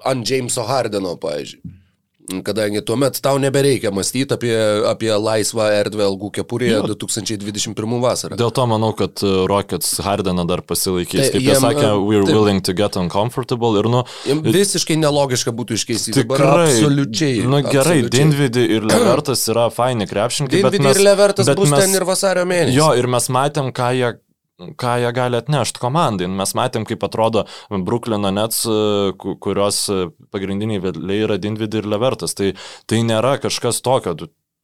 [0.04, 1.81] ant Jameso Hardeno, pavyzdžiui.
[2.22, 4.54] Kadangi tuomet tau nebereikia mąstyti apie,
[4.86, 6.82] apie laisvą erdvę algų kepurėje jo.
[6.92, 8.38] 2021 vasarą.
[8.38, 11.18] Dėl to manau, kad uh, Rockets Hardeną dar pasilaikys.
[11.18, 14.04] Tai, Kaip jie sakė, uh, we're taip, willing to get uncomfortable ir nu...
[14.46, 16.14] Visiškai nelogiška būtų iškeisti.
[16.20, 16.68] Tikrai.
[16.70, 17.42] Absoliučiai.
[17.42, 20.62] Nu gerai, Dinvidį ir Levertas yra faini krepšininkai.
[20.62, 22.78] Dinvidį ir Levertas bus mes, ten ir vasario mėnesį.
[22.78, 24.14] Jo, ir mes matėm, ką jie
[24.78, 26.28] ką jie gali atnešti komandai.
[26.30, 28.64] Mes matėm, kaip atrodo Bruklino Nets,
[29.42, 29.84] kurios
[30.34, 32.36] pagrindiniai vedliai yra Dinvid ir Levertas.
[32.38, 32.52] Tai,
[32.86, 34.16] tai nėra kažkas tokio.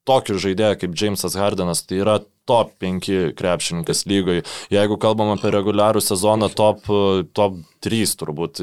[0.09, 2.19] Tokį žaidėją kaip Jamesas Hardenas, tai yra
[2.49, 4.45] top 5 krepšininkas lygoje.
[4.73, 6.89] Jeigu kalbam apie reguliarų sezoną, top,
[7.37, 8.63] top 3 turbūt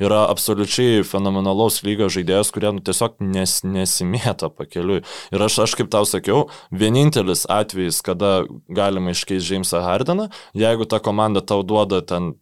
[0.00, 5.02] yra absoliučiai fenomenalaus lygio žaidėjas, kurie nu, tiesiog nes, nesimėta pakeliui.
[5.34, 11.02] Ir aš, aš kaip tau sakiau, vienintelis atvejis, kada galima iškeisti Jamesą Hardeną, jeigu ta
[11.04, 12.32] komanda tau duoda ten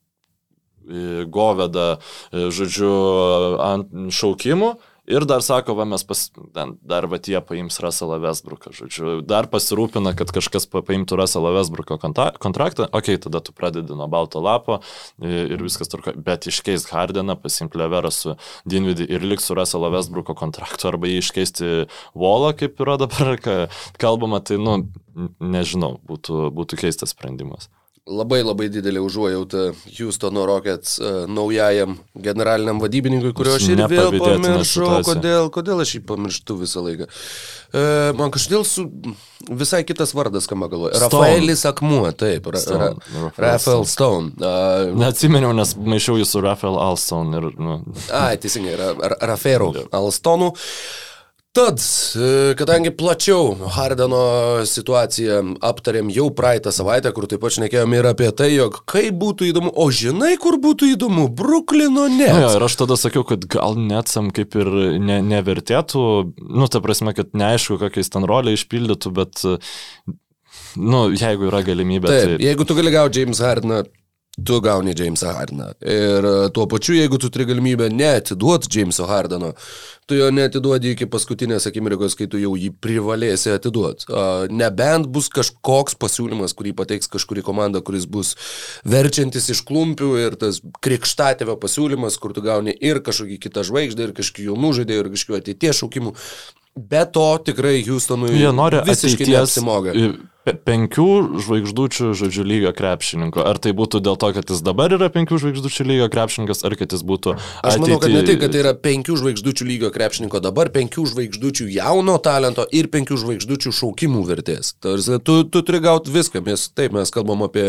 [1.34, 1.96] goveda,
[2.30, 2.92] žodžiu,
[3.58, 4.76] ant šaukimų.
[5.06, 6.20] Ir dar sako, va mes pas,
[6.82, 11.98] dar va tie paims Russellą Westbrooką, žodžiu, dar pasirūpina, kad kažkas paimtų Russellą Westbrooko
[12.42, 14.80] kontraktą, okei, okay, tada tu pradedi nuo balto lapo
[15.22, 18.34] ir viskas turko, bet iškeist Hardeną, pasimti Leverą su
[18.66, 21.72] Dinvidį ir liks su Russellą Westbrooko kontraktu, arba jį iškeisti
[22.18, 23.36] Volą, kaip yra dabar,
[24.02, 24.80] kalbama, tai, nu,
[25.38, 27.70] nežinau, būtų, būtų keistas sprendimas
[28.06, 29.62] labai labai didelė užuojauta
[29.98, 36.02] Houstono Rockets uh, naujajam generaliniam vadybininkui, kurio aš ir vėl pamiršau, kodėl, kodėl aš jį
[36.06, 37.08] pamirštu visą laiką.
[37.74, 38.86] Uh, man kažkodėl su
[39.50, 40.94] visai kitas vardas, ką man galvoju.
[41.02, 42.92] Rafaelis Akmuo, taip, ra, ra,
[43.48, 44.36] Rafael Stone.
[44.38, 47.50] Uh, Neatsimeniau, nes maišiau jį su Rafael Alstone ir...
[47.58, 47.80] Nu.
[48.14, 50.54] Ai, teisingai, ra, ra, Rafael Alstonų.
[50.54, 51.05] Uh,
[51.56, 54.18] Tad, e, kadangi plačiau Hardeno
[54.68, 59.48] situaciją aptarėm jau praeitą savaitę, kur taip pat šnekėjom ir apie tai, jog kaip būtų
[59.54, 62.34] įdomu, o žinai, kur būtų įdomu, Bruklino net.
[62.34, 64.68] Na, ja, ir aš tada sakiau, kad gal netsam kaip ir
[65.00, 66.04] ne, nevertėtų,
[66.44, 69.46] nu, ta prasme, kad neaišku, kokiais ten rolę išpildytų, bet,
[70.76, 72.12] nu, jeigu yra galimybė.
[72.12, 72.50] Taip, tai...
[72.50, 73.86] jeigu tu gali gauti James Hardeną
[74.44, 75.70] tu gauni Jamesą Hardeną.
[75.80, 79.52] Ir e, tuo pačiu, jeigu tu turi galimybę neatiduoti Jameso Hardeno,
[80.06, 84.10] tu jo neatiduodi iki paskutinės akimirkos, kai tu jau jį privalėsi atiduoti.
[84.52, 88.34] Nebent bus kažkoks pasiūlymas, kurį pateiks kažkuri komanda, kuris bus
[88.84, 94.16] verčiantis iš klumpių ir tas krikštatėvio pasiūlymas, kur tu gauni ir kažkokį kitą žvaigždę, ir
[94.20, 96.16] kažkokių jaunų žaidėjų, ir kažkokių ateities šaukimų.
[96.76, 99.96] Be to tikrai Houstonui jie nori visiškai neapsimoga.
[100.46, 101.06] Penkių
[101.42, 103.42] žvaigždučių, žodžiu, lygio krepšininko.
[103.42, 106.94] Ar tai būtų dėl to, kad jis dabar yra penkių žvaigždučių lygio krepšininkas, ar kad
[106.94, 107.34] jis būtų...
[107.34, 107.82] Aš ateity...
[107.82, 112.14] manau, kad ne tik, kad tai yra penkių žvaigždučių lygio krepšininko dabar, penkių žvaigždučių jauno
[112.22, 114.76] talento ir penkių žvaigždučių šaukimų vertės.
[114.78, 117.66] Tu, tu turi gauti viską, mes taip mes kalbam apie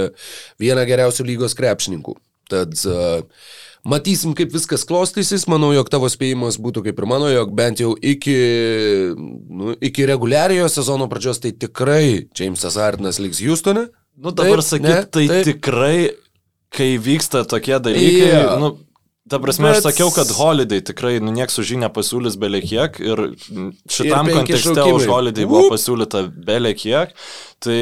[0.61, 2.13] vieną geriausių lygos krepšininkų.
[2.51, 3.23] Tad uh,
[3.87, 5.45] Matysim, kaip viskas klostysis.
[5.47, 8.35] Manau, jog tavo spėjimas būtų kaip ir mano, jog bent jau iki,
[9.15, 13.87] nu, iki reguliariojo sezono pradžios tai tikrai Jamesas Hardinas liks Houstone.
[14.17, 15.47] Nu dabar sakyt, tai taip.
[15.47, 16.09] tikrai,
[16.73, 18.57] kai vyksta tokie dalykai, yeah.
[18.59, 18.73] nu,
[19.27, 19.81] Ta prasme, Bet...
[19.81, 23.21] aš sakiau, kad Holiday tikrai, nu, nieks už jį nepasiūlys beliekiek ir
[23.91, 24.95] šitam ir kontekste šaukimai.
[24.95, 27.11] už Holiday buvo pasiūlyta beliekiek,
[27.63, 27.79] tai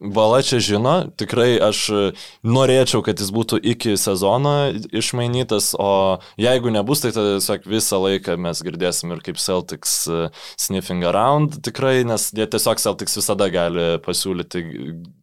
[0.00, 1.82] Vala čia žino, tikrai aš
[2.46, 4.54] norėčiau, kad jis būtų iki sezono
[4.94, 11.04] išmainytas, o jeigu nebus, tai tiesiog visą laiką mes girdėsim ir kaip Celtics uh, sniffing
[11.04, 14.64] around tikrai, nes jie tiesiog Celtics visada gali pasiūlyti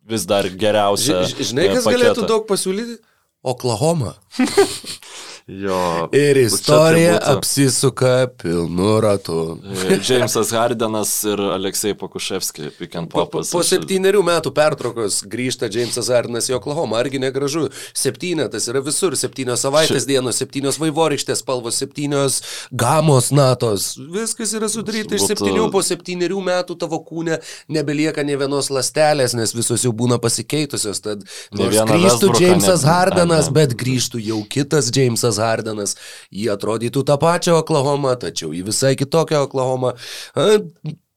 [0.09, 1.23] vis dar geriausią.
[1.39, 1.97] Žinai, kas paketą.
[1.97, 2.99] galėtų daug pasiūlyti?
[3.43, 4.13] Oklahoma.
[5.47, 6.07] Jo.
[6.11, 9.57] Ir istorija tai apsisuka pilnu ratu.
[9.99, 13.49] Džeimsas Hardenas ir Aleksej Pakuševski, pikiant papas.
[13.51, 16.95] Po, po septyniarių metų pertraukos grįžta Džeimsas Hardenas į Oklahomą.
[16.95, 17.65] Argi negražu?
[17.91, 19.17] Septynetas yra visur.
[19.19, 20.13] Septynios savaitės Ši...
[20.13, 22.39] dienos, septynios vaivorykštės spalvos, septynios
[22.71, 23.89] gamos natos.
[24.15, 25.67] Viskas yra sudaryta iš septynių.
[25.75, 31.03] Po septyniarių metų tavo kūne nebelieka ne vienos lastelės, nes visos jau būna pasikeitusios.
[31.03, 35.95] Tad grįžtų Džeimsas Hardenas, bet grįžtų jau kitas Džeimsas James Hardenas,
[36.31, 39.93] jie atrodytų tą pačią Oklahomą, tačiau į visai kitokią Oklahomą.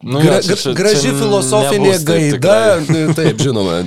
[0.04, 3.78] Nu, Gra, čia, čia, graži čia filosofinė gaida, taip, taip, žinoma,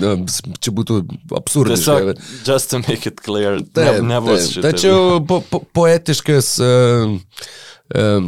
[0.58, 1.04] čia būtų
[1.38, 1.98] absurdiška.
[2.02, 4.56] Tiesiog, just to make it clear, taip, ne, nebus.
[4.56, 7.14] Taip, tačiau po, po, poetiškas uh,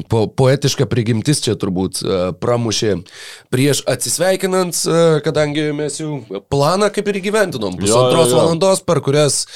[0.10, 2.96] po, poetiška prigimtis čia turbūt e, pramušė
[3.54, 6.20] prieš atsisveikinant, e, kadangi mes jau
[6.52, 7.78] planą kaip ir įgyventinom.
[7.80, 9.48] Pusantros valandos, per kurias e,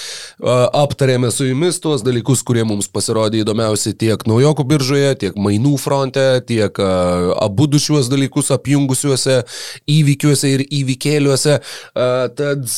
[0.54, 6.26] aptarėme su jumis tuos dalykus, kurie mums pasirodė įdomiausi tiek naujokų biržoje, tiek mainų fronte,
[6.48, 9.42] tiek abu du šiuos dalykus apjungusiuose
[9.90, 11.58] įvykiuose ir įvykėliuose.
[11.96, 12.76] Tad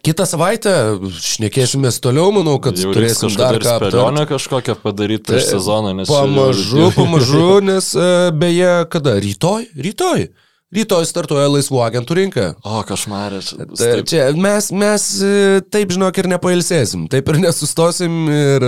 [0.00, 0.72] Kitą savaitę
[1.20, 4.24] šnekėsimės toliau, manau, kad Jau turėsim dar ką aptarti.
[4.30, 6.08] kažkokią padaryti prieš tai sezoną, nes...
[6.08, 9.18] Pamažu, pamažu, nes e, beje, kada?
[9.20, 9.68] Rytoj?
[9.76, 10.24] Rytoj.
[10.72, 12.44] Rytoj startuoja laisvų agentų rinka.
[12.64, 13.42] O, kažmarė.
[13.76, 18.64] Tai čia mes, mes e, taip, žinok, ir nepailsėsim, taip ir nesustosim ir...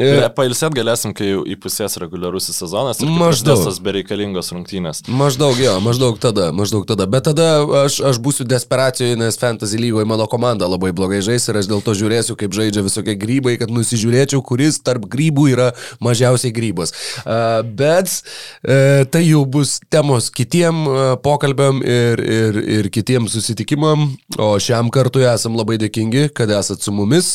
[0.00, 0.22] ir...
[0.24, 5.02] E, pailsėt galėsim, kai jau įpusės reguliarusis sezonas maždaug tas bereikalingos rungtynės.
[5.12, 7.04] Maždaug jo, maždaug tada, maždaug tada.
[7.10, 7.50] Bet tada
[7.82, 11.84] aš, aš būsiu desperacijoje, nes Fantasy lygoje mano komanda labai blogai žais ir aš dėl
[11.84, 15.68] to žiūrėsiu, kaip žaidžia visokie grybai, kad nusižiūrėčiau, kuris tarp grybų yra
[16.00, 16.96] mažiausiai grybas.
[17.76, 18.16] Bet
[18.64, 20.93] tai jau bus temos kitiem e,
[21.24, 24.06] pokalbiam ir, ir, ir kitiems susitikimam.
[24.38, 27.34] O šiam kartui esam labai dėkingi, kad esat su mumis.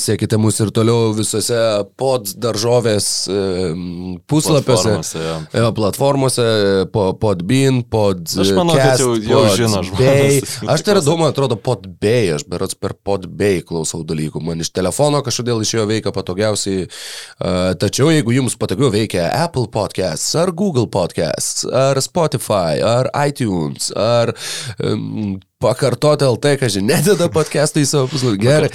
[0.00, 1.58] Sekite mus ir toliau visose
[2.00, 3.08] pod daržovės
[4.30, 5.24] puslapiuose, platformose,
[5.54, 5.70] ja.
[5.76, 6.46] platformose
[6.92, 8.22] podbean, pod...
[8.40, 10.56] Aš manau, cast, kad jau, jau žino žmonės.
[10.70, 14.42] Aš tai radau, man atrodo, podbay, aš berots per podbay klausau dalykų.
[14.44, 16.86] Man iš telefono kažkodėl išėjo veikia patogiausiai.
[17.80, 24.32] Tačiau jeigu jums patogiau veikia Apple Podcasts, ar Google Podcasts, ar Spotify, ar iTunes, ar
[24.84, 28.38] um, pakartoti LT, ką žinai, nededa podcast'ą į savo puslapį.
[28.40, 28.70] Gerai.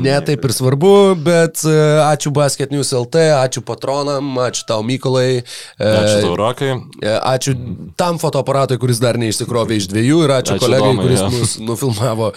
[0.00, 5.42] Ne taip ir svarbu, bet uh, ačiū Basket News LT, ačiū patronam, ačiū tau Mykolai.
[5.42, 6.70] Uh, ačiū tau Rokai.
[6.76, 7.56] Uh, ačiū
[8.00, 11.28] tam fotoaparatui, kuris dar neišsikrovė iš dviejų ir ačiū, ačiū kolegai, domai, kuris ja.
[11.34, 12.32] mus nufilmavo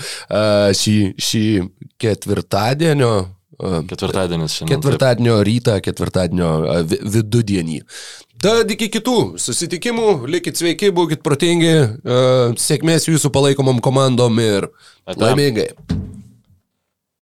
[0.81, 0.97] šį,
[1.29, 1.45] šį
[2.01, 3.13] ketvirtadienio
[3.63, 4.79] Ketvirtadienis šiandien.
[4.79, 5.47] Ketvirtadienio taip.
[5.47, 6.49] rytą, ketvirtadienio
[6.89, 7.79] vidudienį.
[8.43, 11.75] Tad iki kitų susitikimų, likit sveiki, būkite protingi,
[12.59, 14.67] sėkmės jūsų palaikomom komandom ir
[15.07, 15.69] laimingai.